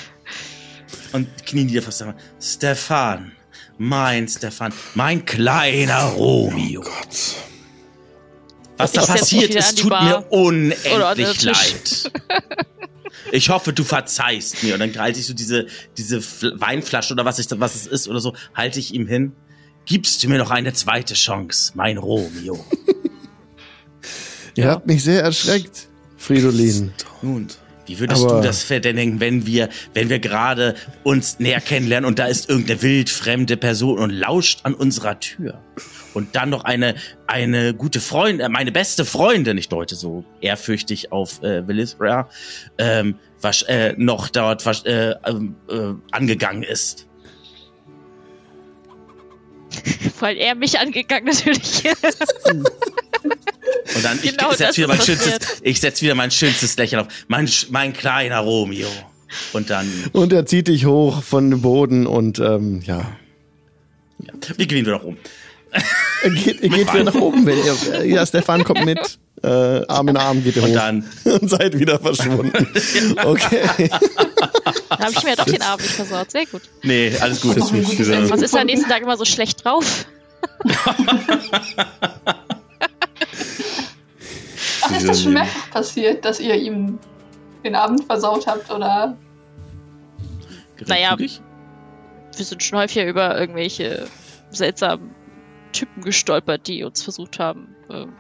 [1.13, 2.15] und knie nieder vor Stefan.
[2.41, 3.33] Stefan,
[3.79, 6.81] mein Stefan, mein kleiner Romeo.
[6.81, 7.37] Gott.
[8.77, 10.03] Was da Ich setz passiert ist, tut Bar.
[10.05, 12.11] mir unendlich leid.
[13.33, 14.75] Ich hoffe, du verzeihst mir.
[14.75, 15.67] Und dann halte ich so diese,
[15.97, 19.33] diese Fl- Weinflasche oder was, ich, was es ist oder so, halte ich ihm hin.
[19.87, 22.65] Gibst du mir noch eine zweite Chance, mein Romeo?
[24.57, 26.93] Ihr habt mich sehr erschreckt, Fridolin.
[27.23, 27.49] Nun,
[27.87, 32.19] wie würdest Aber- du das verdenken, wenn wir, wenn wir gerade uns näher kennenlernen und
[32.19, 35.61] da ist irgendeine wildfremde Person und lauscht an unserer Tür?
[36.15, 36.95] Und dann noch eine,
[37.27, 42.29] eine gute Freundin, äh, meine beste Freundin, ich deute so ehrfürchtig auf äh, Willisbra,
[42.79, 47.07] ähm, was, äh, noch dort was, äh, ähm, äh, angegangen ist.
[50.21, 51.85] Weil er mich angegangen natürlich.
[53.97, 57.03] Und dann, Genau ich, das setz wieder mein schönstes, ich setz wieder mein schönstes Lächeln
[57.03, 57.09] auf.
[57.29, 58.89] Mein, mein kleiner Romeo.
[59.53, 63.17] Und dann, Und er zieht dich hoch von dem Boden und ähm, ja.
[64.57, 65.17] wir gehen wieder rum.
[66.23, 68.05] Er geht, er geht wieder nach oben, wenn ihr.
[68.07, 69.19] Ja, Stefan kommt mit.
[69.43, 70.75] Äh, Arm in Arm geht er Und hoch.
[70.75, 72.53] dann, Und seid wieder verschwunden.
[73.25, 73.91] Okay.
[74.89, 76.31] Da habe ich mir ja doch den Abend nicht versaut.
[76.31, 76.63] Sehr gut.
[76.83, 77.57] nee, alles gut.
[77.57, 80.07] Jetzt mich wieder, Was ist am nächsten Tag immer so schlecht drauf?
[84.83, 86.99] Ach, ist das schon mehrfach passiert, dass ihr ihm
[87.65, 89.17] den Abend versaut habt, oder?
[90.87, 91.17] Naja.
[91.19, 94.07] Wir sind schon häufiger über irgendwelche
[94.51, 95.14] seltsamen
[95.75, 98.15] Typen gestolpert, die uns versucht haben ähm,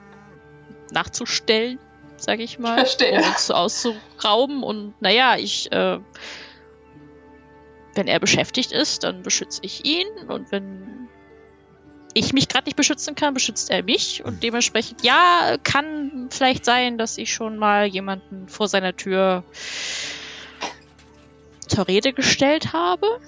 [0.90, 1.78] nachzustellen,
[2.16, 2.78] sage ich mal.
[2.78, 3.20] Verstehe.
[3.20, 4.62] Um uns auszurauben.
[4.62, 5.98] Und naja, ich, äh,
[7.94, 10.06] wenn er beschäftigt ist, dann beschütze ich ihn.
[10.28, 11.08] Und wenn
[12.14, 14.24] ich mich gerade nicht beschützen kann, beschützt er mich.
[14.24, 19.44] Und dementsprechend, ja, kann vielleicht sein, dass ich schon mal jemanden vor seiner Tür
[21.66, 23.20] zur Rede gestellt habe.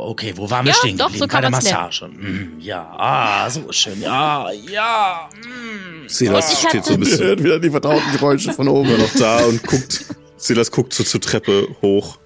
[0.00, 1.24] Okay, wo waren wir Ja, stehen doch, geblieben?
[1.24, 1.50] so kann Bei der.
[1.50, 2.06] Massage.
[2.06, 4.00] Mm, ja, ah, so schön.
[4.00, 5.28] Ja, ja.
[5.34, 6.08] Mm.
[6.08, 8.96] Silas Ich steht so ein bisschen Hört wieder die vertrauten Geräusche von oben.
[8.98, 10.04] noch da und guckt.
[10.36, 12.16] Silas guckt so zur Treppe hoch.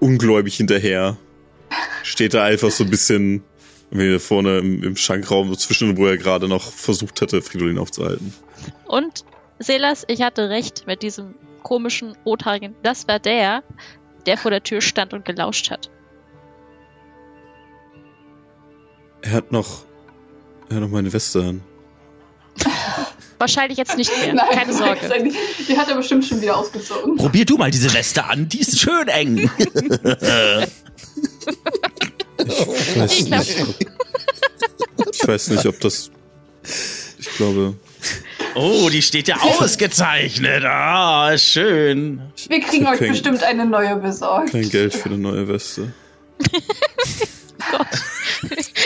[0.00, 1.18] Ungläubig hinterher.
[2.02, 3.44] Steht da einfach so ein bisschen
[3.90, 8.32] wie vorne im, im Schankraum, so zwischen, wo er gerade noch versucht hatte, Fridolin aufzuhalten.
[8.86, 9.26] Und
[9.58, 12.74] Selas, ich hatte recht mit diesem komischen Rothaarigen.
[12.82, 13.62] Das war der,
[14.26, 15.90] der vor der Tür stand und gelauscht hat.
[19.22, 19.84] Er hat noch.
[20.68, 21.62] Er hat noch meine Weste an.
[23.38, 24.34] Wahrscheinlich jetzt nicht mehr.
[24.34, 25.00] Nein, Keine Sorge.
[25.68, 27.16] Die hat er bestimmt schon wieder ausgezogen.
[27.16, 29.50] Probier du mal diese Weste an, die ist schön eng.
[32.46, 33.56] Ich weiß Ich nicht.
[35.12, 36.10] Ich weiß nicht, ob das.
[37.18, 37.74] Ich glaube.
[38.54, 40.64] Oh, die steht ja ausgezeichnet.
[40.64, 42.22] Ah, schön.
[42.48, 44.52] Wir kriegen euch bestimmt eine neue besorgt.
[44.52, 45.92] Kein Geld für eine neue Weste.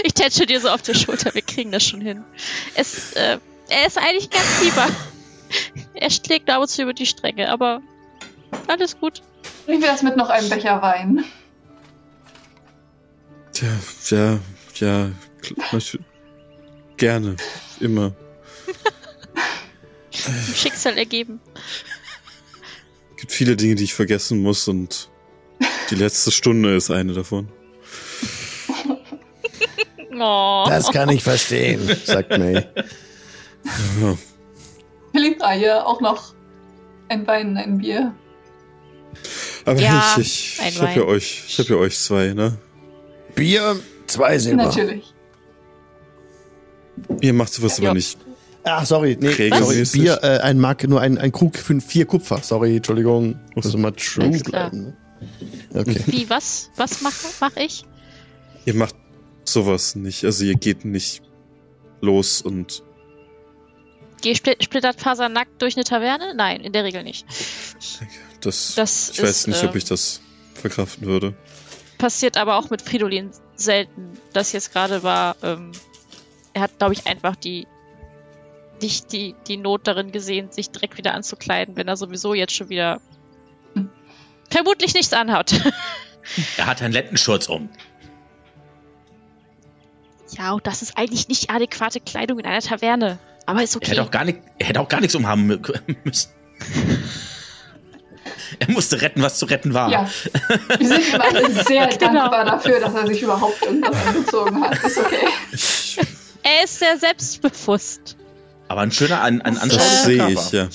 [0.04, 1.34] ich tätsche dir so auf der Schulter.
[1.34, 2.24] Wir kriegen das schon hin.
[2.74, 3.38] Es, äh,
[3.68, 4.86] er ist eigentlich ganz lieber.
[5.94, 7.80] Er schlägt ab und zu über die Stränge, aber
[8.68, 9.22] alles gut.
[9.66, 11.24] Wie wär's mit noch einem Becher Wein?
[13.52, 13.68] Tja,
[14.10, 14.38] ja,
[14.76, 15.10] ja.
[16.96, 17.36] Gerne.
[17.80, 18.12] Immer.
[20.54, 21.40] Schicksal ergeben.
[23.10, 25.10] Es gibt viele Dinge, die ich vergessen muss und
[25.90, 27.48] die letzte Stunde ist eine davon.
[30.20, 30.64] Oh.
[30.66, 32.54] Das kann ich verstehen, sagt May.
[34.00, 34.18] Ja.
[35.12, 36.34] Philipp hier auch noch
[37.08, 38.12] ein Wein, ein Bier.
[39.64, 42.58] Aber Ja, ich, ich, ich hab ja euch, ich hab ja euch zwei, ne?
[43.36, 44.64] Bier, zwei Silber.
[44.64, 45.14] Natürlich.
[47.20, 47.84] Ihr macht sowas Ja.
[47.84, 48.18] aber nicht.
[48.64, 49.84] Ach, sorry, nee, sorry.
[49.92, 52.40] Bier, äh, ein Mark, nur ein, ein Krug für vier Kupfer.
[52.42, 53.38] Sorry, Entschuldigung.
[53.54, 54.82] Muss immer true bleiben.
[54.82, 54.96] ne?
[55.74, 56.02] Okay.
[56.06, 56.70] Wie, was?
[56.76, 57.84] Was mache mach ich?
[58.64, 58.94] Ihr macht
[59.44, 60.24] sowas nicht.
[60.24, 61.22] Also ihr geht nicht
[62.00, 62.82] los und
[64.20, 66.34] Geh split splittert fasernackt durch eine Taverne?
[66.34, 67.24] Nein, in der Regel nicht.
[68.40, 68.74] das.
[68.74, 70.20] Das ich weiß ist, nicht, ob ähm, ich das
[70.54, 71.34] verkraften würde.
[71.98, 74.12] Passiert aber auch mit Fridolin selten.
[74.32, 75.72] Das jetzt gerade war, ähm,
[76.52, 77.66] er hat, glaube ich, einfach die,
[78.80, 82.68] nicht die, die Not darin gesehen, sich direkt wieder anzukleiden, wenn er sowieso jetzt schon
[82.68, 83.00] wieder
[83.74, 83.90] Hm.
[84.50, 85.52] vermutlich nichts anhat.
[86.56, 87.68] Er hat einen Lendenschurz um.
[90.36, 93.18] ja, und das ist eigentlich nicht adäquate Kleidung in einer Taverne.
[93.46, 93.90] Aber ist Er okay.
[93.92, 96.30] hätte auch gar, nicht, er hätte auch gar nichts umhaben mü- müssen.
[98.58, 99.90] Er musste retten, was zu retten war.
[99.90, 100.08] Ja.
[100.78, 102.14] Wir sind ihm alle sehr Genau.
[102.28, 104.84] dankbar dafür, dass er sich überhaupt irgendwas angezogen hat.
[104.84, 105.26] Ist okay.
[106.42, 108.16] Er ist sehr selbstbewusst.
[108.68, 110.40] Aber ein schöner, ein, ein das anschaulicher sehe Körper.
[110.40, 110.68] ich, ja.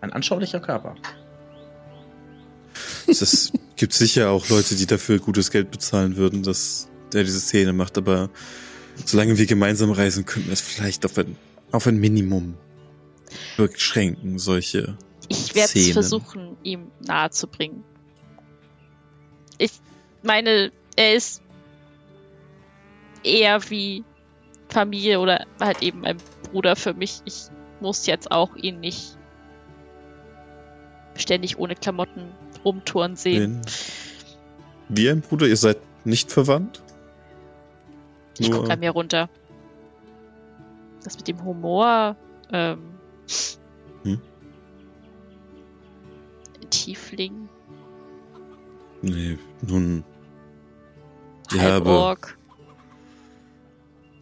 [0.00, 0.94] Ein anschaulicher Körper.
[3.06, 7.72] Es gibt sicher auch Leute, die dafür gutes Geld bezahlen würden, dass der diese Szene
[7.72, 8.30] macht, aber
[9.04, 11.36] solange wir gemeinsam reisen, könnten wir es vielleicht auf ein,
[11.70, 12.54] auf ein Minimum
[13.56, 14.96] beschränken, solche.
[15.28, 17.84] Ich werde es versuchen, ihm nahe zu bringen.
[19.58, 19.72] Ich
[20.22, 21.42] meine, er ist
[23.22, 24.04] eher wie
[24.74, 26.18] Familie oder halt eben ein
[26.50, 27.22] Bruder für mich.
[27.24, 27.44] Ich
[27.80, 29.16] muss jetzt auch ihn nicht
[31.14, 32.32] ständig ohne Klamotten
[32.64, 33.62] rumtouren sehen.
[34.88, 36.82] Wir ein Bruder, ihr seid nicht verwandt?
[38.38, 39.28] Ich Nur- gucke an mir runter.
[41.04, 42.16] Das mit dem Humor,
[42.52, 42.78] ähm,
[44.02, 44.20] Hm?
[46.70, 47.48] Tiefling,
[49.02, 50.02] Nee, nun.
[51.52, 52.38] Ja, aber Halborg.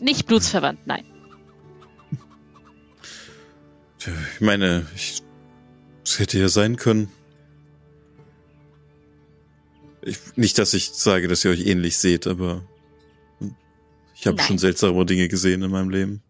[0.03, 1.05] Nicht blutsverwandt, nein.
[4.35, 5.23] ich meine, ich,
[6.05, 7.09] es hätte ja sein können.
[10.03, 12.65] Ich, nicht, dass ich sage, dass ihr euch ähnlich seht, aber
[14.23, 16.23] Ich habe schon seltsame Dinge gesehen in meinem Leben.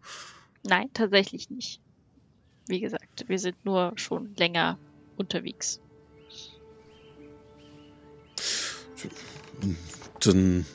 [0.63, 1.79] Nein, tatsächlich nicht.
[2.67, 4.79] Wie gesagt, wir sind nur schon länger
[5.15, 5.79] unterwegs.
[10.21, 10.65] Dann,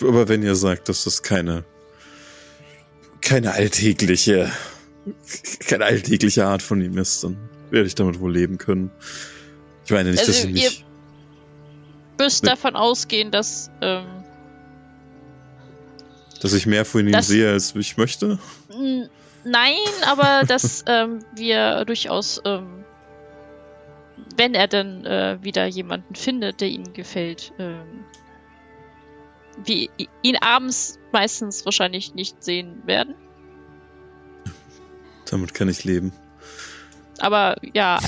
[0.00, 1.64] aber wenn ihr sagt, dass das keine,
[3.20, 4.50] keine alltägliche,
[5.68, 7.36] keine alltägliche Art von ihm ist, dann
[7.70, 8.90] werde ich damit wohl leben können.
[9.84, 10.84] Ich meine nicht, dass Also, ich ihr- mich,
[12.18, 12.50] Müsst Ne.
[12.50, 14.06] davon ausgehen, dass ähm,
[16.40, 18.38] dass ich mehr von ihm sehe, als ich möchte.
[19.44, 19.74] nein,
[20.06, 22.84] aber dass ähm, wir durchaus, ähm,
[24.36, 28.04] wenn er dann äh, wieder jemanden findet, der ihm gefällt, ähm,
[29.64, 33.14] wir i- ihn abends meistens wahrscheinlich nicht sehen werden.
[35.30, 36.12] Damit kann ich leben.
[37.18, 37.98] Aber ja,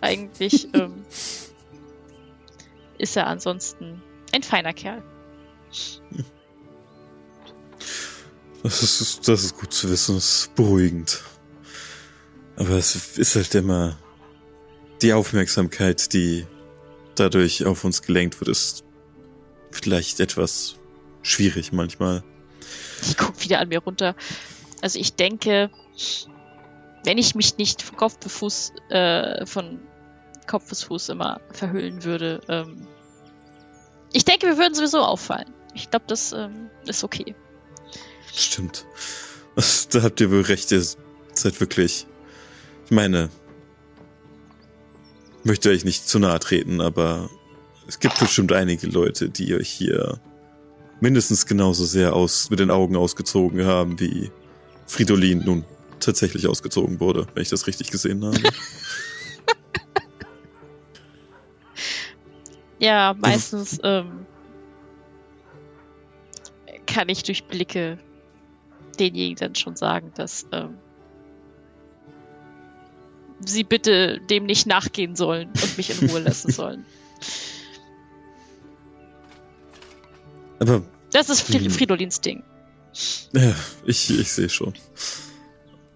[0.00, 1.04] eigentlich ähm,
[2.98, 4.02] ist er ansonsten
[4.32, 5.02] ein feiner Kerl.
[8.62, 11.22] Das ist, das ist gut zu wissen, das ist beruhigend.
[12.56, 13.98] Aber es ist halt immer
[15.02, 16.46] die Aufmerksamkeit, die
[17.14, 18.84] dadurch auf uns gelenkt wird, ist
[19.70, 20.76] vielleicht etwas
[21.24, 22.22] schwierig manchmal.
[23.02, 24.14] Ich guck wieder an mir runter.
[24.80, 25.70] Also ich denke,
[27.04, 29.80] wenn ich mich nicht von Kopf bis Fuß, äh, von
[30.46, 32.86] Kopf bis Fuß immer verhüllen würde, ähm,
[34.12, 35.52] ich denke, wir würden sowieso auffallen.
[35.74, 37.34] Ich glaube, das ähm, ist okay.
[38.32, 38.86] Stimmt.
[39.90, 40.84] Da habt ihr wohl recht, ihr
[41.32, 42.08] seid wirklich.
[42.86, 43.30] Ich meine,
[45.38, 47.30] ich möchte euch nicht zu nahe treten, aber
[47.86, 50.20] es gibt bestimmt einige Leute, die euch hier
[51.00, 54.30] mindestens genauso sehr aus mit den Augen ausgezogen haben, wie
[54.86, 55.64] Fridolin nun
[56.00, 58.38] tatsächlich ausgezogen wurde, wenn ich das richtig gesehen habe.
[62.84, 64.26] Ja, meistens ähm,
[66.86, 67.98] kann ich durch Blicke
[68.98, 70.76] denjenigen dann schon sagen, dass ähm,
[73.40, 76.84] sie bitte dem nicht nachgehen sollen und mich in Ruhe lassen sollen.
[80.58, 80.82] Aber
[81.12, 81.68] Das ist Fri.
[81.70, 82.42] Fridolins Ding.
[83.32, 83.54] Ja,
[83.84, 84.74] ich, ich sehe schon.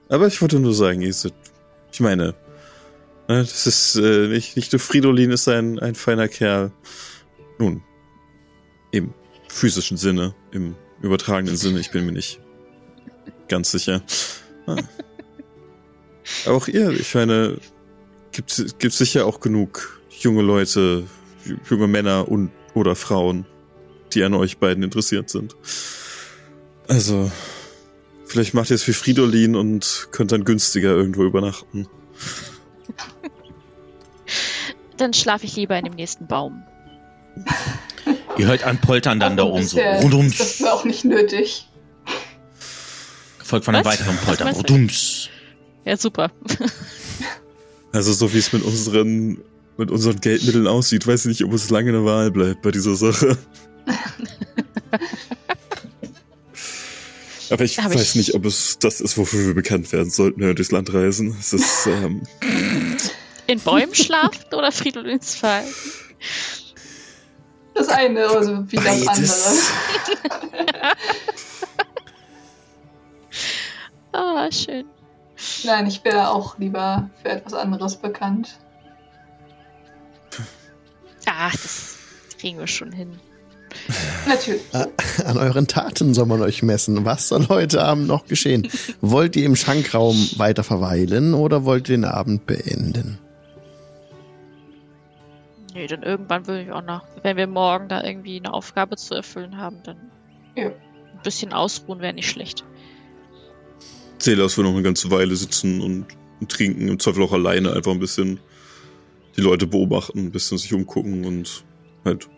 [0.09, 1.35] Aber ich wollte nur sagen, ihr seid,
[1.93, 2.35] ich meine,
[3.29, 6.73] ne, das ist äh, nicht, nicht nur Fridolin ist ein, ein feiner Kerl.
[7.59, 7.83] Nun,
[8.91, 9.13] im
[9.49, 12.41] physischen Sinne, im übertragenen Sinne, ich bin mir nicht
[13.49, 14.03] ganz sicher.
[14.67, 14.77] Ah.
[16.47, 17.59] Auch ihr, ich meine,
[18.33, 21.05] gibt, gibt sicher auch genug junge Leute,
[21.69, 23.47] junge Männer und oder Frauen,
[24.15, 25.57] die an euch beiden interessiert sind.
[26.89, 27.31] Also,
[28.27, 31.87] vielleicht macht ihr es wie Fridolin und könnt dann günstiger irgendwo übernachten.
[34.97, 36.63] Dann schlafe ich lieber in dem nächsten Baum.
[38.37, 39.77] Ihr hört ein Poltern dann da Aber oben so.
[39.77, 40.27] bisher Rundum.
[40.27, 41.69] ist Das war auch nicht nötig.
[43.39, 44.01] Gefolgt von einem Was?
[44.01, 44.49] weiteren Poltern.
[44.55, 45.29] Rundums.
[45.85, 46.31] Ja, super.
[47.93, 49.39] Also, so wie es mit unseren,
[49.79, 52.95] mit unseren Geldmitteln aussieht, weiß ich nicht, ob es lange eine Wahl bleibt bei dieser
[52.97, 53.39] Sache.
[57.51, 60.41] Aber ich Aber weiß ich- nicht, ob es das ist, wofür wir bekannt werden sollten,
[60.41, 61.35] wenn wir durchs Land reisen.
[61.41, 62.23] Es ist, ähm,
[63.47, 65.73] In Bäumen schlafen oder Fridolins Verhalten?
[67.75, 69.71] Das eine, also wie das Beides.
[70.51, 70.95] andere.
[74.13, 74.87] Ah, schön.
[75.65, 78.59] Nein, ich wäre auch lieber für etwas anderes bekannt.
[81.27, 81.97] Ach, das
[82.41, 83.21] kriegen wir schon hin.
[84.29, 84.63] Natürlich.
[85.25, 87.05] An euren Taten soll man euch messen.
[87.05, 88.69] Was soll heute Abend noch geschehen?
[89.01, 93.19] wollt ihr im Schankraum weiter verweilen oder wollt ihr den Abend beenden?
[95.75, 99.15] Nee, dann irgendwann will ich auch noch, wenn wir morgen da irgendwie eine Aufgabe zu
[99.15, 99.97] erfüllen haben, dann
[100.57, 100.67] Ja.
[100.69, 100.73] ein
[101.23, 102.65] bisschen ausruhen wäre nicht schlecht.
[104.21, 106.07] Celas will noch eine ganze Weile sitzen und,
[106.41, 108.41] und trinken, im Zweifel auch alleine einfach ein bisschen
[109.37, 111.63] die Leute beobachten, ein bisschen sich umgucken und
[112.05, 112.29] halt,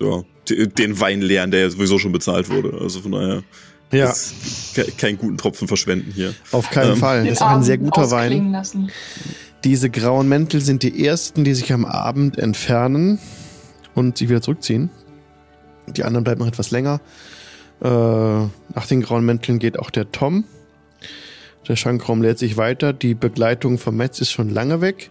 [0.00, 2.78] ja, de- den Wein leeren, der ja sowieso schon bezahlt wurde.
[2.80, 3.42] Also von daher,
[3.90, 4.12] Ja,
[4.98, 6.34] keinen guten Tropfen verschwenden hier.
[6.52, 7.24] auf keinen Ähm, Fall.
[7.24, 8.52] Das ist auch ein sehr guter Wein.
[8.52, 8.90] Lassen.
[9.64, 13.18] Diese grauen Mäntel sind die ersten, die sich am Abend entfernen
[13.94, 14.90] und sich wieder zurückziehen.
[15.88, 17.00] Die anderen bleiben noch etwas länger.
[17.80, 20.44] Äh, nach den grauen Mänteln geht auch der Tom.
[21.66, 22.92] Der Schankraum lädt sich weiter.
[22.92, 25.10] Die Begleitung vom Metz ist schon lange weg.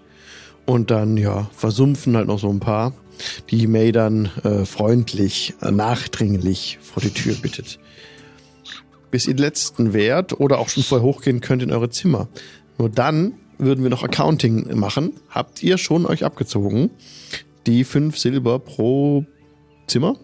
[0.65, 2.93] Und dann, ja, versumpfen halt noch so ein paar,
[3.49, 7.80] die May dann äh, freundlich, äh, nachdringlich vor die Tür bittet.
[9.11, 12.27] Bis ihr den letzten wärt oder auch schon vorher hochgehen könnt in eure Zimmer.
[12.77, 15.14] Nur dann würden wir noch Accounting machen.
[15.30, 16.89] Habt ihr schon euch abgezogen?
[17.65, 19.26] Die fünf Silber pro
[19.88, 20.15] Zimmer?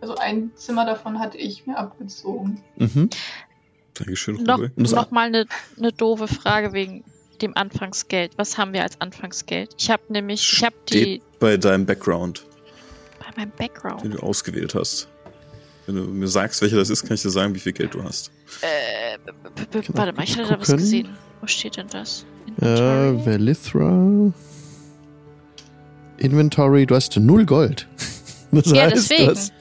[0.00, 2.62] Also ein Zimmer davon hatte ich mir abgezogen.
[2.76, 3.10] Mhm.
[3.94, 4.72] Dankeschön, Noch, Rube.
[4.76, 7.04] das- noch mal eine, eine doofe Frage wegen
[7.42, 8.32] dem Anfangsgeld.
[8.36, 9.70] Was haben wir als Anfangsgeld?
[9.78, 12.44] Ich habe nämlich, ich habe die bei deinem Background,
[13.18, 14.02] bei meinem Background.
[14.04, 15.08] den du ausgewählt hast.
[15.86, 18.02] Wenn du mir sagst, welcher das ist, kann ich dir sagen, wie viel Geld du
[18.04, 18.30] hast.
[18.60, 19.18] Äh,
[19.92, 21.08] warte mal, ich hatte da was gesehen.
[21.40, 22.24] Wo steht denn das?
[22.60, 23.26] Äh, Inventory?
[23.26, 24.32] Velithra.
[26.18, 27.86] Inventory, du hast null Gold.
[28.52, 29.24] Das Ja, heißt, deswegen.
[29.26, 29.52] du hast-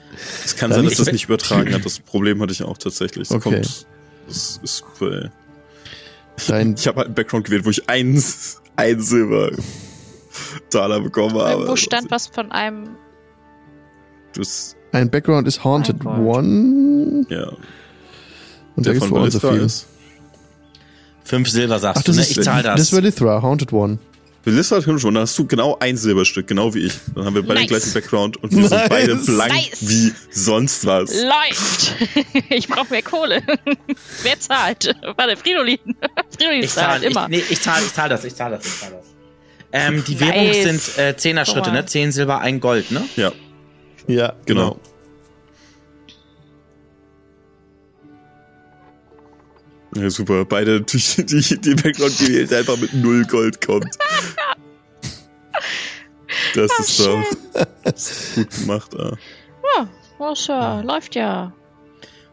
[0.43, 1.85] Es kann Dann sein, dass das nicht übertragen hat.
[1.85, 3.29] Das Problem hatte ich auch tatsächlich.
[3.29, 3.61] Es Okay.
[3.61, 3.85] kommt.
[4.27, 5.29] Das ist bei.
[6.47, 8.21] Dein, Ich habe halt einen Background gewählt, wo ich ein,
[8.75, 9.51] ein Silber
[10.69, 11.51] Taler bekommen habe.
[11.51, 12.89] Irgendwo stand was von einem.
[14.33, 16.05] Das, ein Background ist Haunted.
[16.05, 17.25] One.
[17.29, 17.51] ja.
[18.75, 19.61] Und Der gibt's von wohl so Ballista viel.
[19.65, 19.87] ist.
[21.23, 22.25] Fünf Silber sagst Ach, das du, ne?
[22.27, 22.75] ist, Ich zahl das.
[22.75, 23.99] das ist Velithra, Haunted One.
[24.45, 26.93] Melissa hat schon, da hast du genau ein Silberstück, genau wie ich.
[27.13, 27.81] Dann haben wir beide den Nice.
[27.83, 28.69] gleichen Background und wir Nice.
[28.69, 29.77] sind beide blank Nice.
[29.81, 31.13] wie sonst was.
[31.13, 31.93] Läuft!
[32.49, 33.41] ich brauche mehr Kohle.
[34.23, 34.95] Wer zahlt?
[35.17, 35.79] Warte, Fridolin.
[36.37, 37.27] Fridolin ich zahlt zahl, ich, immer.
[37.27, 39.05] nee, ich zahl, ich zahl das, ich zahl das, ich zahl das.
[39.71, 40.21] Ähm, die Nice.
[40.21, 41.85] Währung sind äh, Zehner-Schritte, ne?
[41.85, 43.03] Zehn Silber, ein Gold, ne?
[43.17, 43.31] Ja,
[44.07, 44.79] Ja, genau.
[49.95, 50.45] Ja, super.
[50.45, 53.97] Beide natürlich die, die Background gewählt, der einfach mit null Gold kommt.
[56.55, 57.23] Das ist doch
[58.35, 58.95] gut gemacht.
[58.97, 59.17] Ah.
[60.19, 61.53] Oh, Sir, läuft ja.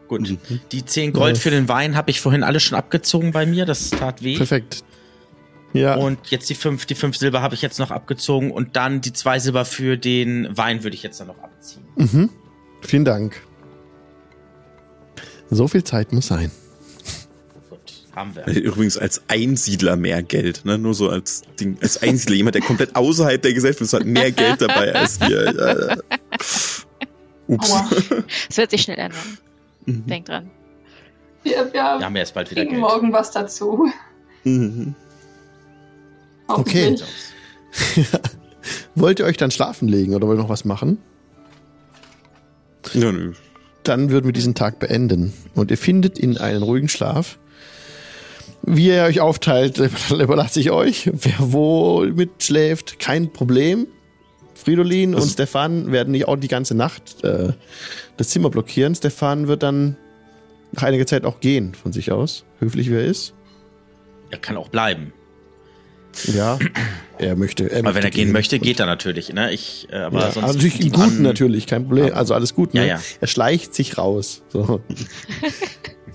[0.09, 0.29] Gut.
[0.29, 0.39] Mhm.
[0.73, 3.91] Die zehn Gold für den Wein habe ich vorhin alle schon abgezogen bei mir, das
[3.91, 4.37] tat weh.
[4.37, 4.85] Perfekt.
[5.73, 9.01] Ja, Und jetzt die fünf, die fünf Silber habe ich jetzt noch abgezogen und dann
[9.01, 11.85] die zwei Silber für den Wein würde ich jetzt dann noch abziehen.
[11.97, 12.31] mhm.
[12.81, 13.43] vielen Dank.
[15.51, 16.51] So viel Zeit muss sein.
[18.17, 18.47] Haben wir.
[18.47, 20.79] Übrigens als Einsiedler mehr Geld, ne?
[20.79, 24.33] Nur so als Ding, als Einsiedler, jemand, der komplett außerhalb der Gesellschaft ist, hat mehr
[24.33, 25.99] Geld dabei als wir.
[27.47, 27.71] Ups.
[27.71, 27.91] Aua.
[28.49, 29.39] Es wird sich schnell ändern.
[29.85, 30.07] Mhm.
[30.07, 30.51] Denk dran.
[31.43, 32.81] Wir, wir Wir haben ja jetzt bald wieder kriegen Geld.
[32.81, 33.93] morgen was dazu.
[34.45, 34.95] Mhm.
[36.49, 36.97] Okay.
[38.95, 40.99] Wollt ihr euch dann schlafen legen oder wollt ihr noch was machen?
[42.95, 43.35] Ja, nö.
[43.83, 45.33] Dann würden wir diesen Tag beenden.
[45.55, 47.39] Und ihr findet in einen ruhigen Schlaf.
[48.67, 49.79] Wie ihr euch aufteilt,
[50.11, 51.09] überlasse ich euch.
[51.13, 53.87] Wer wo mitschläft, kein Problem.
[54.55, 57.53] Fridolin und Also- Stefan werden nicht auch die ganze Nacht äh,
[58.17, 58.95] das Zimmer blockieren.
[58.95, 59.97] Stefan wird dann
[60.73, 63.35] nach einiger Zeit auch gehen von sich aus, höflich wie er ist.
[64.31, 65.13] Er kann auch bleiben.
[66.35, 66.59] Ja,
[67.19, 67.71] er möchte.
[67.71, 69.33] Er Aber wenn möchte er gehen möchte, geht er natürlich.
[69.33, 69.53] Ne?
[69.53, 72.15] Ich, äh, aber ja, sonst also natürlich im Guten natürlich, kein Problem.
[72.15, 72.81] Also alles gut, ne?
[72.81, 73.01] Ja, ja.
[73.21, 74.43] Er schleicht sich raus.
[74.49, 74.81] So.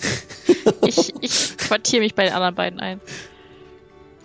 [0.86, 1.11] Ich
[1.72, 2.99] quartiere mich bei den anderen beiden ein.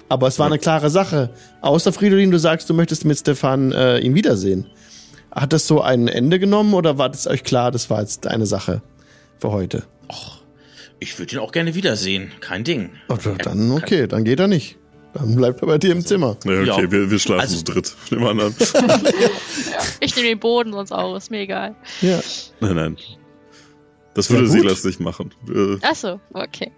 [0.09, 1.31] Aber es war eine klare Sache.
[1.63, 4.67] Außer Fridolin, du sagst, du möchtest mit Stefan äh, ihn wiedersehen.
[5.31, 8.47] Hat das so ein Ende genommen oder war das euch klar, das war jetzt eine
[8.47, 8.83] Sache
[9.39, 9.85] für heute?
[10.99, 12.33] Ich würde ihn auch gerne wiedersehen.
[12.41, 12.91] Kein Ding.
[13.09, 14.77] Oder dann okay, dann geht er nicht.
[15.13, 16.37] Dann bleibt er bei dir im Zimmer.
[16.45, 16.91] Ja, okay, Ja.
[16.93, 17.95] Wir, wir schlafen Also- zu dritt.
[18.11, 18.55] Nehmen wir an.
[20.01, 21.75] Ich nehme den Boden sonst auch, ist mir egal.
[22.03, 22.21] Ja.
[22.61, 22.97] Nein, nein.
[24.15, 24.51] Das würde Ja.
[24.51, 25.35] Silas nicht machen.
[25.49, 26.71] Äh, Achso, okay.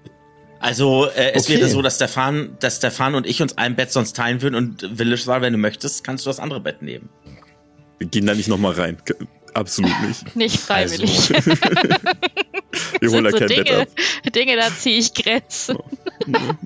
[0.60, 1.58] Also äh, es Okay.
[1.58, 4.98] wäre so, dass Stefan, dass Stefan und ich uns ein Bett sonst teilen würden und
[4.98, 7.08] Willisch sagt, wenn du möchtest, kannst du das andere Bett nehmen.
[7.98, 8.98] Wir gehen da nicht nochmal rein.
[9.54, 10.36] Absolut nicht.
[10.36, 11.34] Nicht freiwillig.
[11.34, 11.50] Also,
[13.00, 13.88] Wir holen da so kein Bett Dinge, ab.
[14.34, 15.78] Dinge, da ziehe ich Grenzen.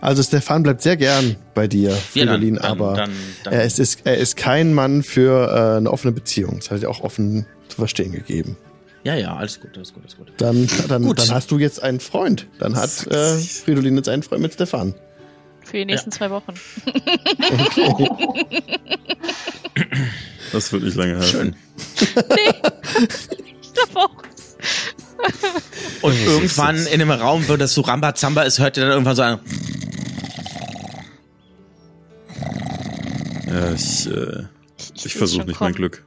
[0.00, 3.12] Also Stefan bleibt sehr gern bei dir, Ja, Fridolin, dann- dann- aber dann-
[3.44, 6.56] dann- er, ist, ist, er ist kein Mann für äh, eine offene Beziehung.
[6.58, 8.56] Das hat er auch offen zu verstehen gegeben.
[9.04, 10.32] Ja, ja, alles gut, alles gut, alles gut.
[10.38, 11.18] Dann, dann, Gut.
[11.18, 12.46] dann hast du jetzt einen Freund.
[12.58, 14.94] Dann hat äh, Fridolin jetzt einen Freund mit Stefan.
[15.62, 16.54] Für die nächsten zwei Wochen.
[20.52, 21.56] Das wird nicht lange halten.
[23.74, 24.10] Davor.
[26.00, 29.22] Und irgendwann in einem Raum, wo das so Rambazamba ist, hört ihr dann irgendwann so
[29.22, 29.40] ein
[33.48, 34.44] Ja, ich, äh,
[34.94, 35.74] ich seh's versuche schon nicht mein kommen.
[35.74, 36.04] Glück.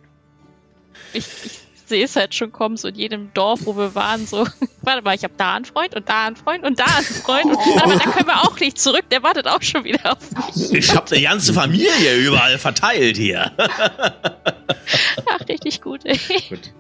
[1.14, 4.46] Ich, ich sehe es halt schon kommen, so in jedem Dorf, wo wir waren, so,
[4.82, 7.46] warte mal, ich habe da einen Freund und da einen Freund und da einen Freund.
[7.46, 10.74] Und, aber da können wir auch nicht zurück, der wartet auch schon wieder auf mich.
[10.74, 13.52] Ich hab eine ganze Familie überall verteilt hier.
[13.58, 16.20] Ach, richtig gut, ey.
[16.50, 16.74] Gut.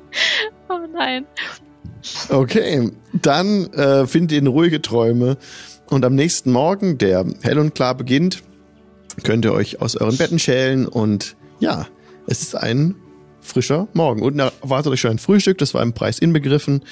[0.69, 1.25] Oh nein.
[2.29, 5.37] Okay, dann äh, findet ihr in ruhige Träume
[5.87, 8.43] und am nächsten Morgen, der hell und klar beginnt,
[9.23, 11.87] könnt ihr euch aus euren Betten schälen und ja,
[12.27, 12.95] es ist ein
[13.47, 14.21] frischer Morgen.
[14.21, 16.83] Und erwartet euch schon ein Frühstück, das war im Preis inbegriffen.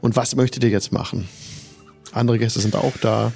[0.00, 1.28] Und was möchtet ihr jetzt machen?
[2.12, 3.32] Andere Gäste sind auch da.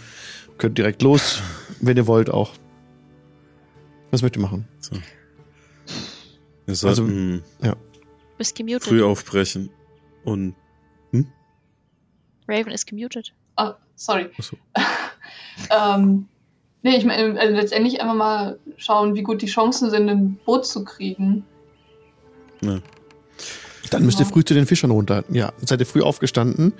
[0.58, 1.40] Könnt direkt los,
[1.80, 2.52] wenn ihr wollt auch.
[4.10, 4.68] Was möchtet ihr machen?
[6.66, 7.42] Wir sollten
[8.38, 8.84] Bist gemutet.
[8.84, 9.70] früh aufbrechen.
[10.24, 10.54] Und
[12.48, 13.32] Raven ist gemutet.
[13.56, 14.30] Ah, sorry.
[14.38, 14.56] Ach so.
[15.70, 16.28] ähm,
[16.82, 20.66] nee, ich meine, also letztendlich einfach mal schauen, wie gut die Chancen sind, ein Boot
[20.66, 21.44] zu kriegen.
[23.90, 25.24] Dann müsst ihr früh zu den Fischern runter.
[25.30, 26.72] Ja, seid ihr früh aufgestanden,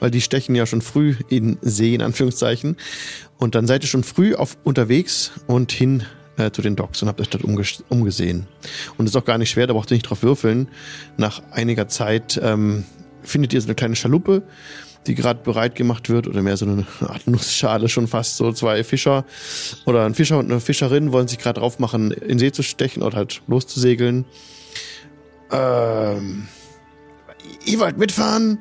[0.00, 2.76] weil die stechen ja schon früh in See, in Anführungszeichen.
[3.38, 6.04] Und dann seid ihr schon früh auf, unterwegs und hin
[6.36, 8.46] äh, zu den Docks und habt euch dort umges umgesehen.
[8.96, 10.68] Und es ist auch gar nicht schwer, da braucht ihr nicht drauf würfeln.
[11.16, 12.84] Nach einiger Zeit ähm,
[13.22, 14.42] findet ihr so eine kleine Schaluppe,
[15.06, 18.38] die gerade bereit gemacht wird, oder mehr so eine Art Nussschale schon fast.
[18.38, 19.24] So zwei Fischer
[19.84, 23.02] oder ein Fischer und eine Fischerin wollen sich gerade drauf machen, in See zu stechen
[23.02, 24.24] oder halt loszusegeln.
[25.52, 26.48] Ähm,
[27.64, 28.58] ihr wollt mitfahren?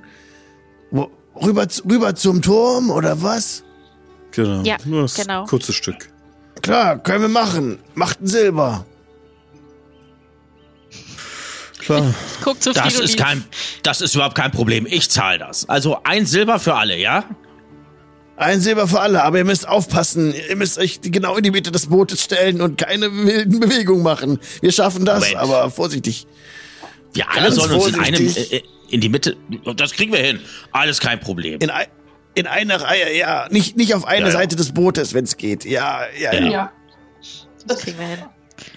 [0.92, 3.64] Wo, rüber, rüber zum Turm oder was?
[4.32, 4.62] genau.
[4.64, 5.46] Ja, Nur das genau.
[5.46, 6.10] kurze Stück.
[6.62, 7.80] Klar, können wir machen.
[7.96, 8.86] Macht ein Silber.
[11.80, 12.14] Klar.
[12.44, 13.44] Guck zu Das ist kein,
[13.84, 14.86] das ist überhaupt kein Problem.
[14.90, 15.70] Ich zahle das.
[15.70, 17.24] Also ein Silber für alle, ja?
[18.38, 20.34] Ein Silber für alle, aber ihr müsst aufpassen.
[20.50, 24.40] Ihr müsst euch genau in die Mitte des Bootes stellen und keine wilden Bewegungen machen.
[24.62, 25.38] Wir schaffen das, Moment.
[25.38, 26.28] aber vorsichtig.
[27.16, 28.54] Wir alle Ganz sollen uns in einem, vorsichtig.
[28.54, 29.36] äh, in die Mitte.
[29.76, 30.40] Das kriegen wir hin.
[30.72, 31.60] Alles kein Problem.
[31.60, 31.72] In,
[32.36, 33.48] in einer Reihe, ja.
[33.50, 34.40] Nicht, nicht auf einer Ja, ja.
[34.40, 35.66] Seite des Bootes, wenn es geht.
[35.66, 36.40] Ja, ja, ja.
[36.42, 36.52] Ja.
[36.52, 36.72] Ja.
[37.66, 38.20] Das kriegen wir hin.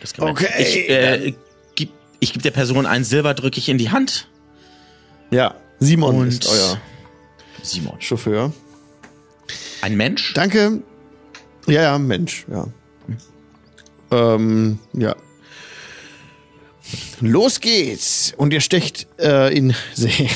[0.00, 0.66] Das kriegen wir Okay, hin.
[0.66, 1.34] Ich, äh,
[1.74, 1.90] gib,
[2.20, 4.28] ich gebe der Person ein Silber, drücke ich in die Hand.
[5.30, 6.80] Ja, Simon Und ist euer
[7.62, 8.00] Simon.
[8.00, 8.52] Chauffeur.
[9.82, 10.32] Ein Mensch?
[10.34, 10.82] Danke.
[11.66, 12.66] Ja, ja, Mensch, ja.
[14.10, 15.14] Ähm, ja.
[17.20, 18.32] Los geht's.
[18.36, 20.28] Und ihr stecht äh, in See.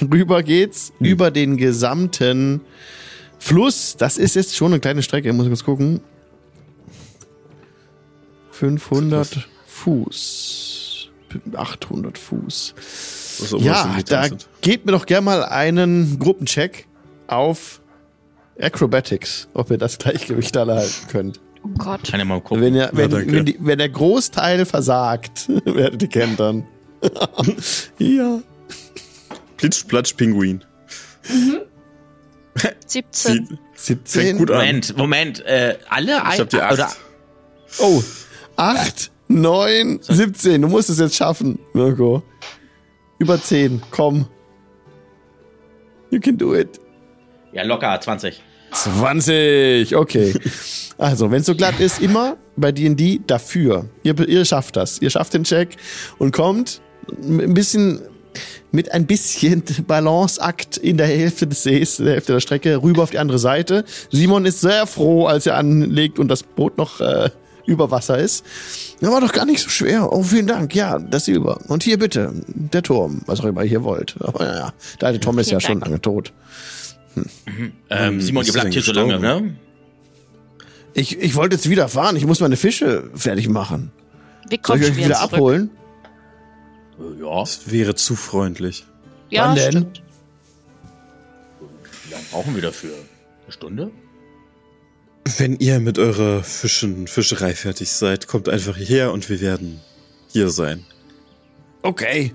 [0.00, 2.60] Rüber geht's über den gesamten
[3.38, 3.96] Fluss.
[3.96, 6.00] Das ist jetzt schon eine kleine Strecke, muss ich kurz gucken.
[8.52, 11.10] 500 Fuß.
[11.54, 12.74] 800 Fuß.
[13.58, 14.48] Ja, da sind.
[14.62, 16.86] gebt mir doch gerne mal einen Gruppencheck
[17.28, 17.80] auf
[18.58, 21.40] Acrobatics, ob ihr das Gleichgewicht alle halten könnt.
[21.64, 22.04] Oh Gott.
[22.10, 22.62] Kann ja mal gucken.
[22.62, 23.32] Wenn, ihr, wenn, danke.
[23.32, 26.66] wenn, die, wenn der Großteil versagt, werdet ihr kentern.
[27.98, 28.40] ja.
[29.56, 30.64] Plitsch, Platsch, Pinguin.
[32.86, 33.58] 17.
[33.74, 34.22] Sie 17.
[34.22, 34.56] fängt gut an.
[34.58, 35.44] Moment, Moment.
[35.46, 36.72] Äh, alle Ich ein, hab die acht.
[36.72, 36.88] oder
[37.78, 38.02] Oh,
[38.56, 40.62] 8, 9, 17.
[40.62, 42.22] Du musst es jetzt schaffen, Mirko.
[43.18, 44.26] Über 10, komm.
[46.10, 46.80] You can do it.
[47.52, 48.42] Ja, locker 20.
[48.72, 50.34] 20, okay.
[51.00, 53.84] Also, wenn es so glatt ist, immer bei D&D dafür.
[54.02, 55.00] Ihr, ihr schafft das.
[55.00, 55.76] Ihr schafft den Check
[56.18, 56.80] und kommt
[57.22, 58.00] ein bisschen
[58.70, 63.02] mit ein bisschen Balanceakt in der Hälfte des Sees, in der Hälfte der Strecke, rüber
[63.04, 63.84] auf die andere Seite.
[64.10, 67.30] Simon ist sehr froh, als er anlegt und das Boot noch äh,
[67.66, 68.44] über Wasser ist.
[69.00, 70.12] Das war doch gar nicht so schwer.
[70.12, 70.74] Oh, vielen Dank.
[70.74, 71.60] Ja, das Silber.
[71.68, 74.16] Und hier bitte, der Turm, was auch immer ihr hier wollt.
[74.20, 76.32] Aber ja, der alte Tom ist ja schon lange tot.
[77.90, 79.56] Ähm, Simon, ist ihr bleibt hier so lange, ne?
[80.94, 82.16] Ich, ich wollte jetzt wieder fahren.
[82.16, 83.92] Ich muss meine Fische fertig machen.
[84.48, 85.32] Wir Soll ich euch wieder zurück.
[85.32, 85.70] abholen?
[86.98, 88.84] Äh, Ja, Das wäre zu freundlich.
[89.30, 89.70] Ja, Wann denn?
[89.72, 90.02] stimmt.
[92.06, 92.94] wie lange brauchen wir dafür?
[93.44, 93.90] Eine Stunde?
[95.36, 99.80] Wenn ihr mit eurer Fischen, Fischerei fertig seid, kommt einfach hierher und wir werden
[100.28, 100.84] hier sein.
[101.82, 102.32] Okay.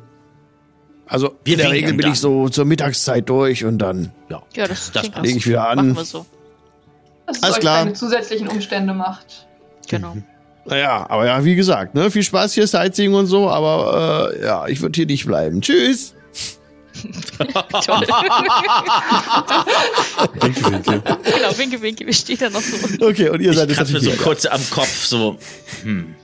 [1.05, 2.11] Also Wir in der Regel bin dann.
[2.13, 4.41] ich so zur Mittagszeit durch und dann Ja.
[4.55, 5.95] Ja, das, Das lege ich wieder Machen an.
[5.95, 6.25] wir so.
[7.25, 7.77] Dass es Alles euch klar.
[7.79, 9.47] keine zusätzlichen Umstände macht.
[9.89, 10.17] Genau.
[10.65, 14.67] Naja, aber ja, wie gesagt, ne, viel Spaß hier, Sightseeing und so, aber äh, ja,
[14.67, 15.59] ich würde hier nicht bleiben.
[15.61, 16.15] Tschüss.
[17.85, 18.07] Toll.
[20.41, 21.01] Winke, winke.
[21.23, 22.05] genau, winke, winke.
[22.05, 23.05] Wir stehen da noch so.
[23.05, 25.37] Okay, und ihr Ich seid jetzt kratze mir so kurz am Kopf, so.
[25.83, 26.15] Hm.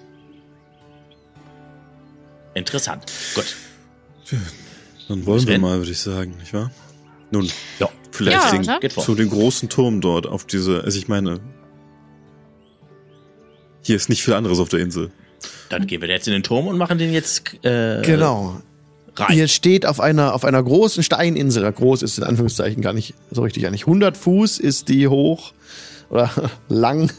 [2.53, 3.03] Interessant.
[3.35, 3.55] Gut.
[5.09, 6.71] Dann wollen wir mal, würde ich sagen, nicht wahr?
[7.31, 7.49] Nun,
[7.79, 8.89] Ja, vielleicht Ja, den, ne?
[8.89, 11.39] Zu dem großen Turm dort auf diese, also ich meine,
[13.83, 15.11] hier ist nicht viel anderes auf der Insel.
[15.69, 18.61] Dann gehen wir jetzt in den Turm und machen den jetzt äh, Genau.
[19.15, 19.37] rein.
[19.37, 21.71] Ihr steht auf einer, auf einer großen Steininsel.
[21.71, 23.83] Groß ist in Anführungszeichen gar nicht so richtig eigentlich.
[23.87, 25.53] 100 Fuß ist die hoch
[26.09, 26.31] oder
[26.69, 27.11] lang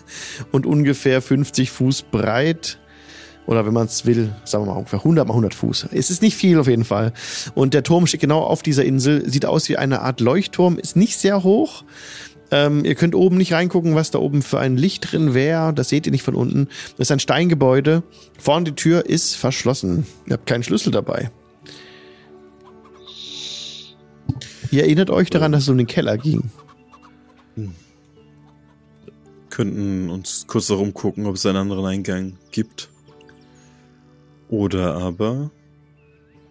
[0.53, 2.79] und ungefähr 50 Fuß breit.
[3.47, 5.89] Oder wenn man es will, sagen wir mal ungefähr 100 mal 100 Fuß.
[5.93, 7.13] Es ist nicht viel auf jeden Fall.
[7.55, 9.29] Und der Turm steht genau auf dieser Insel.
[9.29, 10.79] Sieht aus wie eine Art Leuchtturm.
[10.79, 11.83] Ist nicht sehr hoch.
[12.53, 15.73] Ähm, ihr könnt oben nicht reingucken, was da oben für ein Licht drin wäre.
[15.73, 16.69] Das seht ihr nicht von unten.
[16.97, 18.03] Das ist ein Steingebäude.
[18.39, 20.07] Vorne die Tür ist verschlossen.
[20.27, 21.31] Ihr habt keinen Schlüssel dabei.
[24.71, 26.51] Ihr erinnert euch daran, dass es um den Keller ging.
[29.49, 32.90] Könnten uns kurz darum gucken, ob es einen anderen Eingang gibt.
[34.51, 35.51] Oder aber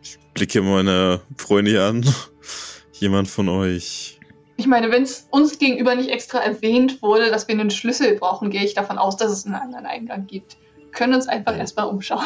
[0.01, 2.05] Ich blicke meine Freunde an.
[2.93, 4.19] Jemand von euch.
[4.57, 8.49] Ich meine, wenn es uns gegenüber nicht extra erwähnt wurde, dass wir einen Schlüssel brauchen,
[8.49, 10.57] gehe ich davon aus, dass es einen anderen Eingang gibt.
[10.77, 12.25] Wir können uns einfach erstmal umschauen.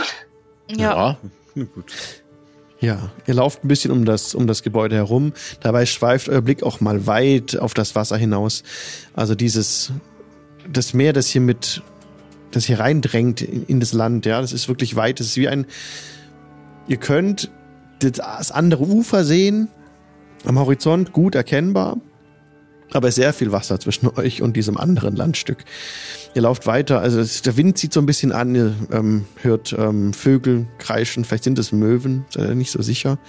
[0.68, 1.18] Ja.
[1.56, 1.94] Na gut.
[2.80, 5.34] Ja, ihr lauft ein bisschen um das, um das Gebäude herum.
[5.62, 8.64] Dabei schweift euer Blick auch mal weit auf das Wasser hinaus.
[9.14, 9.92] Also dieses,
[10.72, 11.82] das Meer, das hier mit,
[12.56, 15.20] das hier reindrängt in, in das Land, ja, das ist wirklich weit.
[15.20, 15.66] Das ist wie ein,
[16.88, 17.50] ihr könnt
[18.00, 19.70] das andere Ufer sehen,
[20.46, 21.98] am Horizont gut erkennbar,
[22.92, 25.64] aber sehr viel Wasser zwischen euch und diesem anderen Landstück.
[26.36, 30.14] Ihr lauft weiter, also der Wind zieht so ein bisschen an, ihr ähm, hört ähm,
[30.14, 33.20] Vögel kreischen, vielleicht sind es Möwen, seid ihr nicht so sicher.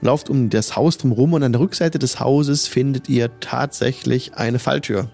[0.00, 4.58] Lauft um das Haus drumherum und an der Rückseite des Hauses findet ihr tatsächlich eine
[4.58, 5.10] Falltür.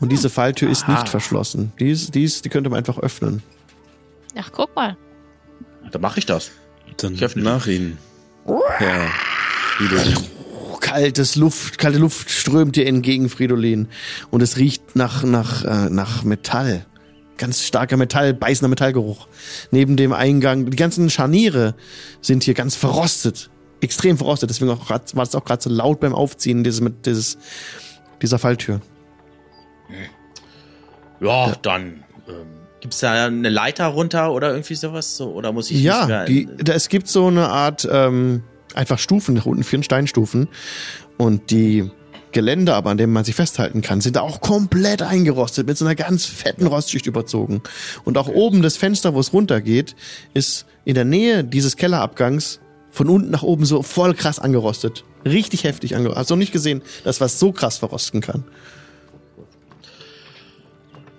[0.00, 1.72] Und diese Falltür ist nicht verschlossen.
[1.78, 3.42] Die, ist, die, ist, die könnte man einfach öffnen.
[4.36, 4.96] Ach, guck mal.
[5.90, 6.50] Dann mache ich das.
[6.96, 7.98] Dann Ich öffne nach Ihnen.
[8.80, 9.06] Ja.
[9.76, 10.16] Fridolin.
[10.52, 13.88] Oh, kaltes Luft, kalte Luft strömt dir entgegen, Fridolin.
[14.30, 16.86] Und es riecht nach, nach, äh, nach Metall.
[17.36, 19.26] Ganz starker Metall, beißender Metallgeruch.
[19.70, 21.74] Neben dem Eingang, die ganzen Scharniere
[22.20, 23.50] sind hier ganz verrostet.
[23.80, 24.50] Extrem verrostet.
[24.50, 27.38] Deswegen auch grad, war es auch gerade so laut beim Aufziehen dieses, mit dieses,
[28.22, 28.80] dieser Falltür.
[31.24, 32.46] Ja, dann ähm,
[32.80, 35.16] gibt's da eine Leiter runter oder irgendwie sowas?
[35.16, 38.42] So, oder muss ich Ja, die, da, es gibt so eine Art ähm,
[38.74, 40.48] einfach Stufen nach unten, vier Steinstufen.
[41.16, 41.90] Und die
[42.32, 45.94] Geländer, aber an dem man sich festhalten kann, sind auch komplett eingerostet, mit so einer
[45.94, 47.62] ganz fetten Rostschicht überzogen.
[48.04, 49.94] Und auch oben das Fenster, wo es runtergeht,
[50.34, 52.60] ist in der Nähe dieses Kellerabgangs
[52.90, 55.04] von unten nach oben so voll krass angerostet.
[55.24, 56.20] Richtig heftig angerostet.
[56.20, 58.44] Hast du noch nicht gesehen, dass was so krass verrosten kann?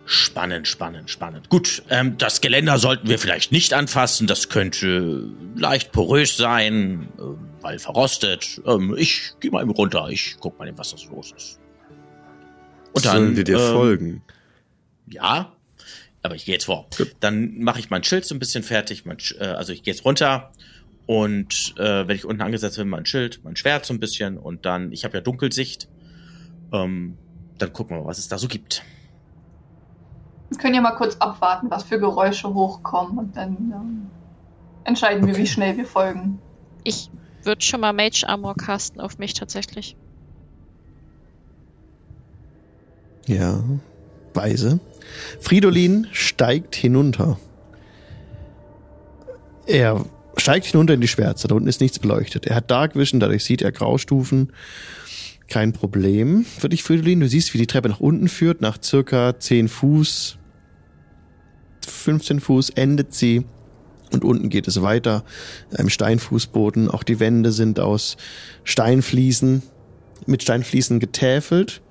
[0.06, 1.50] Spannend, spannend, spannend.
[1.50, 4.28] Gut, ähm, das Geländer sollten wir vielleicht nicht anfassen.
[4.28, 8.62] Das könnte leicht porös sein, ähm, weil verrostet.
[8.68, 10.08] Ähm, ich gehe mal eben runter.
[10.10, 11.60] Ich guck mal, eben, was das los ist.
[12.94, 14.24] Und dann Sollen wir dir ähm, folgen?
[15.08, 15.54] Ja,
[16.22, 16.88] aber ich gehe jetzt vor.
[17.20, 19.06] Dann mache ich mein Schild so ein bisschen fertig.
[19.06, 20.52] Mein, äh, also ich gehe jetzt runter
[21.08, 24.66] und äh, wenn ich unten angesetzt bin, mein Schild, mein Schwert so ein bisschen und
[24.66, 25.88] dann, ich habe ja Dunkelsicht.
[26.72, 27.18] Ähm,
[27.58, 28.84] dann gucken wir mal, was es da so gibt.
[30.50, 34.08] Wir können ja mal kurz abwarten, was für Geräusche hochkommen und dann ähm,
[34.84, 35.42] entscheiden wir, Okay.
[35.44, 36.40] wie schnell wir folgen.
[36.84, 37.10] Ich
[37.44, 39.96] würde schon mal Mage Armor casten auf mich tatsächlich.
[43.28, 43.64] Ja,
[44.34, 44.80] weise.
[45.40, 47.40] Fridolin steigt hinunter.
[49.66, 50.06] Er
[50.38, 51.48] steigt hinunter in die Schwärze.
[51.48, 52.46] Da unten ist nichts beleuchtet.
[52.46, 54.52] Er hat Dark Vision, dadurch sieht er Graustufen.
[55.48, 57.20] Kein Problem für dich, Fridolin.
[57.20, 58.62] Du siehst, wie die Treppe nach unten führt.
[58.62, 60.38] Nach circa 10 Fuß,
[61.86, 63.46] 15 Fuß endet sie.
[64.12, 65.24] Und unten geht es weiter.
[65.78, 66.90] Im Steinfußboden.
[66.90, 68.18] Auch die Wände sind aus
[68.64, 69.64] Steinfliesen,
[70.26, 71.82] mit Steinfliesen getäfelt.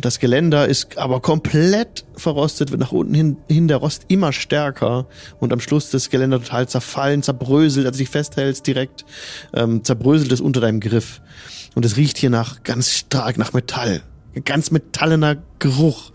[0.00, 5.06] Das Geländer ist aber komplett verrostet, wird nach unten hin, hin der Rost immer stärker
[5.40, 9.04] und am Schluss das Geländer total zerfallen, zerbröselt, als du dich festhältst direkt,
[9.52, 11.20] ähm, zerbröselt es unter deinem Griff.
[11.74, 14.02] Und es riecht hier nach ganz stark nach Metall.
[14.34, 16.12] Ein Ganz metallener Geruch.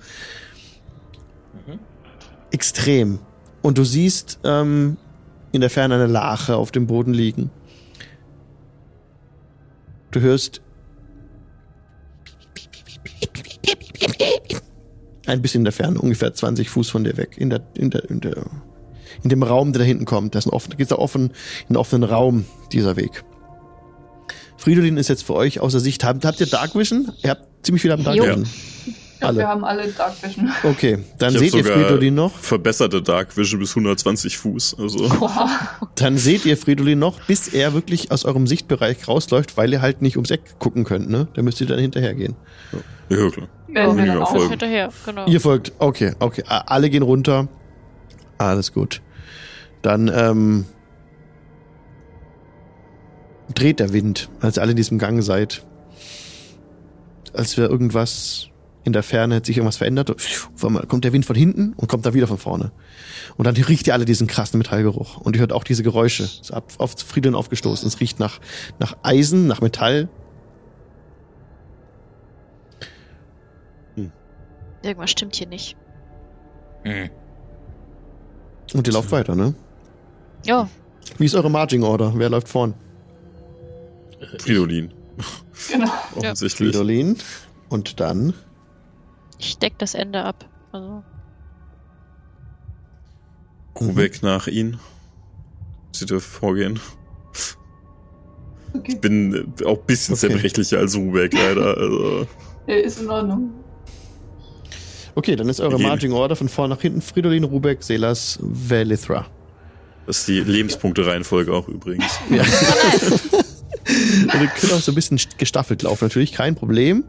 [2.51, 3.19] Extrem.
[3.61, 4.97] Und du siehst ähm,
[5.51, 7.51] in der Ferne eine Lache auf dem Boden liegen.
[10.11, 10.61] Du hörst
[15.25, 18.09] ein bisschen in der Ferne, ungefähr 20 Fuß von dir weg, in der, in der,
[18.09, 18.45] in der,
[19.23, 20.35] in dem Raum, der da hinten kommt.
[20.35, 21.31] Da ist ein offen, geht's da offen,
[21.69, 23.23] in offenen Raum, dieser Weg.
[24.57, 26.03] Fridolin ist jetzt für euch außer Sicht.
[26.03, 27.11] Habt, habt ihr Dark Vision?
[27.21, 28.23] Ihr habt ziemlich viele haben Dark Jo.
[28.23, 28.47] Vision.
[29.27, 29.37] Alle.
[29.39, 30.51] wir haben alle Dark Vision.
[30.63, 32.31] Okay, dann Ich seht ihr Fridolin noch.
[32.37, 34.77] Verbesserte Dark Vision bis 120 Fuß.
[34.79, 35.09] Also
[35.95, 40.01] Dann seht ihr Fridolin noch, bis er wirklich aus eurem Sichtbereich rausläuft, weil ihr halt
[40.01, 41.27] nicht ums Eck gucken könnt, ne?
[41.33, 42.35] Da müsst ihr dann hinterhergehen.
[43.09, 43.47] ja klar.
[43.67, 44.31] Werden wir Ja, dann auch.
[44.31, 44.49] folgen.
[44.49, 45.25] Hinterher, genau.
[45.27, 46.43] Ihr folgt, okay, okay.
[46.47, 47.47] Alle gehen runter.
[48.37, 49.01] Alles gut.
[49.81, 50.65] Dann ähm,
[53.53, 55.63] dreht der Wind, als ihr alle in diesem Gang seid.
[57.33, 58.47] Als wäre irgendwas
[58.83, 60.15] in der Ferne, hat sich irgendwas verändert.
[60.61, 62.71] Einmal kommt der Wind von hinten und kommt da wieder von vorne.
[63.37, 65.17] Und dann riecht ihr alle diesen krassen Metallgeruch.
[65.17, 66.23] Und ihr hört auch diese Geräusche.
[66.23, 67.87] Es ist auf Frieden aufgestoßen.
[67.87, 68.39] Es riecht nach,
[68.79, 70.09] nach Eisen, nach Metall.
[74.83, 75.77] Irgendwas stimmt hier nicht.
[76.83, 77.09] Hm.
[78.73, 79.55] Und ihr lauft weiter, ne?
[80.45, 80.69] Ja,
[81.17, 82.13] Wie ist eure Marching Order?
[82.15, 82.73] Wer läuft vorn?
[84.39, 84.93] Fridolin.
[85.71, 85.91] Genau.
[86.15, 86.71] Offensichtlich.
[86.71, 87.17] Fridolin.
[87.69, 88.33] Und dann
[89.39, 90.45] ich deck das Ende ab.
[90.71, 91.03] Also,
[93.79, 94.79] Rubek nach ihn.
[95.91, 96.79] Sie dürfen vorgehen.
[98.75, 98.93] Okay.
[98.93, 100.27] Ich bin auch ein bisschen Okay.
[100.29, 101.77] zerbrechlicher als Rubeck, leider.
[101.77, 102.27] Also,
[102.67, 103.51] Äh, Ist in Ordnung.
[105.15, 105.77] Okay, dann ist eure.
[105.77, 109.27] Marching Order von vorn nach hinten Fridolin, Rubek, Selas, Velithra.
[110.07, 112.19] das ist die Lebenspunkte-Reihenfolge auch übrigens.
[112.29, 112.43] Ja.
[114.33, 117.03] Und ihr könnt auch so ein bisschen gestaffelt laufen, natürlich, kein Problem.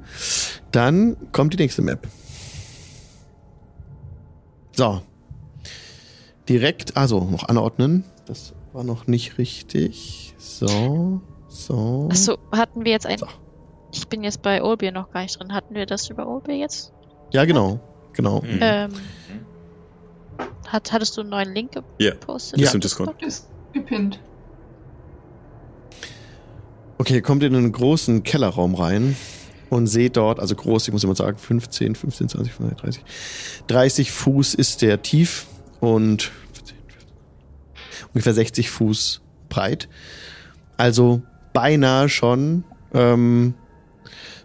[0.72, 2.06] Dann kommt die nächste Map.
[4.72, 5.02] So.
[6.48, 8.04] Direkt, also noch anordnen.
[8.26, 10.34] Das war noch nicht richtig.
[10.38, 12.08] So, so.
[12.10, 13.18] Achso, hatten wir jetzt ein.
[13.18, 13.26] So.
[13.92, 15.54] Ich bin jetzt bei Olbir noch gar nicht drin.
[15.54, 16.92] Hatten wir das über Olbir jetzt?
[17.32, 17.80] Ja, genau.
[18.12, 18.40] Genau.
[18.42, 18.58] Mhm.
[18.60, 18.90] Ähm,
[20.68, 22.60] hat, hattest du einen neuen Link Ja, gepostet?
[22.60, 23.22] ist im Discord.
[23.22, 24.18] Ist gepinnt.
[26.96, 29.16] Okay, ihr kommt in einen großen Kellerraum rein
[29.68, 33.04] und seht dort, also groß, ich muss immer sagen, 15, 15, 20, 25, 30.
[33.66, 35.46] 30 Fuß ist der tief
[35.80, 36.30] und
[38.12, 39.88] ungefähr 60 Fuß breit.
[40.76, 41.22] Also
[41.52, 42.62] beinahe schon
[42.92, 43.54] ähm,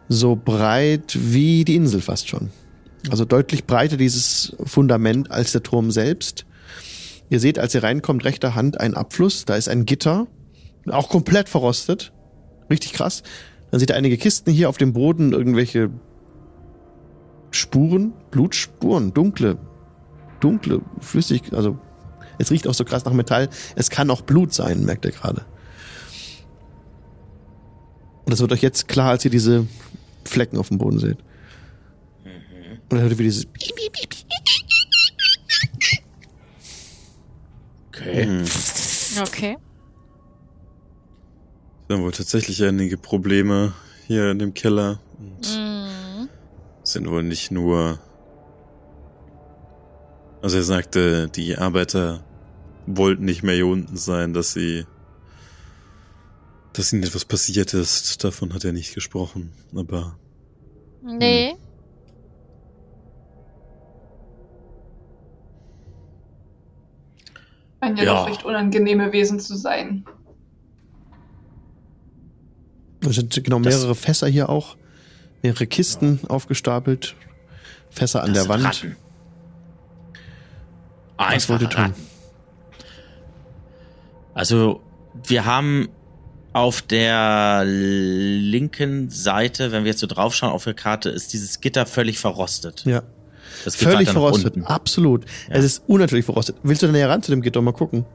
[0.07, 2.49] so breit wie die Insel fast schon.
[3.11, 6.45] Also deutlich breiter dieses Fundament als der Turm selbst.
[7.29, 10.25] Ihr seht, als ihr reinkommt, rechter Hand ein Abfluss, da ist ein Gitter,
[10.87, 12.11] auch komplett verrostet.
[12.69, 13.23] Richtig krass.
[13.71, 15.89] Dann seht ihr einige Kisten hier auf dem Boden, irgendwelche
[17.51, 19.57] Spuren, Blutspuren, dunkle,
[20.39, 21.79] dunkle, flüssig, also
[22.37, 23.49] es riecht auch so krass nach Metall.
[23.75, 25.45] Es kann auch Blut sein, merkt ihr gerade.
[28.23, 29.67] Und das wird euch jetzt klar, als ihr diese
[30.23, 31.17] Flecken auf dem Boden seht.
[32.23, 33.45] Und dann hört ihr wie dieses
[37.89, 38.43] Okay.
[39.21, 39.57] Okay.
[41.89, 43.73] Wir haben wohl tatsächlich einige Probleme
[44.05, 44.99] hier in dem Keller.
[45.17, 46.29] Und Mhm.
[46.83, 47.97] sind wohl nicht nur.
[50.43, 52.23] Also er sagte, die Arbeiter
[52.85, 54.85] wollten nicht mehr hier unten sein, dass sie.
[56.73, 58.23] dass ihnen etwas passiert ist.
[58.23, 59.51] Davon hat er nicht gesprochen.
[59.75, 60.15] Aber
[61.01, 61.55] Nee.
[67.81, 68.13] Scheinen ja, Ja.
[68.15, 70.05] doch recht unangenehme Wesen zu sein.
[73.07, 74.75] Es sind genau Das- mehrere Fässer hier auch.
[75.41, 77.15] Mehrere Kisten aufgestapelt.
[77.89, 78.63] Fässer an Das der Wand.
[78.65, 78.95] Ratten.
[81.17, 81.81] Was Einfach wollt ihr tun?
[81.83, 81.95] Ratten.
[84.33, 84.81] Also,
[85.25, 85.89] wir haben
[86.53, 91.85] auf der linken Seite, wenn wir jetzt so draufschauen auf der Karte, ist dieses Gitter
[91.85, 92.83] völlig verrostet.
[92.85, 93.03] Ja.
[93.65, 94.55] Das geht Völlig verrostet.
[94.55, 94.67] unten.
[94.67, 95.25] Absolut.
[95.49, 95.55] Ja.
[95.55, 96.55] Es ist unnatürlich verrostet.
[96.63, 98.05] Willst du da näher ran zu dem Gitter mal gucken?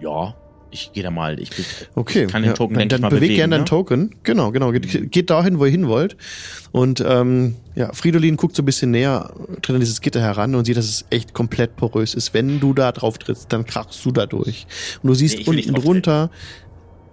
[0.00, 0.34] Ja,
[0.74, 1.40] ich gehe da mal.
[1.40, 1.64] Ich bin,
[1.94, 2.26] Okay.
[2.26, 2.54] Kann den ja.
[2.54, 3.66] Token, dann, dann mal bewegt bewegen, gerne deinen ne?
[3.66, 4.14] Token.
[4.24, 4.72] Genau, genau.
[4.72, 6.16] Geht, geht dahin, wo ihr hin wollt.
[6.72, 9.32] Und ähm, ja, Fridolin guckt so ein bisschen näher,
[9.62, 12.34] tritt an dieses Gitter heran und sieht, dass es echt komplett porös ist.
[12.34, 14.66] Wenn du da drauf trittst, dann krachst du da durch.
[15.02, 16.30] Und du siehst Nee, unten drunter,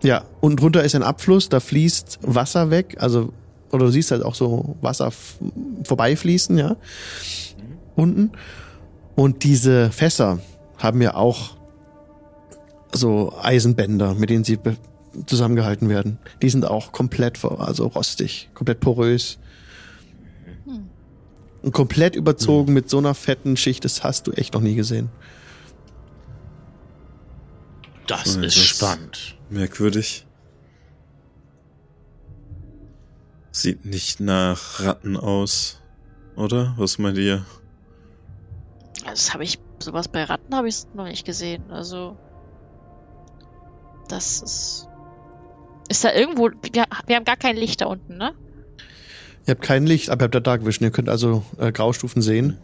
[0.04, 3.32] ja, unten drunter ist ein Abfluss, da fließt Wasser weg, also
[3.72, 5.12] oder du siehst halt auch so Wasser
[5.84, 6.76] vorbeifließen, ja.
[7.96, 8.32] Unten.
[9.16, 10.40] Und diese Fässer
[10.78, 11.61] haben ja auch
[12.94, 14.60] so Eisenbänder, mit denen sie
[15.26, 16.18] zusammengehalten werden.
[16.42, 19.40] Die sind auch komplett also rostig, komplett porös.
[20.66, 20.90] Hm.
[21.62, 25.10] Und komplett überzogen mit so einer fetten Schicht, das hast du echt noch nie gesehen.
[28.08, 29.38] das Ja, ist das- spannend.
[29.50, 30.26] merkwürdig.
[33.52, 35.80] Sieht nicht nach Ratten aus,
[36.36, 36.74] oder?
[36.78, 37.46] Was meint ihr?
[39.06, 41.70] Das habe ich, sowas bei Ratten habe ich noch nicht gesehen.
[41.70, 42.18] Also,
[44.12, 44.88] das ist.
[45.90, 46.50] Ist da irgendwo.
[46.50, 48.34] Wir, wir haben gar kein Licht da unten, ne?
[49.48, 50.88] Ihr habt kein Licht, aber ihr habt da Dark Vision.
[50.88, 52.58] Ihr könnt also äh, Graustufen sehen.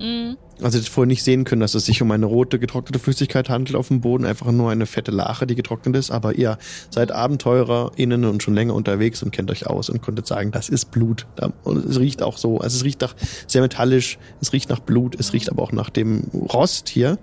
[0.00, 0.36] Mhm.
[0.62, 3.48] Also ihr hättet vorher nicht sehen können, dass es sich um eine rote getrocknete Flüssigkeit
[3.48, 6.10] handelt auf dem Boden, einfach nur eine fette Lache, die getrocknet ist.
[6.10, 6.58] Aber ihr
[6.90, 10.68] seid Abenteurer innen und schon länger unterwegs und kennt euch aus und konntet sagen, das
[10.68, 11.26] ist Blut.
[11.64, 12.58] Und es riecht auch so.
[12.58, 13.14] Also es riecht nach
[13.46, 17.18] sehr metallisch, es riecht nach Blut, es riecht aber auch nach dem Rost hier.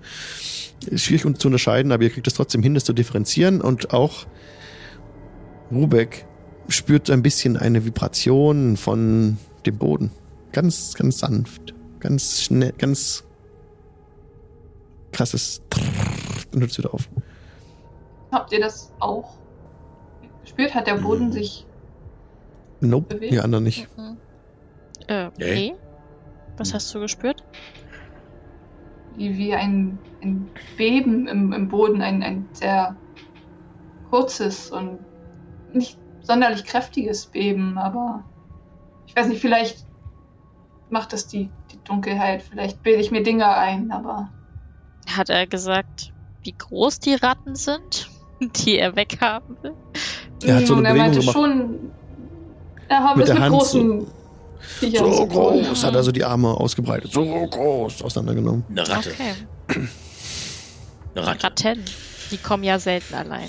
[0.86, 4.26] Ist schwierig zu unterscheiden, aber ihr kriegt es trotzdem hin, das zu differenzieren und auch
[5.70, 6.26] Rubek
[6.68, 10.10] spürt ein bisschen eine Vibration von dem Boden.
[10.52, 11.74] Ganz, ganz sanft.
[12.00, 13.24] Ganz schnell, ganz
[15.12, 15.60] krasses
[16.52, 17.08] und hört wieder auf.
[18.30, 19.34] Habt ihr das auch
[20.42, 20.74] gespürt?
[20.74, 21.66] Hat der Boden sich.
[22.80, 23.32] Nope, Bewegt?
[23.32, 23.88] die anderen nicht.
[23.96, 24.16] Mhm.
[25.08, 25.54] Äh, Nee.
[25.54, 25.74] nee.
[26.56, 27.42] Was hast du gespürt?
[29.18, 32.96] wie, wie ein, ein Beben im, im Boden, ein, ein sehr
[34.10, 35.00] kurzes und
[35.72, 38.24] nicht sonderlich kräftiges Beben, aber
[39.06, 39.84] ich weiß nicht, vielleicht
[40.90, 44.28] macht das die, die Dunkelheit, vielleicht bilde ich mir Dinge ein, aber
[45.08, 46.12] Hat er gesagt,
[46.42, 48.08] wie groß die Ratten sind,
[48.40, 49.74] die er weghaben will?
[50.44, 51.34] Er hat so eine Hm, er Bewegung meinte gemacht.
[51.34, 51.90] schon,
[52.88, 54.06] er habe Mit es der mit Hand großen
[54.60, 55.28] Viechern So tun.
[55.28, 57.12] groß hat er so die Arme ausgebreitet.
[57.12, 58.64] So groß auseinandergenommen.
[58.70, 59.10] Eine Ratte.
[59.10, 59.34] Okay.
[61.14, 61.44] Eine Ratte.
[61.44, 61.84] Ratten.
[62.30, 63.48] Die kommen ja selten allein.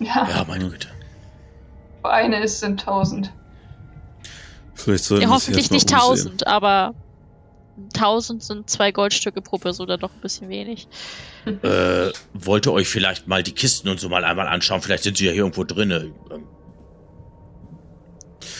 [0.00, 0.88] Ja, Ja, meine Güte.
[2.02, 3.32] eine ist in tausend.
[4.74, 6.94] Vielleicht sollten Ja, hoffentlich nicht tausend, aber
[7.94, 10.88] tausend sind zwei Goldstücke pro Person dann doch ein bisschen wenig.
[11.44, 14.80] Äh, wollt ihr euch vielleicht mal die Kisten und so mal einmal anschauen?
[14.80, 16.12] Vielleicht sind sie ja hier irgendwo drinne.
[16.30, 16.46] Ähm,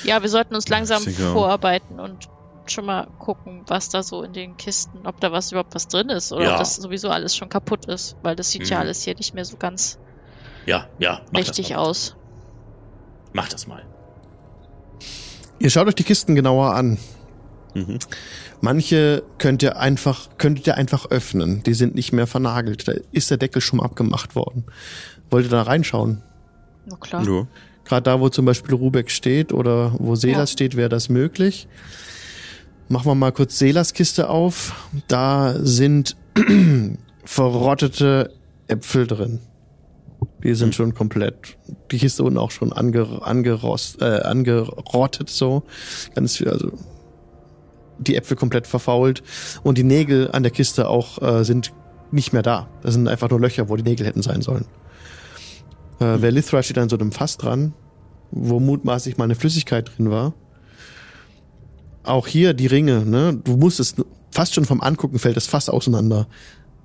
[0.02, 1.02] Ja, wir sollten uns langsam
[1.32, 2.26] vorarbeiten und
[2.66, 6.08] schon mal gucken, was da so in den Kisten, ob da was überhaupt was drin
[6.08, 6.52] ist oder Ja.
[6.54, 8.80] ob das sowieso alles schon kaputt ist, weil das sieht ja Mhm.
[8.82, 9.98] alles hier nicht mehr so ganz
[10.66, 12.16] Ja, ja, mach richtig aus.
[13.32, 13.84] Mach das mal.
[15.62, 16.98] Ihr schaut euch die Kisten genauer an.
[17.74, 17.98] Mhm.
[18.60, 21.62] Manche könnt ihr einfach, könntet ihr einfach öffnen.
[21.62, 22.88] Die sind nicht mehr vernagelt.
[22.88, 24.64] Da ist der Deckel schon mal abgemacht worden.
[25.30, 26.22] Wollt ihr da reinschauen?
[26.86, 27.24] Na klar.
[27.24, 27.46] Ja.
[27.84, 30.52] Gerade da, wo zum Beispiel Rubeck steht oder wo Selas Ja.
[30.52, 31.68] steht, wäre das möglich.
[32.88, 34.88] Machen wir mal kurz Selas Kiste auf.
[35.08, 36.16] Da sind
[37.24, 38.32] verrottete
[38.68, 39.40] Äpfel drin.
[40.42, 41.58] Die sind schon komplett.
[41.90, 45.62] Die Kiste unten auch schon ange, angerost, äh, angerottet so.
[46.14, 46.72] Ganz viel, also
[47.98, 49.22] die Äpfel komplett verfault
[49.62, 51.72] und die Nägel an der Kiste auch äh, sind
[52.10, 52.68] nicht mehr da.
[52.82, 54.66] Das sind einfach nur Löcher, wo die Nägel hätten sein sollen.
[56.00, 57.74] Äh, wer Lithra steht an so einem Fass dran,
[58.30, 60.34] wo mutmaßlich mal eine Flüssigkeit drin war.
[62.02, 63.40] Auch hier die Ringe, ne?
[63.44, 63.94] Du musst es
[64.32, 66.26] fast schon vom Angucken fällt das Fass auseinander.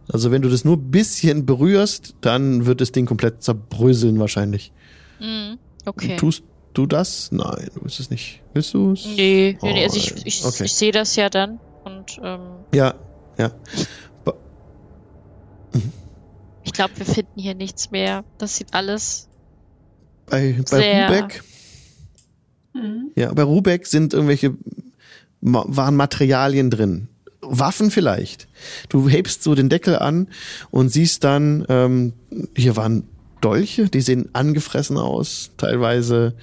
[0.09, 4.71] Also wenn du das nur ein bisschen berührst, dann wird das Ding komplett zerbröseln wahrscheinlich.
[5.19, 5.57] Mhm.
[5.85, 6.15] Okay.
[6.17, 6.43] Tust
[6.73, 7.31] du das?
[7.31, 8.41] Nein, du willst es nicht.
[8.53, 9.05] Willst du es?
[9.05, 10.63] Nee, nee, nee, also ich, Oh, ich, okay.
[10.65, 12.39] ich sehe das ja dann und ähm,
[12.73, 12.93] Ja,
[13.37, 13.51] ja.
[16.63, 18.23] ich glaube, wir finden hier nichts mehr.
[18.37, 19.27] Das sieht alles.
[20.29, 21.05] Bei, bei.
[21.07, 21.43] Rubeck,
[22.73, 23.11] Mhm.
[23.15, 24.53] ja, bei Rubeck sind irgendwelche
[25.41, 27.07] waren Materialien drin.
[27.41, 28.47] Waffen vielleicht.
[28.89, 30.27] Du hebst so den Deckel an
[30.71, 32.13] und siehst dann, ähm,
[32.55, 33.03] hier waren
[33.41, 36.35] Dolche, die sehen angefressen aus, teilweise.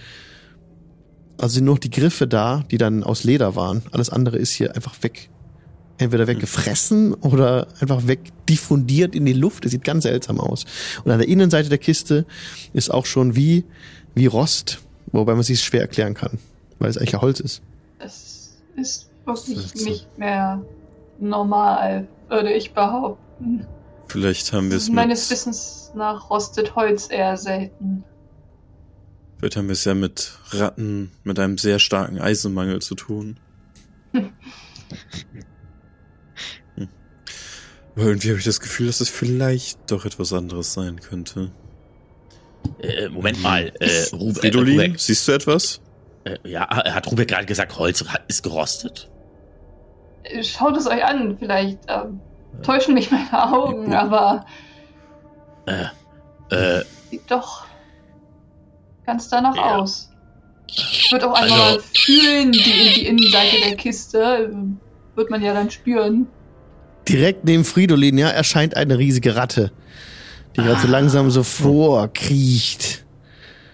[1.36, 3.82] Also sind nur noch die Griffe da, die dann aus Leder waren.
[3.90, 5.30] Alles andere ist hier einfach weg.
[5.98, 9.64] Entweder weggefressen oder einfach wegdiffundiert in die Luft.
[9.64, 10.64] Das sieht ganz seltsam aus.
[11.04, 12.24] Und an der Innenseite der Kiste
[12.72, 13.64] ist auch schon wie,
[14.14, 14.78] wie Rost,
[15.12, 16.38] wobei man sich schwer erklären kann,
[16.78, 17.62] weil es eigentlich ja Holz ist.
[17.98, 20.62] Das ist wirklich nicht mehr
[21.18, 23.66] normal, würde ich behaupten.
[24.08, 28.04] Vielleicht haben wir es Meines mit, Wissens nach rostet Holz eher selten.
[29.38, 33.38] vielleicht haben wir es ja mit Ratten mit einem sehr starken Eisenmangel zu tun.
[36.76, 36.88] Hm.
[37.96, 41.50] Aber irgendwie habe ich das Gefühl, dass es vielleicht doch etwas anderes sein könnte.
[42.78, 43.72] Äh, Moment mal.
[43.80, 45.80] Äh, Rube, äh, Fridolin, Rubeck, siehst du etwas?
[46.24, 49.10] äh, ja, hat Rubeck gerade gesagt, Holz ist gerostet?
[50.42, 52.20] Schaut es euch an, vielleicht ähm,
[52.62, 54.44] täuschen mich meine Augen, aber
[55.66, 55.84] Äh,
[56.54, 57.64] äh, sieht doch
[59.06, 59.76] ganz danach Ja.
[59.76, 60.10] aus.
[60.66, 62.60] Ich würde auch einmal Also- fühlen, die,
[62.94, 64.50] die Innenseite der Kiste.
[64.52, 64.78] ähm,
[65.14, 66.26] Wird man ja dann spüren.
[67.08, 69.70] Direkt neben Fridolin, ja, erscheint eine riesige Ratte,
[70.56, 73.04] die gerade so langsam so vorkriecht.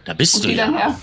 [0.05, 0.79] da bist Und du die dann ja.
[0.81, 0.97] her.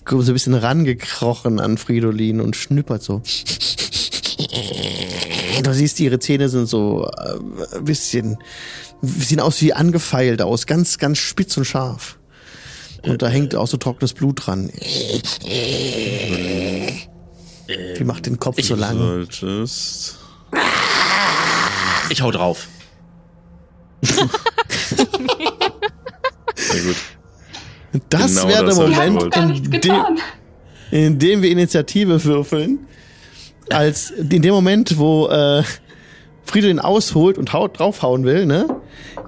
[0.00, 3.22] Die kommt so ein bisschen rangekrochen an Fridolin und schnuppert so.
[5.62, 8.38] Du siehst, ihre Zähne sind so äh, ein bisschen,
[9.02, 12.18] sehen aus wie angefeilt aus, ganz, ganz spitz und scharf.
[13.02, 14.70] Und da hängt auch so trockenes Blut dran.
[17.98, 18.96] Die macht den Kopf so lang.
[18.96, 20.16] Solltest.
[22.08, 22.68] Ich hau drauf.
[26.56, 26.96] Sehr gut.
[28.08, 29.94] Das Genau wäre der Moment, in dem,
[30.90, 32.86] in dem wir Initiative würfeln,
[33.70, 35.62] als in dem Moment, wo äh,
[36.44, 38.66] Fridolin ausholt und haut, draufhauen will, ne,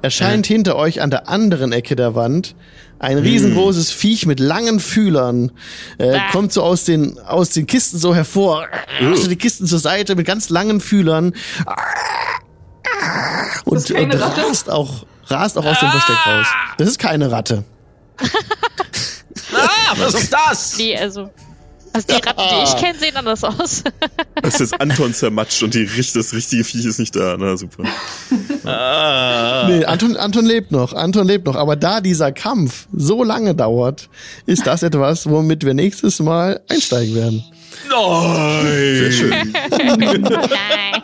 [0.02, 2.54] erscheint hinter euch an der anderen Ecke der Wand
[2.98, 5.50] ein riesengroßes Viech mit langen Fühlern,
[5.98, 6.30] äh, Ah.
[6.30, 8.66] kommt so aus den aus den Kisten so hervor,
[9.14, 11.34] so die Kisten zur Seite mit ganz langen Fühlern.
[13.64, 16.46] Und, und rast auch rast auch aus dem Versteck raus.
[16.78, 17.64] Das ist keine Ratte.
[19.54, 20.78] Ah, was ist das?
[20.78, 21.30] Nee, also.
[21.94, 23.84] Also die Ratten, die ich kenne, sehen anders aus.
[24.42, 27.36] Das ist jetzt Anton zermatscht und die, das richtige Viech ist nicht da.
[27.38, 27.84] Na super.
[28.64, 29.68] Ah.
[29.68, 31.54] Nee, Anton, Anton lebt noch, Anton lebt noch.
[31.54, 34.08] Aber da dieser Kampf so lange dauert,
[34.46, 37.44] ist das etwas, womit wir nächstes Mal einsteigen werden.
[37.88, 38.64] Nein!
[38.64, 39.54] Sehr schön.
[39.70, 41.02] Nein.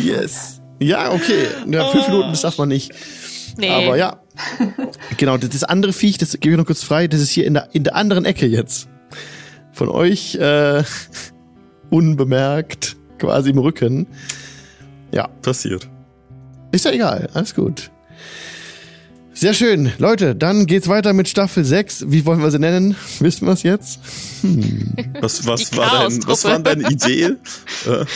[0.00, 0.60] Yes.
[0.78, 1.48] Ja, okay.
[1.66, 2.92] Ja, fünf Minuten, das darf man nicht.
[3.56, 3.70] Nee.
[3.70, 4.20] Aber ja.
[5.16, 7.68] Genau, das, andere Viech, das gebe ich noch kurz frei, das ist hier in der,
[7.72, 8.88] in der anderen Ecke jetzt.
[9.72, 10.82] Von euch äh,
[11.90, 14.06] unbemerkt, quasi im Rücken.
[15.12, 15.88] Ja, Passiert.
[16.72, 17.90] ist ja egal, alles gut.
[19.32, 19.92] Sehr schön.
[19.98, 22.06] Leute, dann geht's weiter mit Staffel 6.
[22.08, 22.96] Wie wollen wir sie nennen?
[23.20, 24.00] Wissen wir es jetzt?
[25.20, 27.36] Was, was, Die war dein, was war deine Idee?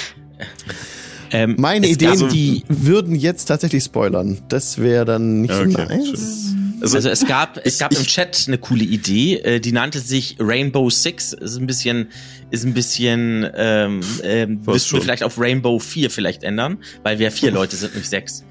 [1.33, 4.39] Äh, Ähm, Meine Ideen, gab- die würden jetzt tatsächlich spoilern.
[4.49, 6.55] Das wäre dann nicht so Okay, nice.
[6.83, 9.73] also, Also es gab, es ich- gab im ich- Chat eine coole Idee, äh, die
[9.73, 11.33] nannte sich Rainbow Six.
[11.33, 12.09] Ist ein bisschen,
[12.51, 15.01] ist ein bisschen, ähm, ähm, Was müssten wir schon?
[15.03, 18.45] vielleicht auf Rainbow 4 vielleicht ändern, weil wir vier Leute sind, nicht sechs.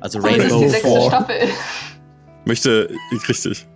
[0.00, 1.00] Also ist Rainbow die sechste 4.
[1.08, 1.34] Staffel.
[2.44, 2.90] möchte,
[3.28, 3.66] richtig.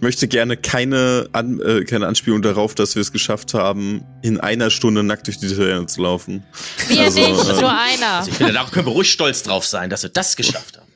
[0.00, 4.40] Ich möchte gerne keine, An, äh, keine Anspielung darauf, dass wir es geschafft haben, in
[4.40, 6.42] einer Stunde nackt durch die Taverne zu laufen.
[6.88, 8.06] Wir Also, nicht, äh, nur einer.
[8.20, 10.88] Also ich finde, da können wir ruhig stolz drauf sein, dass wir das geschafft haben.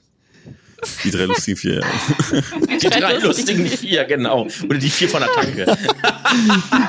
[1.05, 1.81] Die drei lustigen vier.
[1.83, 2.79] Ja.
[2.79, 4.49] Die drei lustigen vier, genau.
[4.71, 5.77] Oder die vier von der Tanke.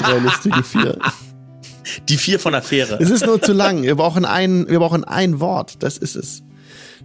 [0.02, 0.98] Drei lustige vier.
[2.08, 2.98] Die vier von der Fähre.
[3.02, 3.84] Es ist nur zu lang.
[3.84, 5.84] Wir brauchen ein, wir brauchen ein Wort.
[5.84, 6.44] Das ist es.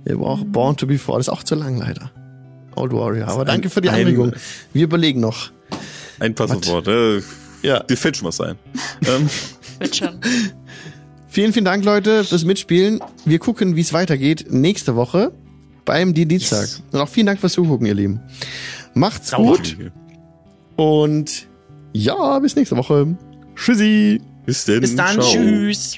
[0.04, 1.18] Wir brauchen Born to be Four.
[1.18, 2.12] Das ist auch zu lang, leider.
[2.76, 3.28] Old Warrior.
[3.28, 4.32] Aber danke für die ein- Anregung.
[4.72, 5.50] Wir überlegen noch.
[6.18, 6.88] Ein passendes Wort.
[6.88, 7.20] Äh,
[7.62, 7.80] Ja.
[7.82, 8.56] dir fällt schon was ein.
[9.06, 9.28] Ähm,
[9.78, 10.20] Wird schon.
[11.28, 13.00] Vielen, vielen Dank, Leute, fürs Mitspielen.
[13.24, 15.32] Wir gucken, wie es weitergeht nächste Woche
[15.84, 16.62] beim Dienstag.
[16.62, 16.82] Yes.
[16.92, 18.20] Und auch vielen Dank fürs Zugucken, ihr Lieben.
[18.94, 19.56] Macht's Sauber.
[19.56, 19.76] gut
[20.76, 21.46] und
[21.92, 23.16] ja, bis nächste Woche.
[23.54, 24.20] Tschüssi.
[24.46, 24.80] bis denn.
[24.80, 25.32] Bis dann, Ciao.
[25.32, 25.96] tschüss.